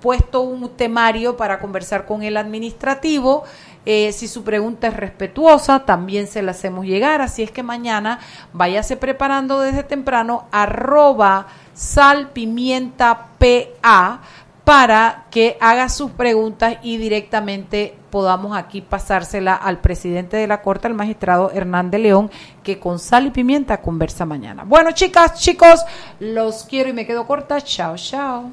puesto 0.00 0.42
un 0.42 0.68
temario 0.76 1.36
para 1.36 1.58
conversar 1.58 2.06
con 2.06 2.22
el 2.22 2.36
administrativo. 2.36 3.44
Eh, 3.86 4.12
si 4.12 4.26
su 4.26 4.42
pregunta 4.42 4.88
es 4.88 4.96
respetuosa, 4.96 5.84
también 5.86 6.26
se 6.26 6.42
la 6.42 6.50
hacemos 6.50 6.84
llegar. 6.84 7.22
Así 7.22 7.44
es 7.44 7.52
que 7.52 7.62
mañana 7.62 8.18
váyase 8.52 8.96
preparando 8.96 9.60
desde 9.60 9.84
temprano 9.84 10.46
arroba 10.50 11.46
salpimienta 11.72 13.28
PA 13.38 14.20
para 14.64 15.26
que 15.30 15.56
haga 15.60 15.88
sus 15.88 16.10
preguntas 16.10 16.78
y 16.82 16.96
directamente 16.96 17.96
podamos 18.10 18.56
aquí 18.56 18.80
pasársela 18.80 19.54
al 19.54 19.78
presidente 19.78 20.36
de 20.36 20.48
la 20.48 20.60
Corte, 20.60 20.88
el 20.88 20.94
magistrado 20.94 21.52
Hernández 21.52 22.00
León, 22.00 22.32
que 22.64 22.80
con 22.80 22.98
sal 22.98 23.26
y 23.26 23.30
pimienta 23.30 23.80
conversa 23.80 24.26
mañana. 24.26 24.64
Bueno, 24.64 24.90
chicas, 24.90 25.34
chicos, 25.38 25.84
los 26.18 26.64
quiero 26.64 26.90
y 26.90 26.94
me 26.94 27.06
quedo 27.06 27.28
corta. 27.28 27.60
Chao, 27.60 27.94
chao. 27.96 28.50